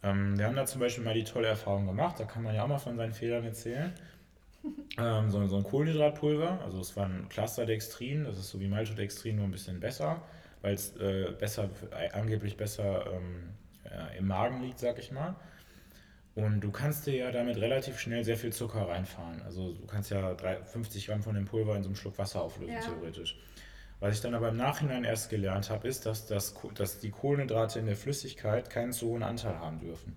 Ähm, 0.03 0.39
wir 0.39 0.47
haben 0.47 0.57
da 0.57 0.67
zum 0.67 0.81
Beispiel 0.81 1.05
mal 1.05 1.15
die 1.15 1.25
tolle 1.25 1.49
Erfahrung 1.49 1.87
gemacht, 1.87 2.19
da 2.19 2.25
kann 2.25 2.43
man 2.43 2.55
ja 2.55 2.65
auch 2.65 2.69
mal 2.69 2.79
von 2.79 2.97
seinen 2.97 3.13
Fehlern 3.13 3.45
erzählen. 3.45 3.93
ähm, 4.99 5.31
so, 5.31 5.45
so, 5.47 5.57
ein 5.57 5.65
Kohlenhydratpulver, 5.65 6.61
also 6.63 6.81
es 6.81 6.97
war 6.97 7.07
ein 7.07 7.29
Clusterdextrin, 7.29 8.25
das 8.25 8.39
ist 8.39 8.51
so 8.51 8.61
wie 8.61 8.69
Maltodextrin, 8.69 9.37
nur 9.37 9.47
ein 9.47 9.51
bisschen 9.51 9.81
besser, 9.81 10.23
weil 10.61 10.75
es 10.75 10.97
äh, 10.97 11.33
besser, 11.39 11.69
äh, 11.91 12.11
angeblich 12.13 12.57
besser 12.57 13.07
ähm, 13.13 13.51
äh, 13.85 14.19
im 14.19 14.27
Magen 14.27 14.63
liegt, 14.63 14.79
sag 14.79 14.99
ich 14.99 15.11
mal. 15.11 15.35
Und 16.35 16.61
du 16.61 16.71
kannst 16.71 17.07
dir 17.07 17.17
ja 17.17 17.31
damit 17.31 17.59
relativ 17.59 17.99
schnell 17.99 18.25
sehr 18.25 18.39
viel 18.39 18.53
Zucker 18.53 18.89
reinfahren. 18.89 19.43
Also 19.43 19.75
du 19.75 19.87
kannst 19.87 20.11
ja 20.11 20.33
3, 20.33 20.65
50 20.65 21.07
Gramm 21.07 21.23
von 21.23 21.35
dem 21.35 21.45
Pulver 21.45 21.77
in 21.77 21.83
so 21.83 21.91
einem 21.91 21.97
Schluck 21.97 22.17
Wasser 22.19 22.41
auflösen, 22.41 22.73
ja. 22.73 22.81
theoretisch. 22.81 23.39
Was 24.03 24.17
ich 24.17 24.21
dann 24.21 24.35
aber 24.35 24.49
im 24.49 24.57
Nachhinein 24.57 25.05
erst 25.05 25.31
gelernt 25.31 25.71
habe, 25.71 25.87
ist, 25.87 26.07
dass, 26.07 26.27
das, 26.27 26.57
dass 26.75 26.99
die 26.99 27.13
Kohlenhydrate 27.13 27.79
in 27.79 27.87
der 27.87 27.95
Flüssigkeit 27.95 28.69
keinen 28.69 28.91
so 28.91 29.11
hohen 29.11 29.23
Anteil 29.23 29.61
haben 29.61 29.79
dürfen. 29.79 30.17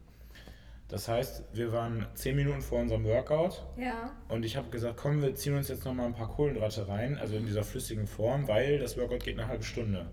Das 0.88 1.08
heißt, 1.08 1.43
wir 1.54 1.71
waren 1.71 2.08
zehn 2.15 2.36
Minuten 2.36 2.63
vor 2.63 2.80
unserem 2.80 3.04
Workout 3.04 3.63
ja. 3.78 4.12
und 4.28 4.43
ich 4.43 4.58
habe 4.58 4.71
gesagt, 4.71 4.98
komm, 4.98 5.21
wir 5.21 5.36
ziehen 5.36 5.56
uns 5.56 5.67
jetzt 5.67 5.86
nochmal 5.86 6.08
ein 6.08 6.15
paar 6.15 6.30
Kohlenhydrate 6.30 6.88
rein, 6.88 7.19
also 7.19 7.36
in 7.36 7.45
dieser 7.45 7.63
flüssigen 7.63 8.08
Form, 8.08 8.48
weil 8.48 8.80
das 8.80 8.98
Workout 8.98 9.24
geht 9.24 9.38
eine 9.38 9.48
halbe 9.48 9.63
Stunde. 9.63 10.08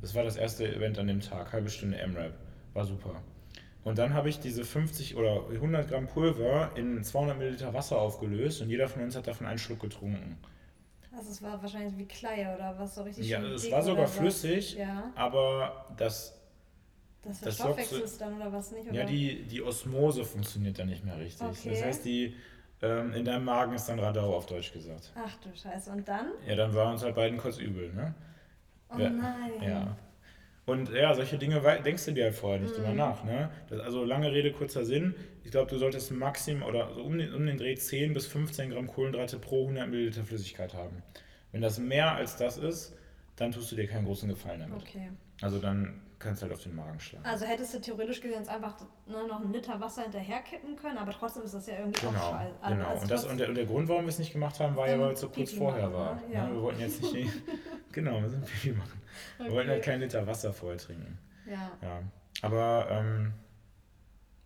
Das 0.00 0.14
war 0.14 0.22
das 0.22 0.36
erste 0.36 0.72
Event 0.72 1.00
an 1.00 1.08
dem 1.08 1.20
Tag, 1.20 1.52
halbe 1.52 1.68
Stunde 1.68 1.98
M-Rap. 1.98 2.34
War 2.74 2.84
super. 2.84 3.24
Und 3.82 3.98
dann 3.98 4.14
habe 4.14 4.28
ich 4.28 4.38
diese 4.38 4.64
50 4.64 5.16
oder 5.16 5.48
100 5.52 5.88
Gramm 5.88 6.06
Pulver 6.06 6.70
in 6.76 7.02
200 7.02 7.36
Milliliter 7.36 7.74
Wasser 7.74 8.00
aufgelöst 8.00 8.62
und 8.62 8.70
jeder 8.70 8.86
von 8.86 9.02
uns 9.02 9.16
hat 9.16 9.26
davon 9.26 9.48
einen 9.48 9.58
Schluck 9.58 9.80
getrunken. 9.80 10.38
Also 11.22 11.30
es 11.30 11.42
war 11.42 11.62
wahrscheinlich 11.62 11.96
wie 11.96 12.06
Kleie 12.06 12.52
oder 12.52 12.74
was 12.76 12.96
so 12.96 13.02
richtig 13.04 13.28
Ja, 13.28 13.40
es 13.42 13.70
war 13.70 13.80
sogar 13.80 14.08
flüssig, 14.08 14.74
ja. 14.74 15.12
aber 15.14 15.86
das 15.96 16.36
das, 17.22 17.38
das 17.38 17.56
verstoffwechselst 17.56 18.20
dann 18.20 18.34
oder 18.34 18.52
was 18.52 18.72
nicht? 18.72 18.88
Oder? 18.88 18.98
Ja, 18.98 19.04
die, 19.04 19.44
die 19.44 19.62
Osmose 19.62 20.24
funktioniert 20.24 20.80
dann 20.80 20.88
nicht 20.88 21.04
mehr 21.04 21.16
richtig. 21.16 21.46
Okay. 21.46 21.70
Das 21.70 21.82
heißt, 21.84 22.04
die 22.04 22.34
ähm, 22.82 23.12
in 23.12 23.24
deinem 23.24 23.44
Magen 23.44 23.72
ist 23.74 23.88
dann 23.88 24.00
Radau 24.00 24.34
auf 24.36 24.46
Deutsch 24.46 24.72
gesagt. 24.72 25.12
Ach 25.14 25.36
du 25.36 25.56
Scheiße, 25.56 25.92
und 25.92 26.08
dann? 26.08 26.32
Ja, 26.44 26.56
dann 26.56 26.74
war 26.74 26.90
uns 26.90 27.04
halt 27.04 27.14
beiden 27.14 27.38
kurz 27.38 27.58
übel, 27.58 27.92
ne? 27.92 28.12
Oh 28.90 28.98
nein. 28.98 29.52
Ja. 29.62 29.96
Und 30.64 30.92
ja, 30.92 31.12
solche 31.14 31.38
Dinge 31.38 31.60
denkst 31.84 32.04
du 32.04 32.12
dir 32.12 32.24
halt 32.24 32.34
vorher 32.34 32.60
nicht 32.60 32.72
mm. 32.72 32.76
drüber 32.76 32.94
nach. 32.94 33.24
Ne? 33.24 33.50
Das, 33.68 33.80
also 33.80 34.04
lange 34.04 34.30
Rede, 34.30 34.52
kurzer 34.52 34.84
Sinn. 34.84 35.14
Ich 35.42 35.50
glaube, 35.50 35.68
du 35.68 35.76
solltest 35.76 36.12
maximal 36.12 36.68
oder 36.68 36.94
so 36.94 37.02
um 37.02 37.18
den, 37.18 37.34
um 37.34 37.44
den 37.44 37.58
Dreh 37.58 37.74
10 37.74 38.14
bis 38.14 38.26
15 38.26 38.70
Gramm 38.70 38.86
Kohlenhydrate 38.86 39.38
pro 39.38 39.62
100 39.62 39.88
Milliliter 39.88 40.22
Flüssigkeit 40.22 40.74
haben. 40.74 41.02
Wenn 41.50 41.62
das 41.62 41.78
mehr 41.78 42.14
als 42.14 42.36
das 42.36 42.58
ist, 42.58 42.96
dann 43.36 43.50
tust 43.50 43.72
du 43.72 43.76
dir 43.76 43.88
keinen 43.88 44.04
großen 44.04 44.28
Gefallen 44.28 44.60
damit. 44.60 44.82
Okay. 44.82 45.10
Also 45.40 45.58
dann 45.58 46.00
kannst 46.22 46.42
halt 46.42 46.52
auf 46.52 46.62
den 46.62 46.74
Magen 46.74 46.98
schlagen. 47.00 47.24
Also 47.26 47.44
hättest 47.44 47.74
du 47.74 47.80
theoretisch 47.80 48.20
gesehen 48.20 48.38
jetzt 48.38 48.48
einfach 48.48 48.76
ne, 49.06 49.26
noch 49.26 49.40
einen 49.40 49.52
Liter 49.52 49.80
Wasser 49.80 50.02
hinterher 50.02 50.40
kippen 50.40 50.76
können, 50.76 50.98
aber 50.98 51.12
trotzdem 51.12 51.42
ist 51.42 51.54
das 51.54 51.66
ja 51.66 51.78
irgendwie 51.78 52.00
genau, 52.00 52.18
auch 52.18 52.30
scheiße. 52.30 52.54
Genau, 52.68 52.86
also 52.86 53.02
und, 53.02 53.10
das, 53.10 53.24
und, 53.24 53.38
der, 53.38 53.48
und 53.48 53.54
der 53.56 53.66
Grund, 53.66 53.88
warum 53.88 54.04
wir 54.04 54.08
es 54.08 54.18
nicht 54.18 54.32
gemacht 54.32 54.58
haben, 54.60 54.76
war 54.76 54.88
ja, 54.88 54.98
weil 54.98 55.12
es 55.12 55.20
so 55.20 55.28
kurz 55.28 55.52
vorher 55.52 55.88
machen, 55.88 55.94
war. 55.94 56.14
Ne? 56.14 56.22
Ja. 56.32 56.44
Ja, 56.46 56.52
wir 56.52 56.62
wollten 56.62 56.80
jetzt 56.80 57.02
nicht... 57.02 57.32
genau, 57.92 58.22
wir 58.22 58.30
sind 58.30 58.44
Pipi 58.44 58.72
machen. 58.72 59.02
Okay. 59.38 59.48
Wir 59.48 59.56
wollten 59.56 59.70
halt 59.70 59.82
keinen 59.82 60.00
Liter 60.00 60.26
Wasser 60.26 60.52
vorher 60.52 60.78
trinken. 60.78 61.18
Ja. 61.46 61.70
ja. 61.82 62.02
Aber... 62.42 62.88
Ähm, 62.90 63.32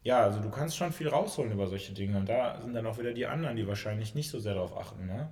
ja, 0.03 0.21
also 0.21 0.41
du 0.41 0.51
kannst 0.51 0.77
schon 0.77 0.93
viel 0.93 1.09
rausholen 1.09 1.51
über 1.51 1.67
solche 1.67 1.93
Dinge. 1.93 2.17
Und 2.17 2.29
da 2.29 2.61
sind 2.61 2.75
dann 2.75 2.87
auch 2.87 2.97
wieder 2.97 3.13
die 3.13 3.27
anderen, 3.27 3.57
die 3.57 3.67
wahrscheinlich 3.67 4.15
nicht 4.15 4.31
so 4.31 4.39
sehr 4.39 4.55
darauf 4.55 4.77
achten. 4.79 5.05
Ne? 5.05 5.29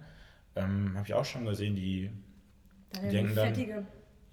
Ähm, 0.56 0.94
Habe 0.96 1.06
ich 1.06 1.14
auch 1.14 1.24
schon 1.24 1.44
gesehen, 1.44 1.76
die, 1.76 2.10
die 3.00 3.08
denken 3.08 3.36
dann 3.36 3.54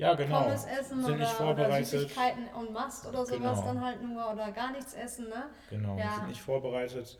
ja, 0.02 0.16
genau. 0.16 0.42
Pommes 0.42 0.66
essen 0.66 1.04
sind 1.04 1.14
oder, 1.14 1.18
nicht 1.18 1.32
vorbereitet. 1.32 1.94
oder 1.94 2.02
Süßigkeiten 2.02 2.48
und 2.60 2.74
Mast 2.74 3.06
oder 3.06 3.24
sowas 3.24 3.60
genau. 3.60 3.66
dann 3.66 3.82
halt 3.82 4.02
nur 4.02 4.32
oder 4.32 4.52
gar 4.52 4.72
nichts 4.72 4.96
essen, 4.96 5.30
ne? 5.30 5.46
Genau, 5.70 5.96
ja. 5.96 6.16
sind 6.16 6.30
nicht 6.30 6.42
vorbereitet. 6.42 7.20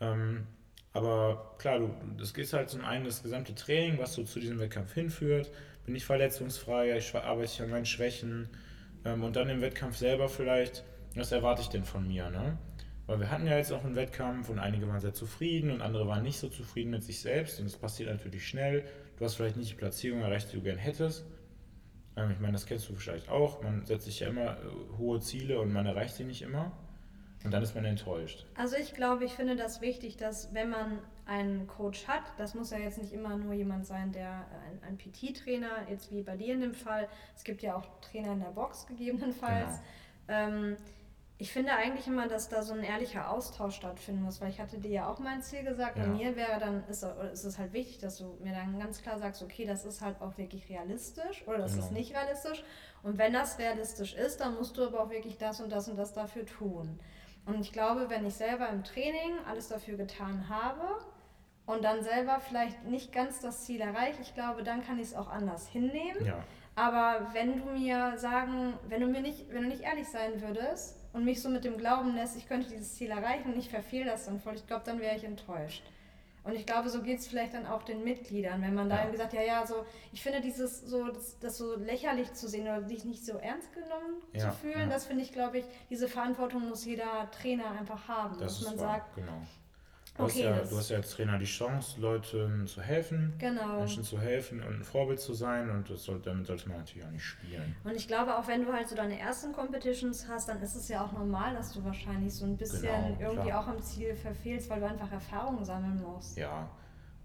Ähm, 0.00 0.46
aber 0.92 1.56
klar, 1.58 1.80
du, 1.80 1.90
das 2.16 2.32
geht 2.32 2.52
halt 2.52 2.70
zum 2.70 2.84
einen 2.84 3.04
das 3.04 3.24
gesamte 3.24 3.52
Training, 3.56 3.98
was 3.98 4.14
so 4.14 4.22
zu 4.22 4.38
diesem 4.38 4.60
Wettkampf 4.60 4.94
hinführt. 4.94 5.50
Bin 5.84 5.96
ich 5.96 6.04
verletzungsfrei, 6.04 6.96
ich 6.96 7.12
arbeite 7.16 7.64
an 7.64 7.70
meinen 7.70 7.86
Schwächen. 7.86 8.48
Ähm, 9.04 9.24
und 9.24 9.34
dann 9.34 9.48
im 9.48 9.60
Wettkampf 9.60 9.96
selber 9.96 10.28
vielleicht, 10.28 10.84
was 11.16 11.32
erwarte 11.32 11.62
ich 11.62 11.68
denn 11.68 11.84
von 11.84 12.06
mir, 12.06 12.30
ne? 12.30 12.58
Weil 13.06 13.18
wir 13.18 13.30
hatten 13.32 13.48
ja 13.48 13.56
jetzt 13.56 13.72
auch 13.72 13.84
einen 13.84 13.96
Wettkampf 13.96 14.50
und 14.50 14.60
einige 14.60 14.86
waren 14.86 15.00
sehr 15.00 15.14
zufrieden 15.14 15.72
und 15.72 15.82
andere 15.82 16.06
waren 16.06 16.22
nicht 16.22 16.38
so 16.38 16.48
zufrieden 16.48 16.90
mit 16.90 17.02
sich 17.02 17.20
selbst. 17.20 17.58
Und 17.58 17.64
das 17.64 17.76
passiert 17.76 18.08
natürlich 18.08 18.46
schnell. 18.46 18.84
Du 19.18 19.24
hast 19.24 19.34
vielleicht 19.34 19.56
nicht 19.56 19.72
die 19.72 19.74
Platzierung 19.74 20.20
erreicht, 20.20 20.52
die 20.52 20.56
du 20.58 20.62
gern 20.62 20.78
hättest. 20.78 21.24
Ähm, 22.16 22.30
ich 22.30 22.40
meine, 22.40 22.52
das 22.52 22.66
kennst 22.66 22.88
du 22.88 22.94
vielleicht 22.94 23.28
auch. 23.28 23.62
Man 23.62 23.86
setzt 23.86 24.06
sich 24.06 24.20
ja 24.20 24.28
immer 24.28 24.58
äh, 24.58 24.98
hohe 24.98 25.20
Ziele 25.20 25.60
und 25.60 25.72
man 25.72 25.86
erreicht 25.86 26.14
sie 26.14 26.24
nicht 26.24 26.42
immer. 26.42 26.72
Und 27.42 27.52
dann 27.52 27.62
ist 27.62 27.74
man 27.74 27.86
enttäuscht. 27.86 28.44
Also 28.54 28.76
ich 28.76 28.92
glaube, 28.92 29.24
ich 29.24 29.32
finde 29.32 29.56
das 29.56 29.80
wichtig, 29.80 30.18
dass 30.18 30.52
wenn 30.52 30.68
man 30.68 30.98
einen 31.24 31.66
Coach 31.66 32.06
hat, 32.06 32.24
das 32.36 32.54
muss 32.54 32.70
ja 32.70 32.78
jetzt 32.78 32.98
nicht 32.98 33.12
immer 33.14 33.36
nur 33.36 33.54
jemand 33.54 33.86
sein, 33.86 34.12
der 34.12 34.46
äh, 34.50 34.68
ein, 34.68 34.82
ein 34.82 34.98
PT-Trainer, 34.98 35.88
jetzt 35.88 36.12
wie 36.12 36.22
bei 36.22 36.36
dir 36.36 36.52
in 36.52 36.60
dem 36.60 36.74
Fall, 36.74 37.08
es 37.34 37.44
gibt 37.44 37.62
ja 37.62 37.76
auch 37.76 37.86
Trainer 38.00 38.32
in 38.32 38.40
der 38.40 38.48
Box 38.48 38.86
gegebenenfalls. 38.86 39.80
Genau. 40.26 40.38
Ähm, 40.38 40.76
ich 41.40 41.50
finde 41.52 41.72
eigentlich 41.72 42.06
immer, 42.06 42.28
dass 42.28 42.50
da 42.50 42.62
so 42.62 42.74
ein 42.74 42.84
ehrlicher 42.84 43.30
Austausch 43.30 43.74
stattfinden 43.74 44.22
muss, 44.22 44.42
weil 44.42 44.50
ich 44.50 44.60
hatte 44.60 44.76
dir 44.76 44.90
ja 44.90 45.08
auch 45.08 45.20
mein 45.20 45.40
Ziel 45.40 45.62
gesagt. 45.62 45.96
Ja. 45.96 46.04
Bei 46.04 46.10
mir 46.10 46.36
wäre 46.36 46.60
dann, 46.60 46.84
ist, 46.86 47.02
ist 47.32 47.44
es 47.44 47.56
halt 47.56 47.72
wichtig, 47.72 47.96
dass 47.96 48.18
du 48.18 48.36
mir 48.42 48.52
dann 48.52 48.78
ganz 48.78 49.00
klar 49.00 49.18
sagst, 49.18 49.42
okay, 49.42 49.64
das 49.64 49.86
ist 49.86 50.02
halt 50.02 50.20
auch 50.20 50.36
wirklich 50.36 50.68
realistisch 50.68 51.42
oder 51.48 51.56
das 51.56 51.72
genau. 51.72 51.86
ist 51.86 51.92
nicht 51.92 52.14
realistisch. 52.14 52.62
Und 53.02 53.16
wenn 53.16 53.32
das 53.32 53.58
realistisch 53.58 54.12
ist, 54.12 54.40
dann 54.40 54.54
musst 54.56 54.76
du 54.76 54.84
aber 54.84 55.00
auch 55.00 55.08
wirklich 55.08 55.38
das 55.38 55.62
und 55.62 55.72
das 55.72 55.88
und 55.88 55.96
das 55.96 56.12
dafür 56.12 56.44
tun. 56.44 57.00
Und 57.46 57.58
ich 57.62 57.72
glaube, 57.72 58.10
wenn 58.10 58.26
ich 58.26 58.34
selber 58.34 58.68
im 58.68 58.84
Training 58.84 59.38
alles 59.48 59.68
dafür 59.68 59.96
getan 59.96 60.50
habe 60.50 61.02
und 61.64 61.82
dann 61.82 62.02
selber 62.02 62.38
vielleicht 62.40 62.84
nicht 62.84 63.14
ganz 63.14 63.40
das 63.40 63.64
Ziel 63.64 63.80
erreiche, 63.80 64.20
ich 64.20 64.34
glaube, 64.34 64.62
dann 64.62 64.84
kann 64.84 64.98
ich 64.98 65.06
es 65.06 65.14
auch 65.14 65.30
anders 65.30 65.66
hinnehmen. 65.68 66.22
Ja. 66.22 66.44
Aber 66.74 67.28
wenn 67.32 67.60
du 67.60 67.70
mir 67.70 68.18
sagen, 68.18 68.74
wenn 68.88 69.00
du 69.00 69.06
mir 69.06 69.22
nicht, 69.22 69.50
wenn 69.50 69.62
du 69.62 69.68
nicht 69.68 69.84
ehrlich 69.84 70.08
sein 70.08 70.42
würdest, 70.42 70.99
und 71.12 71.24
mich 71.24 71.42
so 71.42 71.48
mit 71.48 71.64
dem 71.64 71.76
Glauben 71.76 72.14
lässt, 72.14 72.36
ich 72.36 72.48
könnte 72.48 72.68
dieses 72.68 72.94
Ziel 72.94 73.10
erreichen 73.10 73.52
und 73.52 73.58
ich 73.58 73.68
verfehle 73.68 74.06
das 74.06 74.26
dann 74.26 74.40
voll, 74.40 74.54
ich 74.54 74.66
glaube, 74.66 74.82
dann 74.84 75.00
wäre 75.00 75.16
ich 75.16 75.24
enttäuscht. 75.24 75.82
Und 76.42 76.54
ich 76.54 76.64
glaube, 76.64 76.88
so 76.88 77.02
geht 77.02 77.18
es 77.18 77.28
vielleicht 77.28 77.52
dann 77.52 77.66
auch 77.66 77.82
den 77.82 78.02
Mitgliedern, 78.02 78.62
wenn 78.62 78.74
man 78.74 78.88
da 78.88 79.04
ja. 79.04 79.10
gesagt, 79.10 79.34
ja, 79.34 79.42
ja, 79.42 79.66
so, 79.66 79.84
ich 80.10 80.22
finde 80.22 80.40
dieses 80.40 80.80
so, 80.80 81.08
das, 81.08 81.38
das, 81.38 81.58
so 81.58 81.76
lächerlich 81.76 82.32
zu 82.32 82.48
sehen 82.48 82.62
oder 82.62 82.82
sich 82.82 83.04
nicht 83.04 83.24
so 83.26 83.34
ernst 83.34 83.72
genommen 83.74 84.22
ja, 84.32 84.40
zu 84.40 84.52
fühlen, 84.52 84.80
ja. 84.80 84.86
das 84.86 85.06
finde 85.06 85.22
ich, 85.22 85.32
glaube 85.32 85.58
ich, 85.58 85.64
diese 85.90 86.08
Verantwortung 86.08 86.68
muss 86.68 86.86
jeder 86.86 87.30
Trainer 87.30 87.72
einfach 87.72 88.08
haben, 88.08 88.38
das 88.38 88.58
dass 88.58 88.70
man 88.70 88.80
wahr, 88.80 88.94
sagt, 88.94 89.16
genau. 89.16 89.42
Du, 90.20 90.26
Okay, 90.26 90.48
hast 90.48 90.64
ja, 90.64 90.70
du 90.70 90.76
hast 90.76 90.90
ja 90.90 90.96
als 90.98 91.10
Trainer 91.10 91.38
die 91.38 91.44
Chance, 91.44 92.00
Leuten 92.00 92.66
zu 92.66 92.80
helfen, 92.82 93.32
Genau. 93.38 93.78
Menschen 93.78 94.04
zu 94.04 94.20
helfen 94.20 94.62
und 94.62 94.74
ein 94.80 94.84
Vorbild 94.84 95.20
zu 95.20 95.34
sein 95.34 95.70
und 95.70 95.88
das 95.90 96.04
soll, 96.04 96.20
damit 96.22 96.46
sollte 96.46 96.68
man 96.68 96.78
natürlich 96.78 97.06
auch 97.06 97.10
nicht 97.10 97.24
spielen. 97.24 97.74
Und 97.84 97.94
ich 97.94 98.06
glaube, 98.06 98.36
auch 98.36 98.46
wenn 98.48 98.64
du 98.64 98.72
halt 98.72 98.88
so 98.88 98.94
deine 98.96 99.18
ersten 99.18 99.52
Competitions 99.52 100.26
hast, 100.28 100.48
dann 100.48 100.60
ist 100.62 100.74
es 100.74 100.88
ja 100.88 101.04
auch 101.04 101.12
normal, 101.12 101.54
dass 101.54 101.72
du 101.72 101.84
wahrscheinlich 101.84 102.34
so 102.34 102.44
ein 102.44 102.56
bisschen 102.56 102.82
Genau, 102.82 103.16
irgendwie 103.20 103.48
klar. 103.48 103.60
auch 103.64 103.68
am 103.68 103.82
Ziel 103.82 104.14
verfehlst, 104.14 104.68
weil 104.70 104.80
du 104.80 104.86
einfach 104.86 105.10
Erfahrung 105.10 105.64
sammeln 105.64 106.00
musst. 106.02 106.36
Ja. 106.36 106.68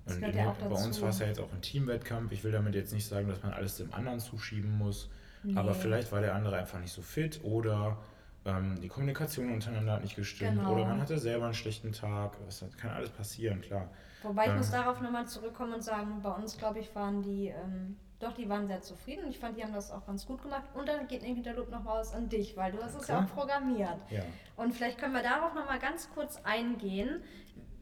Und 0.05 0.21
in 0.21 0.36
ja 0.36 0.55
bei 0.60 0.67
uns 0.67 1.01
war 1.01 1.10
es 1.10 1.19
ja 1.19 1.27
jetzt 1.27 1.39
auch 1.39 1.51
ein 1.51 1.62
Teamwettkampf. 1.62 2.31
Ich 2.31 2.43
will 2.43 2.51
damit 2.51 2.75
jetzt 2.75 2.93
nicht 2.93 3.08
sagen, 3.08 3.27
dass 3.27 3.41
man 3.41 3.53
alles 3.53 3.77
dem 3.77 3.91
anderen 3.93 4.19
zuschieben 4.19 4.77
muss. 4.77 5.10
Nee. 5.43 5.55
Aber 5.58 5.73
vielleicht 5.73 6.12
war 6.12 6.21
der 6.21 6.36
andere 6.36 6.58
einfach 6.58 6.79
nicht 6.79 6.93
so 6.93 7.01
fit 7.01 7.39
oder 7.43 7.97
ähm, 8.45 8.79
die 8.81 8.88
Kommunikation 8.88 9.51
untereinander 9.51 9.93
hat 9.93 10.03
nicht 10.03 10.15
gestimmt 10.15 10.58
Genau. 10.60 10.73
oder 10.73 10.86
man 10.86 11.01
hatte 11.01 11.17
selber 11.17 11.45
einen 11.45 11.53
schlechten 11.53 11.91
Tag. 11.91 12.38
Das 12.45 12.63
kann 12.77 12.91
alles 12.91 13.10
passieren, 13.10 13.62
klar. 13.62 13.89
Wobei 14.23 14.43
ich 14.45 14.49
Ähm. 14.51 14.58
muss 14.58 14.71
darauf 14.71 15.01
nochmal 15.01 15.27
zurückkommen 15.27 15.73
und 15.73 15.84
sagen, 15.84 16.21
bei 16.21 16.31
uns, 16.31 16.58
glaube 16.58 16.79
ich, 16.79 16.93
waren 16.95 17.21
die, 17.21 17.47
ähm, 17.47 17.97
doch, 18.19 18.34
die 18.34 18.47
waren 18.47 18.67
sehr 18.67 18.81
zufrieden. 18.81 19.27
Ich 19.29 19.39
fand, 19.39 19.58
die 19.58 19.63
haben 19.63 19.73
das 19.73 19.91
auch 19.91 20.05
ganz 20.05 20.25
gut 20.25 20.41
gemacht. 20.41 20.63
Und 20.73 20.88
dann 20.88 21.08
geht 21.08 21.21
nämlich 21.21 21.43
der 21.43 21.53
Lob 21.53 21.69
noch 21.69 21.86
raus 21.86 22.13
an 22.13 22.29
dich, 22.29 22.55
weil 22.55 22.71
du 22.71 22.81
hast 22.81 22.95
es 22.95 23.08
ja 23.08 23.19
auch 23.23 23.27
programmiert. 23.36 23.97
Ja. 24.10 24.21
Und 24.55 24.73
vielleicht 24.73 24.97
können 24.97 25.13
wir 25.13 25.21
darauf 25.23 25.53
nochmal 25.53 25.79
ganz 25.79 26.10
kurz 26.13 26.39
eingehen. 26.43 27.21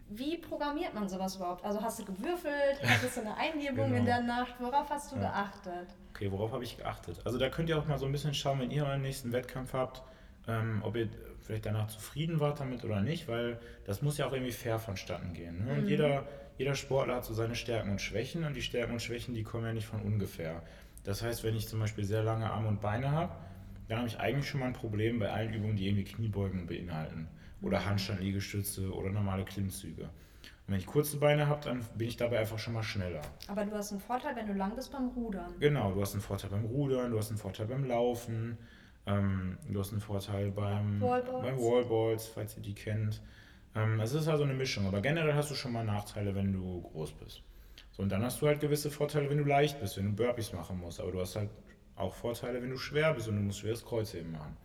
Wie 0.10 0.38
programmiert 0.38 0.94
man 0.94 1.08
sowas 1.10 1.36
überhaupt? 1.38 1.64
Also 1.64 1.82
hast 1.82 2.00
du 2.00 2.06
gewürfelt, 2.06 2.80
hattest 2.84 3.18
du 3.18 3.22
eine 3.22 3.36
Eingebung 3.38 3.86
Genau. 3.88 3.98
in 3.98 4.06
der 4.06 4.22
Nacht? 4.22 4.56
Worauf 4.60 4.90
hast 4.90 5.12
du 5.12 5.16
Ja. 5.16 5.22
geachtet? 5.24 5.88
Okay, 6.12 6.32
worauf 6.32 6.52
habe 6.52 6.64
ich 6.64 6.78
geachtet? 6.78 7.20
Also 7.26 7.38
da 7.38 7.50
könnt 7.50 7.70
ihr 7.70 7.78
auch 7.80 7.86
mal 7.86 7.98
so 7.98 8.06
ein 8.06 8.12
bisschen 8.12 8.34
schauen, 8.34 8.60
wenn 8.60 8.70
ihr 8.72 8.86
euren 8.86 9.02
nächsten 9.02 9.32
Wettkampf 9.32 9.74
habt, 9.74 10.04
ähm, 10.48 10.82
ob 10.84 10.96
ihr 10.96 11.10
vielleicht 11.42 11.66
danach 11.66 11.88
zufrieden 11.88 12.40
wart 12.40 12.60
damit 12.60 12.84
oder 12.84 13.02
nicht, 13.02 13.28
weil 13.28 13.60
das 13.86 14.02
muss 14.02 14.18
ja 14.18 14.26
auch 14.28 14.34
irgendwie 14.34 14.52
fair 14.52 14.80
vonstatten 14.80 15.34
gehen. 15.34 15.66
Ne? 15.66 15.72
Und 15.74 15.82
Mhm. 15.84 15.88
jeder, 15.88 16.26
jeder 16.58 16.76
Sportler 16.76 17.16
hat 17.16 17.26
so 17.26 17.34
seine 17.34 17.56
Stärken 17.56 17.90
und 17.92 18.02
Schwächen 18.02 18.44
und 18.44 18.56
die 18.56 18.62
Stärken 18.62 18.94
und 18.94 19.02
Schwächen, 19.02 19.34
die 19.34 19.44
kommen 19.44 19.66
ja 19.66 19.74
nicht 19.74 19.88
von 19.88 20.02
ungefähr. 20.02 20.62
Das 21.04 21.22
heißt, 21.22 21.44
wenn 21.44 21.56
ich 21.56 21.68
zum 21.68 21.80
Beispiel 21.80 22.04
sehr 22.06 22.24
lange 22.24 22.50
Arme 22.50 22.68
und 22.70 22.80
Beine 22.82 23.12
habe, 23.12 23.34
dann 23.90 23.98
habe 23.98 24.08
ich 24.08 24.20
eigentlich 24.20 24.48
schon 24.48 24.62
mal 24.62 24.68
ein 24.68 24.74
Problem 24.74 25.20
bei 25.20 25.30
allen 25.30 25.54
Übungen, 25.54 25.76
die 25.76 25.88
irgendwie 25.88 26.06
Kniebeugen 26.06 26.66
beinhalten 26.66 27.28
oder 27.62 27.86
Handstand-Liegestütze 27.86 28.94
oder 28.94 29.10
normale 29.10 29.44
Klimmzüge. 29.44 30.04
Und 30.04 30.10
wenn 30.74 30.78
ich 30.80 30.86
kurze 30.86 31.18
Beine 31.18 31.48
habe, 31.48 31.62
dann 31.66 31.84
bin 31.96 32.08
ich 32.08 32.16
dabei 32.16 32.40
einfach 32.40 32.58
schon 32.58 32.74
mal 32.74 32.84
schneller. 32.84 33.22
Aber 33.48 33.66
du 33.66 33.74
hast 33.74 33.92
einen 33.92 34.00
Vorteil, 34.00 34.34
wenn 34.38 34.48
du 34.48 34.54
lang 34.54 34.76
bist 34.76 34.92
beim 34.94 35.10
Rudern. 35.10 35.54
Genau, 35.60 35.92
du 35.92 36.02
hast 36.02 36.14
einen 36.14 36.22
Vorteil 36.22 36.50
beim 36.50 36.64
Rudern, 36.64 37.12
du 37.12 37.18
hast 37.18 37.30
einen 37.30 37.38
Vorteil 37.38 37.66
beim 37.68 37.84
Laufen, 37.84 38.58
ähm, 39.06 39.58
du 39.70 39.80
hast 39.80 39.92
einen 39.92 40.02
Vorteil 40.02 40.52
beim 40.52 41.02
Wallballs. 41.02 41.44
beim 41.44 41.58
Wallballs, 41.58 42.28
falls 42.28 42.56
ihr 42.58 42.64
die 42.64 42.74
kennt. 42.76 43.22
Ähm, 43.76 44.00
es 44.00 44.14
ist 44.14 44.28
also 44.28 44.44
eine 44.44 44.54
Mischung, 44.54 44.86
aber 44.88 45.02
generell 45.02 45.34
hast 45.34 45.52
du 45.52 45.56
schon 45.56 45.74
mal 45.74 45.84
Nachteile, 45.84 46.36
wenn 46.36 46.54
du 46.54 46.82
groß 46.82 47.14
bist. 47.14 47.42
So, 47.92 48.04
und 48.04 48.10
dann 48.10 48.24
hast 48.24 48.42
du 48.42 48.48
halt 48.48 48.60
gewisse 48.60 48.90
Vorteile, 48.92 49.30
wenn 49.30 49.38
du 49.38 49.44
leicht 49.44 49.80
bist, 49.80 49.98
wenn 49.98 50.06
du 50.06 50.24
Burpees 50.24 50.54
machen 50.54 50.80
musst, 50.80 51.00
aber 51.00 51.12
du 51.12 51.20
hast 51.20 51.36
halt 51.36 51.50
auch 51.96 52.14
Vorteile, 52.14 52.62
wenn 52.62 52.70
du 52.70 52.78
schwer 52.78 53.14
bist 53.14 53.28
und 53.28 53.36
du 53.36 53.42
musst 53.42 53.60
schweres 53.60 53.86
Kreuzheben 53.86 54.32
machen 54.32 54.56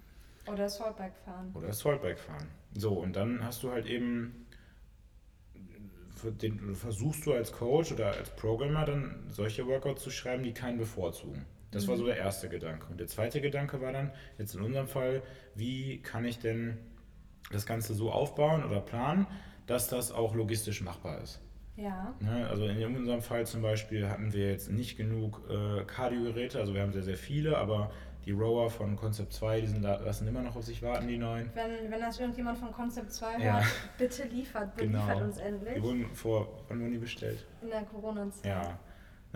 Oder 0.46 0.68
Saltbike 0.68 1.16
fahren. 1.24 1.50
oder 1.54 1.72
Saltbike 1.72 2.18
fahren. 2.18 2.48
So, 2.74 2.92
und 2.94 3.16
dann 3.16 3.42
hast 3.44 3.62
du 3.62 3.70
halt 3.70 3.86
eben, 3.86 4.46
den, 6.42 6.74
versuchst 6.74 7.26
du 7.26 7.32
als 7.34 7.52
Coach 7.52 7.92
oder 7.92 8.12
als 8.12 8.30
Programmer 8.30 8.84
dann 8.84 9.26
solche 9.28 9.66
Workouts 9.66 10.02
zu 10.02 10.10
schreiben, 10.10 10.42
die 10.42 10.52
keinen 10.52 10.78
bevorzugen. 10.78 11.44
Das 11.70 11.86
war 11.86 11.96
so 11.96 12.06
der 12.06 12.16
erste 12.16 12.48
Gedanke. 12.48 12.86
Und 12.90 12.98
der 12.98 13.06
zweite 13.08 13.40
Gedanke 13.40 13.80
war 13.80 13.92
dann, 13.92 14.10
jetzt 14.38 14.54
in 14.54 14.62
unserem 14.62 14.88
Fall, 14.88 15.22
wie 15.54 16.00
kann 16.02 16.24
ich 16.24 16.38
denn 16.38 16.78
das 17.52 17.66
Ganze 17.66 17.94
so 17.94 18.10
aufbauen 18.10 18.64
oder 18.64 18.80
planen, 18.80 19.26
dass 19.66 19.88
das 19.88 20.12
auch 20.12 20.34
logistisch 20.34 20.80
machbar 20.82 21.20
ist. 21.20 21.40
Ja. 21.76 22.14
Ne, 22.20 22.48
also 22.48 22.66
in 22.66 22.96
unserem 22.96 23.22
Fall 23.22 23.46
zum 23.46 23.62
Beispiel 23.62 24.08
hatten 24.08 24.32
wir 24.32 24.50
jetzt 24.50 24.70
nicht 24.70 24.96
genug 24.96 25.42
äh, 25.48 25.84
Cardio-Geräte, 25.84 26.58
also 26.58 26.74
wir 26.74 26.80
haben 26.82 26.92
sehr, 26.92 27.02
sehr 27.04 27.16
viele, 27.16 27.56
aber 27.56 27.92
die 28.24 28.32
Rower 28.32 28.68
von 28.68 28.96
Concept 28.96 29.32
2, 29.32 29.60
die 29.60 29.66
sind, 29.68 29.82
lassen 29.82 30.26
immer 30.26 30.42
noch 30.42 30.56
auf 30.56 30.64
sich 30.64 30.82
warten, 30.82 31.06
die 31.06 31.16
neuen. 31.16 31.50
Wenn, 31.54 31.90
wenn 31.90 32.00
das 32.00 32.18
irgendjemand 32.18 32.58
von 32.58 32.72
Concept 32.72 33.12
2 33.12 33.38
Ja. 33.38 33.54
hört, 33.58 33.64
bitte 33.96 34.24
liefert, 34.24 34.76
Genau. 34.76 34.98
beliefert 35.06 35.22
uns 35.22 35.36
Die 35.36 35.42
endlich. 35.42 35.82
wurden 35.82 36.06
vor, 36.14 36.64
wann 36.68 36.80
wurden 36.80 36.92
die 36.92 36.98
bestellt? 36.98 37.46
In 37.62 37.68
der 37.70 37.82
Corona-Zeit. 37.82 38.44
Ja. 38.44 38.78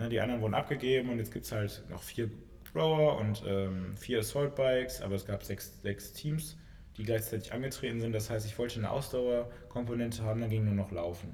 Ne, 0.03 0.09
die 0.09 0.19
anderen 0.19 0.41
wurden 0.41 0.53
abgegeben 0.53 1.09
und 1.09 1.17
jetzt 1.17 1.31
gibt 1.31 1.45
es 1.45 1.51
halt 1.53 1.81
noch 1.89 2.03
vier 2.03 2.29
Rower 2.75 3.17
und 3.19 3.41
ähm, 3.47 3.95
vier 3.95 4.19
Assault 4.19 4.53
Bikes, 4.55 5.01
aber 5.01 5.15
es 5.15 5.25
gab 5.25 5.43
sechs, 5.43 5.81
sechs 5.81 6.11
Teams, 6.11 6.57
die 6.97 7.03
gleichzeitig 7.03 7.53
angetreten 7.53 8.01
sind. 8.01 8.11
Das 8.11 8.29
heißt, 8.29 8.45
ich 8.45 8.57
wollte 8.59 8.79
eine 8.79 8.91
Ausdauerkomponente 8.91 10.23
haben, 10.23 10.41
dann 10.41 10.49
ging 10.49 10.65
nur 10.65 10.73
noch 10.73 10.91
Laufen. 10.91 11.33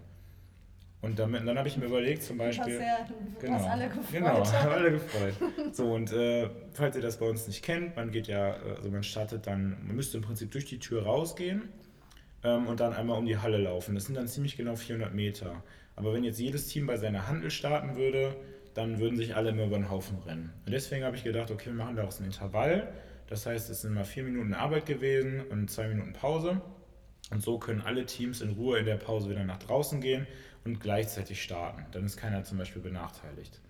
Und 1.02 1.18
damit, 1.18 1.48
dann 1.48 1.58
habe 1.58 1.68
ich 1.68 1.78
mir 1.78 1.86
überlegt, 1.86 2.22
zum 2.22 2.38
Beispiel. 2.38 2.80
ja, 2.80 3.08
was 3.50 3.64
alle 3.64 3.88
gefreut 3.88 4.12
genau, 4.12 4.44
alle 4.44 4.92
gefreut. 4.92 5.34
So, 5.72 5.94
und 5.94 6.12
äh, 6.12 6.50
falls 6.74 6.96
ihr 6.96 7.02
das 7.02 7.18
bei 7.18 7.26
uns 7.28 7.48
nicht 7.48 7.64
kennt, 7.64 7.96
man 7.96 8.12
geht 8.12 8.28
ja, 8.28 8.50
äh, 8.50 8.76
also 8.76 8.92
man 8.92 9.02
startet 9.02 9.48
dann, 9.48 9.78
man 9.88 9.96
müsste 9.96 10.18
im 10.18 10.24
Prinzip 10.24 10.52
durch 10.52 10.66
die 10.66 10.78
Tür 10.78 11.04
rausgehen 11.04 11.70
ähm, 12.44 12.68
und 12.68 12.82
dann 12.82 12.94
einmal 12.94 13.18
um 13.18 13.26
die 13.26 13.38
Halle 13.38 13.58
laufen. 13.58 13.96
Das 13.96 14.06
sind 14.06 14.16
dann 14.16 14.28
ziemlich 14.28 14.58
genau 14.58 14.76
400 14.76 15.12
Meter. 15.16 15.64
Aber 15.96 16.14
wenn 16.14 16.24
jetzt 16.24 16.40
jedes 16.40 16.68
Team 16.68 16.86
bei 16.86 16.98
seiner 16.98 17.28
Handel 17.28 17.50
starten 17.50 17.96
würde, 17.98 18.36
dann 18.80 19.00
würden 19.00 19.18
sich 19.18 19.36
alle 19.36 19.50
immer 19.50 19.66
über 19.66 19.78
den 19.78 19.90
Haufen 19.90 20.18
rennen. 20.26 20.52
Und 20.66 20.72
deswegen 20.72 21.04
habe 21.04 21.16
ich 21.16 21.24
gedacht, 21.24 21.52
okay, 21.52 21.68
wir 21.68 21.74
machen 21.74 21.96
daraus 21.96 22.20
ein 22.20 22.26
Intervall. 22.26 22.92
Das 23.28 23.46
heißt, 23.46 23.70
es 23.70 23.82
sind 23.82 23.94
mal 23.94 24.06
vier 24.06 24.24
Minuten 24.24 24.54
Arbeit 24.54 24.86
gewesen 24.86 25.42
und 25.42 25.70
zwei 25.70 25.88
Minuten 25.88 26.14
Pause. 26.14 26.62
Und 27.32 27.44
so 27.44 27.60
können 27.60 27.82
alle 27.82 28.06
Teams 28.06 28.42
in 28.42 28.52
Ruhe 28.52 28.80
in 28.80 28.86
der 28.86 28.96
Pause 28.98 29.30
wieder 29.30 29.44
nach 29.44 29.60
draußen 29.60 30.02
gehen 30.02 30.26
und 30.66 30.80
gleichzeitig 30.80 31.44
starten. 31.44 31.86
Dann 31.92 32.06
ist 32.06 32.18
keiner 32.18 32.44
zum 32.44 32.58
Beispiel 32.58 32.82
benachteiligt. 32.82 33.62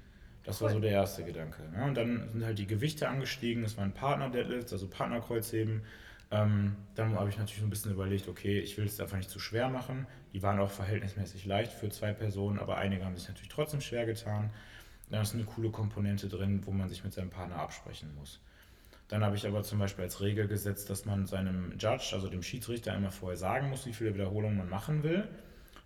Das 0.43 0.61
war 0.61 0.69
Cool. 0.69 0.75
so 0.75 0.79
der 0.79 0.91
erste 0.91 1.23
Gedanke. 1.23 1.61
Ne? 1.75 1.83
Und 1.83 1.95
dann 1.95 2.29
sind 2.29 2.45
halt 2.45 2.57
die 2.57 2.67
Gewichte 2.67 3.09
angestiegen. 3.09 3.63
Das 3.63 3.77
waren 3.77 3.91
Partner-Deadlifts, 3.91 4.71
also 4.71 4.87
Partnerkreuzheben. 4.87 5.81
Ähm, 6.31 6.75
dann 6.95 7.15
habe 7.15 7.29
ich 7.29 7.37
natürlich 7.37 7.59
so 7.59 7.65
ein 7.67 7.69
bisschen 7.71 7.91
überlegt, 7.91 8.27
okay, 8.27 8.59
ich 8.59 8.77
will 8.77 8.85
es 8.85 8.99
einfach 9.01 9.17
nicht 9.17 9.29
zu 9.29 9.39
schwer 9.39 9.67
machen. 9.69 10.07
Die 10.33 10.41
waren 10.41 10.59
auch 10.59 10.71
verhältnismäßig 10.71 11.45
leicht 11.45 11.73
für 11.73 11.89
zwei 11.89 12.13
Personen, 12.13 12.59
aber 12.59 12.77
einige 12.77 13.03
haben 13.03 13.17
sich 13.17 13.27
natürlich 13.27 13.49
trotzdem 13.49 13.81
schwer 13.81 14.05
getan. 14.05 14.51
Da 15.09 15.21
ist 15.21 15.33
eine 15.33 15.43
coole 15.43 15.69
Komponente 15.71 16.27
drin, 16.27 16.61
wo 16.65 16.71
man 16.71 16.87
sich 16.89 17.03
mit 17.03 17.13
seinem 17.13 17.29
Partner 17.29 17.55
absprechen 17.57 18.13
muss. 18.15 18.39
Dann 19.07 19.23
habe 19.23 19.35
ich 19.35 19.47
aber 19.47 19.63
zum 19.63 19.79
Beispiel 19.79 20.03
als 20.03 20.21
Regel 20.21 20.47
gesetzt, 20.47 20.89
dass 20.91 21.05
man 21.05 21.25
seinem 21.25 21.71
Judge, 21.79 22.11
also 22.13 22.27
dem 22.27 22.43
Schiedsrichter, 22.43 22.93
einmal 22.93 23.09
vorher 23.11 23.37
sagen 23.37 23.69
muss, 23.69 23.87
wie 23.87 23.93
viele 23.93 24.13
Wiederholungen 24.13 24.57
man 24.57 24.69
machen 24.69 25.01
will, 25.01 25.27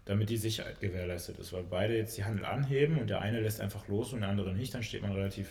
damit 0.03 0.29
die 0.29 0.35
Sicherheit 0.35 0.81
gewährleistet 0.81 1.39
ist. 1.39 1.53
Weil 1.53 1.63
beide 1.63 1.95
jetzt 1.95 2.17
die 2.17 2.25
Handel 2.25 2.43
anheben 2.45 2.99
und 2.99 3.09
der 3.09 3.21
eine 3.21 3.39
lässt 3.39 3.61
einfach 3.61 3.87
los 3.87 4.11
und 4.11 4.19
der 4.21 4.29
andere 4.29 4.53
nicht, 4.53 4.73
dann 4.73 4.83
steht 4.83 5.01
man 5.03 5.13
relativ. 5.13 5.49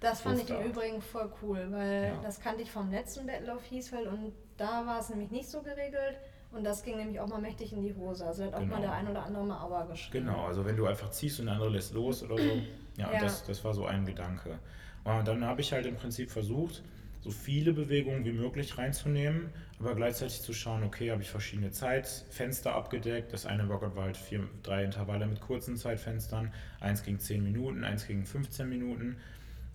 Das 0.00 0.20
fand 0.20 0.38
ich 0.38 0.46
Doof 0.46 0.58
im 0.58 0.64
da. 0.64 0.68
Übrigen 0.70 1.00
voll 1.00 1.32
cool, 1.40 1.66
weil 1.70 2.12
Ja. 2.12 2.20
das 2.22 2.38
kannte 2.40 2.60
ich 2.62 2.70
vom 2.70 2.90
letzten 2.90 3.26
Battle 3.26 3.54
of 3.54 3.64
Hiesfeld 3.64 4.06
und 4.06 4.32
da 4.58 4.84
war 4.84 5.00
es 5.00 5.08
nämlich 5.08 5.30
nicht 5.30 5.48
so 5.48 5.62
geregelt 5.62 6.18
und 6.52 6.62
das 6.62 6.82
ging 6.82 6.98
nämlich 6.98 7.18
auch 7.20 7.26
mal 7.28 7.40
mächtig 7.40 7.72
in 7.72 7.82
die 7.82 7.94
Hose. 7.94 8.26
Also 8.26 8.44
hat 8.44 8.52
auch 8.52 8.58
Genau. 8.58 8.74
mal 8.74 8.80
der 8.82 8.92
ein 8.92 9.08
oder 9.08 9.24
andere 9.24 9.44
mal 9.44 9.62
Aua 9.62 9.84
geschrieben. 9.86 10.26
Genau, 10.26 10.44
also 10.44 10.62
wenn 10.66 10.76
du 10.76 10.84
einfach 10.84 11.10
ziehst 11.10 11.40
und 11.40 11.46
der 11.46 11.54
andere 11.54 11.70
lässt 11.70 11.94
los 11.94 12.22
oder 12.22 12.36
so. 12.36 12.58
Ja, 12.96 13.12
Ja. 13.12 13.20
Das, 13.20 13.44
das 13.44 13.64
war 13.64 13.74
so 13.74 13.86
ein 13.86 14.06
Gedanke. 14.06 14.58
Und 15.04 15.28
dann 15.28 15.44
habe 15.44 15.60
ich 15.60 15.72
halt 15.72 15.86
im 15.86 15.96
Prinzip 15.96 16.30
versucht, 16.30 16.82
so 17.20 17.30
viele 17.30 17.72
Bewegungen 17.72 18.24
wie 18.26 18.32
möglich 18.32 18.76
reinzunehmen, 18.76 19.48
aber 19.80 19.94
gleichzeitig 19.94 20.42
zu 20.42 20.52
schauen, 20.52 20.84
okay, 20.84 21.10
habe 21.10 21.22
ich 21.22 21.30
verschiedene 21.30 21.70
Zeitfenster 21.70 22.74
abgedeckt. 22.74 23.32
Das 23.32 23.46
eine 23.46 23.66
Workout 23.68 23.96
war 23.96 24.04
halt 24.04 24.16
vier, 24.16 24.46
drei 24.62 24.84
Intervalle 24.84 25.26
mit 25.26 25.40
kurzen 25.40 25.76
Zeitfenstern. 25.76 26.52
Eins 26.80 27.02
ging 27.02 27.18
10 27.18 27.42
Minuten, 27.42 27.82
eins 27.84 28.06
ging 28.06 28.26
15 28.26 28.68
Minuten. 28.68 29.16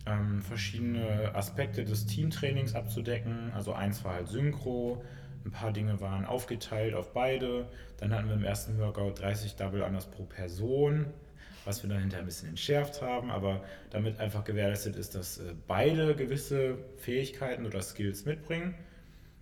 Ähm, 0.06 0.42
verschiedene 0.42 1.34
Aspekte 1.36 1.84
des 1.86 2.06
Teamtrainings 2.06 2.76
abzudecken. 2.76 3.52
Also 3.54 3.74
eins 3.74 4.04
war 4.04 4.14
halt 4.14 4.28
Synchro, 4.28 5.04
ein 5.46 5.52
paar 5.52 5.74
Dinge 5.74 6.00
waren 6.02 6.26
aufgeteilt 6.26 6.94
auf 6.94 7.14
beide. 7.14 7.68
Dann 7.98 8.14
hatten 8.14 8.28
wir 8.28 8.36
im 8.36 8.44
ersten 8.44 8.78
Workout 8.78 9.20
30 9.20 9.56
Double 9.56 9.82
Unders 9.82 10.06
pro 10.06 10.24
Person, 10.24 11.08
was 11.70 11.84
wir 11.84 11.90
dann 11.90 12.00
hinterher 12.00 12.24
ein 12.24 12.26
bisschen 12.26 12.50
entschärft 12.50 13.02
haben, 13.02 13.30
aber 13.32 13.64
damit 13.92 14.20
einfach 14.20 14.44
gewährleistet 14.44 14.96
ist, 14.96 15.16
dass 15.16 15.38
äh, 15.38 15.54
beide 15.68 16.16
gewisse 16.16 16.78
Fähigkeiten 16.98 17.66
oder 17.66 17.82
Skills 17.82 18.26
mitbringen. 18.26 18.76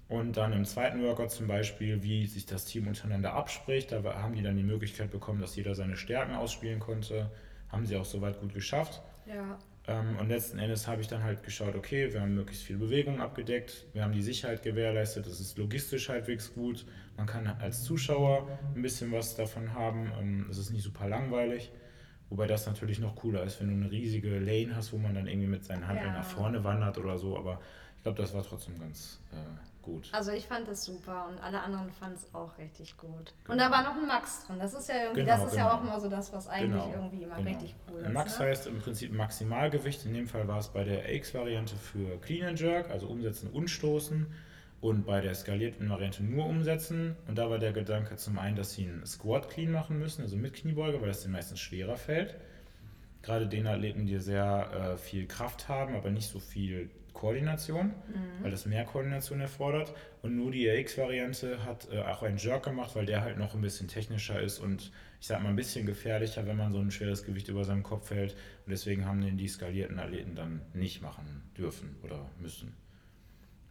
Und 0.10 0.38
dann 0.38 0.54
im 0.54 0.64
zweiten 0.66 1.02
Workout 1.04 1.32
zum 1.32 1.48
Beispiel, 1.48 2.02
wie 2.04 2.26
sich 2.28 2.46
das 2.46 2.66
Team 2.66 2.88
untereinander 2.88 3.34
abspricht. 3.34 3.92
Da 3.92 4.04
haben 4.04 4.36
die 4.36 4.42
dann 4.44 4.56
die 4.56 4.64
Möglichkeit 4.64 5.12
bekommen, 5.12 5.42
dass 5.42 5.56
jeder 5.56 5.76
seine 5.76 5.98
Stärken 5.98 6.34
ausspielen 6.36 6.80
konnte. 6.80 7.30
Haben 7.70 7.86
sie 7.86 7.98
auch 7.98 8.06
soweit 8.06 8.40
gut 8.40 8.54
geschafft. 8.54 9.02
Ja, 9.26 9.58
Ähm, 9.88 10.18
und 10.20 10.28
letzten 10.30 10.60
Endes 10.60 10.88
habe 10.88 11.02
ich 11.02 11.08
dann 11.08 11.24
halt 11.24 11.44
geschaut, 11.44 11.76
okay, 11.76 12.12
wir 12.14 12.22
haben 12.22 12.36
möglichst 12.36 12.64
viel 12.64 12.78
Bewegung 12.78 13.22
abgedeckt, 13.22 13.86
wir 13.94 14.04
haben 14.04 14.12
die 14.12 14.22
Sicherheit 14.22 14.62
gewährleistet, 14.64 15.26
das 15.26 15.40
ist 15.40 15.58
logistisch 15.58 16.10
halbwegs 16.10 16.54
gut. 16.54 16.86
Man 17.16 17.26
kann 17.26 17.48
als 17.48 17.84
Zuschauer 17.84 18.48
ein 18.76 18.82
bisschen 18.82 19.12
was 19.12 19.36
davon 19.36 19.74
haben, 19.74 20.12
ähm, 20.20 20.48
es 20.50 20.58
ist 20.58 20.72
nicht 20.72 20.84
super 20.84 21.08
langweilig. 21.08 21.72
Wobei 22.30 22.46
das 22.48 22.66
natürlich 22.68 23.00
noch 23.00 23.16
cooler 23.16 23.44
ist, 23.44 23.60
wenn 23.62 23.68
du 23.70 23.74
eine 23.76 23.92
riesige 23.92 24.38
Lane 24.40 24.76
hast, 24.76 24.92
wo 24.94 24.98
man 24.98 25.16
dann 25.16 25.28
irgendwie 25.28 25.48
mit 25.48 25.64
seinen 25.64 25.88
Handeln 25.88 26.08
Ja. 26.08 26.14
nach 26.20 26.26
vorne 26.26 26.64
wandert 26.64 26.98
oder 26.98 27.18
so. 27.18 27.38
Aber 27.38 27.60
ich 27.98 28.04
glaube, 28.04 28.22
das 28.22 28.34
war 28.34 28.44
trotzdem 28.44 28.78
ganz 28.80 29.20
äh, 29.32 29.36
gut. 29.82 30.10
Also 30.12 30.32
ich 30.32 30.46
fand 30.46 30.68
es 30.68 30.84
super 30.84 31.28
und 31.30 31.42
alle 31.42 31.62
anderen 31.62 31.90
fanden 31.92 32.16
es 32.16 32.34
auch 32.36 32.58
richtig 32.58 32.98
gut. 32.98 33.34
Und 33.48 33.58
da 33.58 33.72
war 33.72 33.84
noch 33.84 33.96
ein 33.96 34.06
Max 34.08 34.46
drin. 34.46 34.60
Das 34.60 34.74
ist 34.74 34.90
ja 34.90 35.04
irgendwie, 35.04 35.22
Genau, 35.22 35.38
das 35.38 35.46
ist 35.52 35.58
ja 35.58 35.64
genau. 35.70 35.76
auch 35.78 35.84
immer 35.84 36.00
so 36.02 36.10
das, 36.10 36.34
was 36.34 36.48
eigentlich 36.50 36.84
Genau, 36.84 36.94
irgendwie 36.94 37.24
immer 37.24 37.36
genau. 37.38 37.50
richtig 37.50 37.76
cool 37.90 38.02
ist. 38.02 38.12
Max 38.14 38.40
ne? 38.40 38.46
heißt 38.46 38.68
im 38.68 38.80
Prinzip 38.80 39.14
Maximalgewicht. 39.14 40.06
In 40.06 40.14
dem 40.14 40.28
Fall 40.28 40.48
war 40.50 40.60
es 40.60 40.68
bei 40.68 40.84
der 40.84 41.14
X-Variante 41.16 41.76
für 41.78 42.18
Clean 42.20 42.46
and 42.48 42.60
Jerk, 42.60 42.90
also 42.92 43.08
umsetzen 43.08 43.50
und 43.52 43.70
stoßen. 43.70 44.28
Und 44.80 45.06
bei 45.06 45.22
der 45.22 45.34
skalierten 45.34 45.90
Variante 45.90 46.24
nur 46.24 46.46
umsetzen. 46.46 47.16
Und 47.28 47.38
da 47.38 47.50
war 47.50 47.58
der 47.58 47.74
Gedanke 47.74 48.16
zum 48.16 48.38
einen, 48.38 48.56
dass 48.56 48.74
sie 48.74 48.88
einen 48.88 49.06
Squat 49.06 49.50
Clean 49.50 49.72
machen 49.72 49.98
müssen, 49.98 50.22
also 50.22 50.38
mit 50.38 50.54
Kniebeuge, 50.54 51.02
weil 51.02 51.08
das 51.08 51.24
den 51.24 51.32
meistens 51.32 51.60
schwerer 51.60 51.98
fällt. 51.98 52.36
Gerade 53.24 53.48
den 53.48 53.66
Athleten, 53.66 54.06
die 54.06 54.20
sehr 54.20 54.94
äh, 54.94 54.98
viel 54.98 55.26
Kraft 55.26 55.68
haben, 55.68 55.96
aber 55.96 56.12
nicht 56.12 56.30
so 56.30 56.40
viel 56.40 56.90
Koordination, 57.18 57.94
weil 58.44 58.52
das 58.52 58.68
mehr 58.68 58.86
Koordination 58.86 59.42
erfordert. 59.42 59.92
Und 60.22 60.36
nur 60.36 60.52
die 60.52 60.70
RX-Variante 60.70 61.66
hat 61.66 61.88
äh, 61.92 62.00
auch 62.02 62.22
einen 62.22 62.38
Jerk 62.38 62.64
gemacht, 62.66 62.96
weil 62.96 63.08
der 63.08 63.22
halt 63.22 63.40
noch 63.40 63.56
ein 63.56 63.62
bisschen 63.62 63.88
technischer 63.88 64.40
ist 64.40 64.60
und 64.60 64.92
ich 65.20 65.26
sag 65.26 65.42
mal 65.42 65.50
ein 65.50 65.56
bisschen 65.56 65.88
gefährlicher, 65.88 66.46
wenn 66.46 66.58
man 66.58 66.72
so 66.72 66.80
ein 66.80 66.92
schweres 66.92 67.24
Gewicht 67.24 67.50
über 67.50 67.64
seinem 67.64 67.82
Kopf 67.82 68.12
hält. 68.12 68.34
Und 68.66 68.70
deswegen 68.70 69.06
haben 69.06 69.22
den 69.22 69.36
die 69.36 69.48
skalierten 69.48 69.98
Athleten 69.98 70.36
dann 70.36 70.62
nicht 70.76 71.02
machen 71.02 71.42
dürfen 71.58 71.96
oder 72.04 72.30
müssen. 72.40 72.76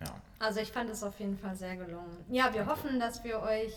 Ja, 0.01 0.21
Also 0.39 0.61
ich 0.61 0.71
fand 0.73 0.91
es 0.91 1.03
auf 1.03 1.19
jeden 1.21 1.39
Fall 1.39 1.55
sehr 1.57 1.77
gelungen. 1.77 2.17
Ja, 2.29 2.53
wir 2.53 2.67
hoffen, 2.67 3.01
dass 3.01 3.25
wir 3.25 3.41
euch. 3.41 3.73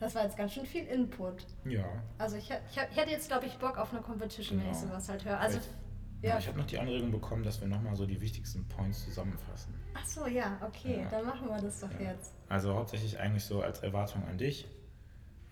Das 0.00 0.16
war 0.16 0.24
jetzt 0.24 0.36
ganz 0.36 0.52
schön 0.54 0.66
viel 0.66 0.84
Input. 0.86 1.46
ja. 1.64 1.84
Also 2.18 2.36
ich, 2.36 2.50
ich, 2.50 2.76
ich 2.90 2.96
hätte 2.96 3.10
jetzt, 3.10 3.28
glaube 3.28 3.46
ich, 3.46 3.56
Bock 3.58 3.78
auf 3.78 3.92
eine 3.92 4.02
Competition, 4.02 4.58
wenn 4.60 4.70
ich 4.72 4.76
Genau. 4.78 4.88
sowas 4.92 5.08
halt 5.08 5.24
höre. 5.24 5.38
Also, 5.38 5.58
Vielleicht- 5.60 5.74
ja. 6.22 6.38
Ich 6.38 6.48
habe 6.48 6.58
noch 6.58 6.66
die 6.66 6.78
Anregung 6.78 7.10
bekommen, 7.12 7.44
dass 7.44 7.60
wir 7.60 7.68
nochmal 7.68 7.94
so 7.94 8.04
die 8.06 8.20
wichtigsten 8.20 8.66
Points 8.68 9.04
zusammenfassen. 9.04 9.74
Ach 9.94 10.04
so, 10.04 10.26
ja, 10.26 10.58
okay, 10.66 11.02
Ja. 11.02 11.08
dann 11.10 11.26
machen 11.26 11.48
wir 11.48 11.60
das 11.60 11.78
doch 11.80 11.90
Ja. 12.00 12.10
jetzt. 12.12 12.32
Also 12.48 12.74
hauptsächlich 12.74 13.18
eigentlich 13.20 13.44
so 13.44 13.62
als 13.62 13.80
Erwartung 13.80 14.26
an 14.26 14.38
dich. 14.38 14.66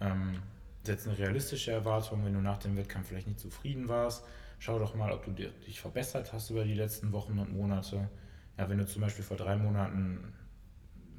Ähm, 0.00 0.42
setz 0.82 1.06
eine 1.06 1.16
realistische 1.18 1.70
Erwartung, 1.72 2.24
wenn 2.24 2.32
du 2.32 2.40
nach 2.40 2.58
dem 2.58 2.76
Wettkampf 2.76 3.08
vielleicht 3.08 3.26
nicht 3.28 3.38
zufrieden 3.40 3.88
warst. 3.88 4.24
Schau 4.58 4.78
doch 4.78 4.94
mal, 4.94 5.12
ob 5.12 5.24
du 5.24 5.30
dich 5.32 5.80
verbessert 5.80 6.32
hast 6.32 6.50
über 6.50 6.64
die 6.64 6.74
letzten 6.74 7.12
Wochen 7.12 7.38
und 7.38 7.52
Monate. 7.52 8.08
Ja, 8.61 8.68
wenn 8.68 8.76
du 8.76 8.86
zum 8.86 9.00
Beispiel 9.00 9.24
vor 9.24 9.38
drei 9.38 9.56
Monaten 9.56 10.34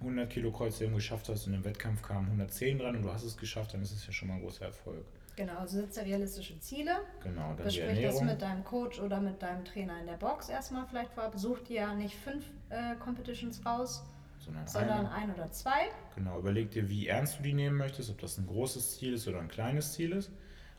100 0.02 0.30
Kilo 0.30 0.52
Kreuzheben 0.52 0.94
geschafft 0.94 1.28
hast 1.28 1.48
und 1.48 1.56
im 1.56 1.66
Wettkampf 1.66 2.04
kamen 2.04 2.28
110 2.28 2.78
dran 2.78 2.96
und 2.98 3.02
du 3.02 3.12
hast 3.12 3.24
es 3.24 3.36
geschafft, 3.36 3.74
dann 3.74 3.82
ist 3.82 3.92
es 3.92 4.06
ja 4.06 4.14
schon 4.14 4.28
mal 4.28 4.36
ein 4.36 4.42
großer 4.42 4.66
Erfolg. 4.66 5.04
Genau, 5.36 5.58
also 5.58 5.80
setze 5.80 6.06
realistische 6.06 6.60
Ziele. 6.60 6.92
Genau, 7.24 7.56
dann 7.56 7.66
Besprich 7.66 8.04
das 8.04 8.22
mit 8.22 8.44
deinem 8.44 8.64
Coach 8.64 9.00
oder 9.00 9.20
mit 9.20 9.42
deinem 9.42 9.66
Trainer 9.66 10.00
in 10.00 10.06
der 10.06 10.18
Box 10.18 10.50
erstmal 10.50 10.86
vielleicht 10.86 11.14
vorab. 11.14 11.34
Such 11.36 11.62
dir 11.64 11.76
ja 11.78 11.96
nicht 11.96 12.16
fünf 12.16 12.46
äh, 12.70 12.96
Competitions 12.98 13.66
raus, 13.66 14.04
sondern 14.38 14.68
sondern 14.68 15.08
ein 15.08 15.34
oder 15.34 15.50
zwei. 15.50 15.90
Genau, 16.14 16.38
überleg 16.38 16.70
dir, 16.70 16.88
wie 16.92 17.08
ernst 17.08 17.40
du 17.40 17.44
die 17.44 17.54
nehmen 17.54 17.78
möchtest, 17.78 18.12
ob 18.12 18.20
das 18.20 18.38
ein 18.38 18.46
großes 18.46 19.00
Ziel 19.00 19.14
ist 19.14 19.28
oder 19.28 19.40
ein 19.40 19.48
kleines 19.48 19.94
Ziel 19.94 20.12
ist. 20.12 20.32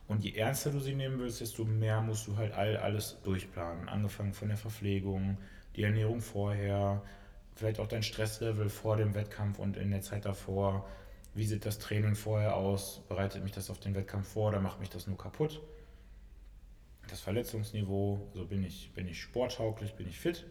Und 0.06 0.22
je 0.22 0.32
ernster 0.34 0.70
du 0.70 0.78
sie 0.78 0.94
nehmen 0.94 1.18
willst, 1.18 1.40
desto 1.40 1.64
mehr 1.64 2.00
musst 2.02 2.28
du 2.28 2.36
halt 2.36 2.52
all, 2.52 2.76
alles 2.76 3.18
durchplanen. 3.24 3.88
Angefangen 3.88 4.32
von 4.32 4.46
der 4.46 4.56
Verpflegung, 4.56 5.38
die 5.76 5.82
Ernährung 5.82 6.20
vorher, 6.20 7.02
vielleicht 7.54 7.80
auch 7.80 7.88
dein 7.88 8.02
Stresslevel 8.02 8.68
vor 8.68 8.96
dem 8.96 9.14
Wettkampf 9.14 9.58
und 9.58 9.76
in 9.76 9.90
der 9.90 10.02
Zeit 10.02 10.24
davor. 10.24 10.88
Wie 11.34 11.44
sieht 11.44 11.64
das 11.64 11.78
Training 11.78 12.14
vorher 12.14 12.56
aus? 12.56 13.02
Bereitet 13.08 13.42
mich 13.42 13.52
das 13.52 13.70
auf 13.70 13.80
den 13.80 13.94
Wettkampf 13.94 14.28
vor 14.28 14.48
oder 14.48 14.60
macht 14.60 14.80
mich 14.80 14.90
das 14.90 15.06
nur 15.06 15.16
kaputt? 15.16 15.62
Das 17.08 17.20
Verletzungsniveau, 17.20 18.28
also 18.32 18.46
bin 18.46 18.64
ich, 18.64 18.92
bin 18.94 19.08
ich 19.08 19.20
sporttauglich, 19.20 19.94
bin 19.94 20.08
ich 20.08 20.18
fit? 20.18 20.46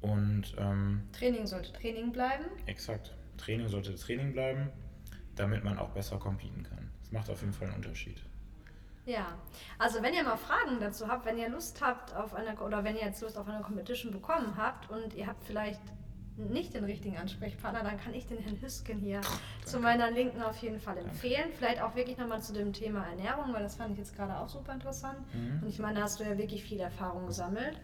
Und 0.00 0.54
ähm, 0.58 1.02
Training 1.12 1.46
sollte 1.46 1.72
Training 1.72 2.12
bleiben. 2.12 2.44
Exakt. 2.66 3.16
Training 3.36 3.68
sollte 3.68 3.94
Training 3.94 4.32
bleiben, 4.32 4.70
damit 5.34 5.64
man 5.64 5.78
auch 5.78 5.90
besser 5.90 6.18
competen 6.18 6.62
kann. 6.62 6.90
Das 7.00 7.12
macht 7.12 7.30
auf 7.30 7.40
jeden 7.40 7.52
Fall 7.52 7.68
einen 7.68 7.76
Unterschied. 7.76 8.22
Ja, 9.08 9.38
also 9.78 10.02
wenn 10.02 10.12
ihr 10.12 10.22
mal 10.22 10.36
Fragen 10.36 10.80
dazu 10.80 11.08
habt, 11.08 11.24
wenn 11.24 11.38
ihr 11.38 11.48
Lust 11.48 11.80
habt 11.80 12.14
auf 12.14 12.34
eine 12.34 12.54
oder 12.60 12.84
wenn 12.84 12.94
ihr 12.94 13.06
jetzt 13.06 13.22
Lust 13.22 13.38
auf 13.38 13.48
eine 13.48 13.62
Competition 13.62 14.12
bekommen 14.12 14.54
habt 14.58 14.90
und 14.90 15.14
ihr 15.14 15.26
habt 15.26 15.42
vielleicht 15.44 15.80
nicht 16.36 16.74
den 16.74 16.84
richtigen 16.84 17.16
Ansprechpartner, 17.16 17.82
dann 17.82 17.98
kann 17.98 18.12
ich 18.12 18.26
den 18.26 18.36
Herrn 18.36 18.60
Hüsken 18.60 18.98
hier 18.98 19.22
zu 19.64 19.80
meiner 19.80 20.10
Linken 20.10 20.42
auf 20.42 20.58
jeden 20.58 20.78
Fall 20.78 20.98
empfehlen. 20.98 21.50
Vielleicht 21.56 21.80
auch 21.80 21.96
wirklich 21.96 22.18
nochmal 22.18 22.42
zu 22.42 22.52
dem 22.52 22.74
Thema 22.74 23.06
Ernährung, 23.06 23.54
weil 23.54 23.62
das 23.62 23.76
fand 23.76 23.92
ich 23.92 23.98
jetzt 23.98 24.14
gerade 24.14 24.36
auch 24.36 24.48
super 24.50 24.74
interessant. 24.74 25.18
Mhm. 25.34 25.62
Und 25.62 25.68
ich 25.68 25.78
meine, 25.78 26.00
da 26.00 26.02
hast 26.02 26.20
du 26.20 26.24
ja 26.24 26.36
wirklich 26.36 26.62
viel 26.62 26.78
Erfahrung 26.78 27.26
gesammelt. 27.26 27.80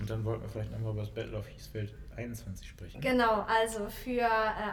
Und 0.00 0.10
dann 0.10 0.24
wollten 0.24 0.42
wir 0.42 0.48
vielleicht 0.48 0.72
nochmal 0.72 0.92
über 0.92 1.02
das 1.02 1.10
Battle 1.10 1.36
of 1.36 1.46
Hiesfeld 1.46 1.92
21 2.16 2.68
sprechen. 2.68 3.00
Genau, 3.00 3.44
also 3.48 3.88
für 3.88 4.20
äh, 4.20 4.26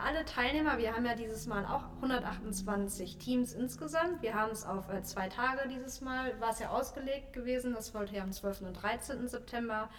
alle 0.06 0.26
Teilnehmer, 0.26 0.78
wir 0.78 0.96
haben 0.96 1.06
ja 1.06 1.16
dieses 1.16 1.48
Mal 1.48 1.66
auch 1.66 1.84
128 1.96 3.18
Teams 3.18 3.54
insgesamt. 3.54 4.22
Wir 4.22 4.34
haben 4.34 4.52
es 4.52 4.66
auf 4.66 4.90
äh, 4.90 5.02
zwei 5.04 5.30
Tage 5.30 5.68
dieses 5.70 6.02
Mal, 6.02 6.40
war 6.40 6.52
es 6.52 6.60
ja 6.60 6.70
ausgelegt 6.70 7.34
gewesen. 7.34 7.74
Das 7.74 7.88
sollte 7.88 8.16
ja 8.16 8.24
am 8.24 8.32
12. 8.32 8.62
und 8.62 8.74
13. 8.74 9.28
September 9.28 9.90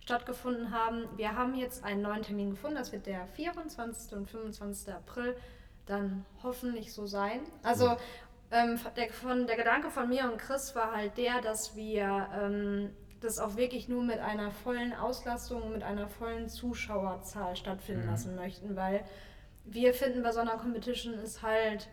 stattgefunden 0.00 0.70
haben. 0.70 1.04
Wir 1.16 1.34
haben 1.34 1.54
jetzt 1.54 1.84
einen 1.84 2.02
neuen 2.02 2.22
Termin 2.22 2.50
gefunden, 2.50 2.76
das 2.76 2.92
wird 2.92 3.06
der 3.06 3.26
24. 3.34 4.16
und 4.16 4.30
25. 4.30 4.94
April 4.94 5.36
dann 5.86 6.24
hoffentlich 6.42 6.92
so 6.92 7.06
sein. 7.06 7.40
Also 7.62 7.96
ähm, 8.50 8.78
der, 8.96 9.10
von, 9.10 9.46
der 9.46 9.56
Gedanke 9.56 9.90
von 9.90 10.08
mir 10.08 10.30
und 10.30 10.38
Chris 10.38 10.74
war 10.74 10.94
halt 10.94 11.16
der, 11.16 11.40
dass 11.40 11.74
wir 11.74 12.28
ähm, 12.40 12.90
das 13.20 13.38
auch 13.38 13.56
wirklich 13.56 13.88
nur 13.88 14.02
mit 14.02 14.18
einer 14.18 14.50
vollen 14.50 14.92
Auslastung, 14.92 15.72
mit 15.72 15.82
einer 15.82 16.08
vollen 16.08 16.48
Zuschauerzahl 16.48 17.56
stattfinden 17.56 18.02
Mhm. 18.04 18.10
lassen 18.10 18.34
möchten, 18.36 18.76
weil 18.76 19.04
wir 19.64 19.94
finden, 19.94 20.22
bei 20.22 20.32
so 20.32 20.40
einer 20.40 20.56
Competition 20.58 21.14
ist 21.14 21.42
halt, 21.42 21.88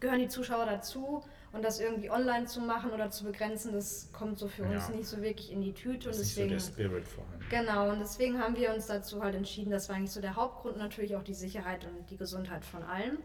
gehören 0.00 0.18
die 0.20 0.28
Zuschauer 0.28 0.66
dazu 0.66 1.22
und 1.52 1.64
das 1.64 1.80
irgendwie 1.80 2.10
online 2.10 2.46
zu 2.46 2.60
machen 2.60 2.90
oder 2.90 3.10
zu 3.10 3.24
begrenzen, 3.24 3.72
das 3.72 4.10
kommt 4.12 4.38
so 4.38 4.46
für 4.48 4.64
uns 4.64 4.88
Ja. 4.88 4.94
nicht 4.94 5.06
so 5.08 5.20
wirklich 5.22 5.50
in 5.52 5.62
die 5.62 5.72
Tüte 5.72 6.08
Das 6.08 6.16
und 6.16 6.22
ist 6.22 6.36
nicht 6.38 6.48
so 6.48 6.54
deswegen. 6.54 6.88
der 6.88 6.98
Spirit 7.00 7.08
vorhanden. 7.08 7.46
Genau, 7.50 7.90
und 7.90 7.98
deswegen 8.00 8.40
haben 8.40 8.56
wir 8.56 8.72
uns 8.74 8.86
dazu 8.86 9.22
halt 9.22 9.34
entschieden, 9.34 9.70
das 9.70 9.88
war 9.88 9.96
eigentlich 9.96 10.12
so 10.12 10.20
der 10.20 10.36
Hauptgrund, 10.36 10.76
natürlich 10.78 11.16
auch 11.16 11.22
die 11.22 11.34
Sicherheit 11.34 11.84
und 11.86 12.08
die 12.10 12.16
Gesundheit 12.16 12.64
von 12.64 12.82
allen. 12.82 13.18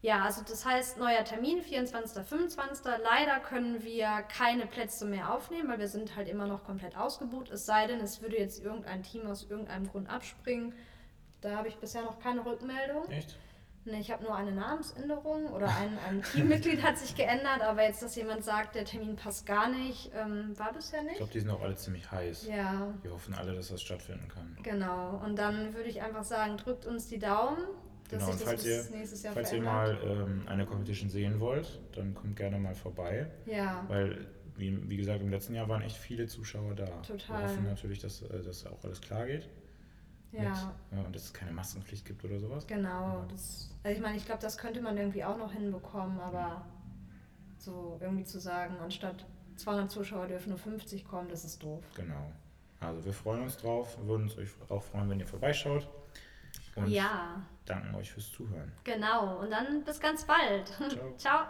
Ja, 0.00 0.22
also 0.22 0.42
das 0.48 0.64
heißt, 0.64 0.98
neuer 0.98 1.24
Termin, 1.24 1.60
24., 1.60 2.22
25. 2.24 2.84
Leider 3.02 3.40
können 3.40 3.82
wir 3.82 4.22
keine 4.28 4.66
Plätze 4.66 5.04
mehr 5.06 5.32
aufnehmen, 5.34 5.68
weil 5.68 5.80
wir 5.80 5.88
sind 5.88 6.14
halt 6.14 6.28
immer 6.28 6.46
noch 6.46 6.62
komplett 6.64 6.96
ausgebucht. 6.96 7.50
Es 7.50 7.66
sei 7.66 7.86
denn, 7.88 8.00
es 8.00 8.22
würde 8.22 8.38
jetzt 8.38 8.62
irgendein 8.62 9.02
Team 9.02 9.26
aus 9.26 9.44
irgendeinem 9.50 9.88
Grund 9.90 10.08
abspringen. 10.08 10.72
Da 11.40 11.56
habe 11.56 11.66
ich 11.68 11.76
bisher 11.78 12.02
noch 12.02 12.20
keine 12.20 12.44
Rückmeldung. 12.46 13.08
Echt? 13.10 13.36
Nee, 13.84 14.00
ich 14.00 14.10
habe 14.10 14.22
nur 14.22 14.34
eine 14.34 14.52
Namensänderung 14.52 15.46
oder 15.46 15.68
ein, 15.68 15.98
ein 16.06 16.22
Teammitglied 16.32 16.82
hat 16.82 16.98
sich 16.98 17.16
geändert, 17.16 17.62
aber 17.62 17.82
jetzt, 17.84 18.02
dass 18.02 18.14
jemand 18.16 18.44
sagt, 18.44 18.74
der 18.74 18.84
Termin 18.84 19.16
passt 19.16 19.46
gar 19.46 19.68
nicht, 19.68 20.10
ähm, 20.14 20.56
war 20.58 20.72
bisher 20.74 21.00
Ich 21.00 21.06
nicht. 21.06 21.16
glaube, 21.16 21.32
die 21.32 21.40
sind 21.40 21.50
auch 21.50 21.62
alle 21.62 21.74
ziemlich 21.74 22.10
heiß. 22.10 22.46
Ja, 22.48 22.92
Wir 23.02 23.12
hoffen 23.12 23.34
alle, 23.34 23.54
dass 23.54 23.68
das 23.68 23.80
stattfinden 23.80 24.28
kann. 24.28 24.58
Genau, 24.62 25.20
und 25.24 25.36
dann 25.36 25.74
würde 25.74 25.88
ich 25.88 26.02
einfach 26.02 26.24
sagen, 26.24 26.56
drückt 26.58 26.86
uns 26.86 27.06
die 27.08 27.18
Daumen, 27.18 27.58
Genau, 28.08 28.30
und 28.30 28.40
falls 28.40 28.64
ihr, 28.64 28.82
falls 29.34 29.52
ihr 29.52 29.62
mal 29.62 29.98
ähm, 30.02 30.42
eine 30.46 30.64
Competition 30.64 31.10
sehen 31.10 31.40
wollt, 31.40 31.80
dann 31.92 32.14
kommt 32.14 32.36
gerne 32.36 32.58
mal 32.58 32.74
vorbei. 32.74 33.30
ja, 33.46 33.84
Weil, 33.88 34.26
wie, 34.56 34.88
wie 34.88 34.96
gesagt, 34.96 35.20
im 35.20 35.30
letzten 35.30 35.54
Jahr 35.54 35.68
waren 35.68 35.82
echt 35.82 35.96
viele 35.96 36.26
Zuschauer 36.26 36.74
da. 36.74 36.86
Total. 37.02 37.42
Wir 37.42 37.48
hoffen 37.48 37.64
natürlich, 37.64 37.98
dass 37.98 38.22
äh, 38.22 38.42
das 38.42 38.66
auch 38.66 38.82
alles 38.82 39.00
klar 39.00 39.26
geht. 39.26 39.48
ja, 40.32 40.42
Mit, 40.90 40.98
ja, 40.98 41.04
und 41.06 41.14
dass 41.14 41.24
es 41.24 41.32
keine 41.34 41.52
Maskenpflicht 41.52 42.04
gibt 42.06 42.24
oder 42.24 42.38
sowas. 42.40 42.66
genau. 42.66 43.24
Das, 43.30 43.70
also 43.82 43.96
ich 43.96 44.02
meine, 44.02 44.16
ich 44.16 44.24
glaube, 44.24 44.40
das 44.40 44.56
könnte 44.58 44.80
man 44.80 44.96
irgendwie 44.96 45.24
auch 45.24 45.36
noch 45.38 45.52
hinbekommen, 45.52 46.18
aber 46.20 46.64
so 47.58 47.98
irgendwie 48.00 48.24
zu 48.24 48.40
sagen, 48.40 48.76
anstatt 48.82 49.26
200 49.56 49.90
Zuschauer 49.90 50.26
dürfen 50.28 50.50
nur 50.50 50.58
50 50.58 51.04
kommen, 51.06 51.28
das 51.28 51.44
ist 51.44 51.62
doof. 51.62 51.84
Genau. 51.94 52.32
Also 52.80 53.04
wir 53.04 53.12
freuen 53.12 53.42
uns 53.42 53.56
drauf. 53.56 53.98
Würden 54.04 54.22
uns 54.24 54.38
euch 54.38 54.48
auch 54.68 54.82
freuen, 54.82 55.10
wenn 55.10 55.18
ihr 55.20 55.26
vorbeischaut. 55.26 55.88
Und 56.78 56.88
Ja, 56.90 57.42
danken 57.64 57.94
euch 57.94 58.10
fürs 58.12 58.30
Zuhören. 58.32 58.72
genau. 58.84 59.40
Und 59.40 59.50
dann 59.50 59.82
bis 59.84 60.00
ganz 60.00 60.24
bald. 60.24 60.68
Ciao. 60.68 61.14
Ciao. 61.16 61.46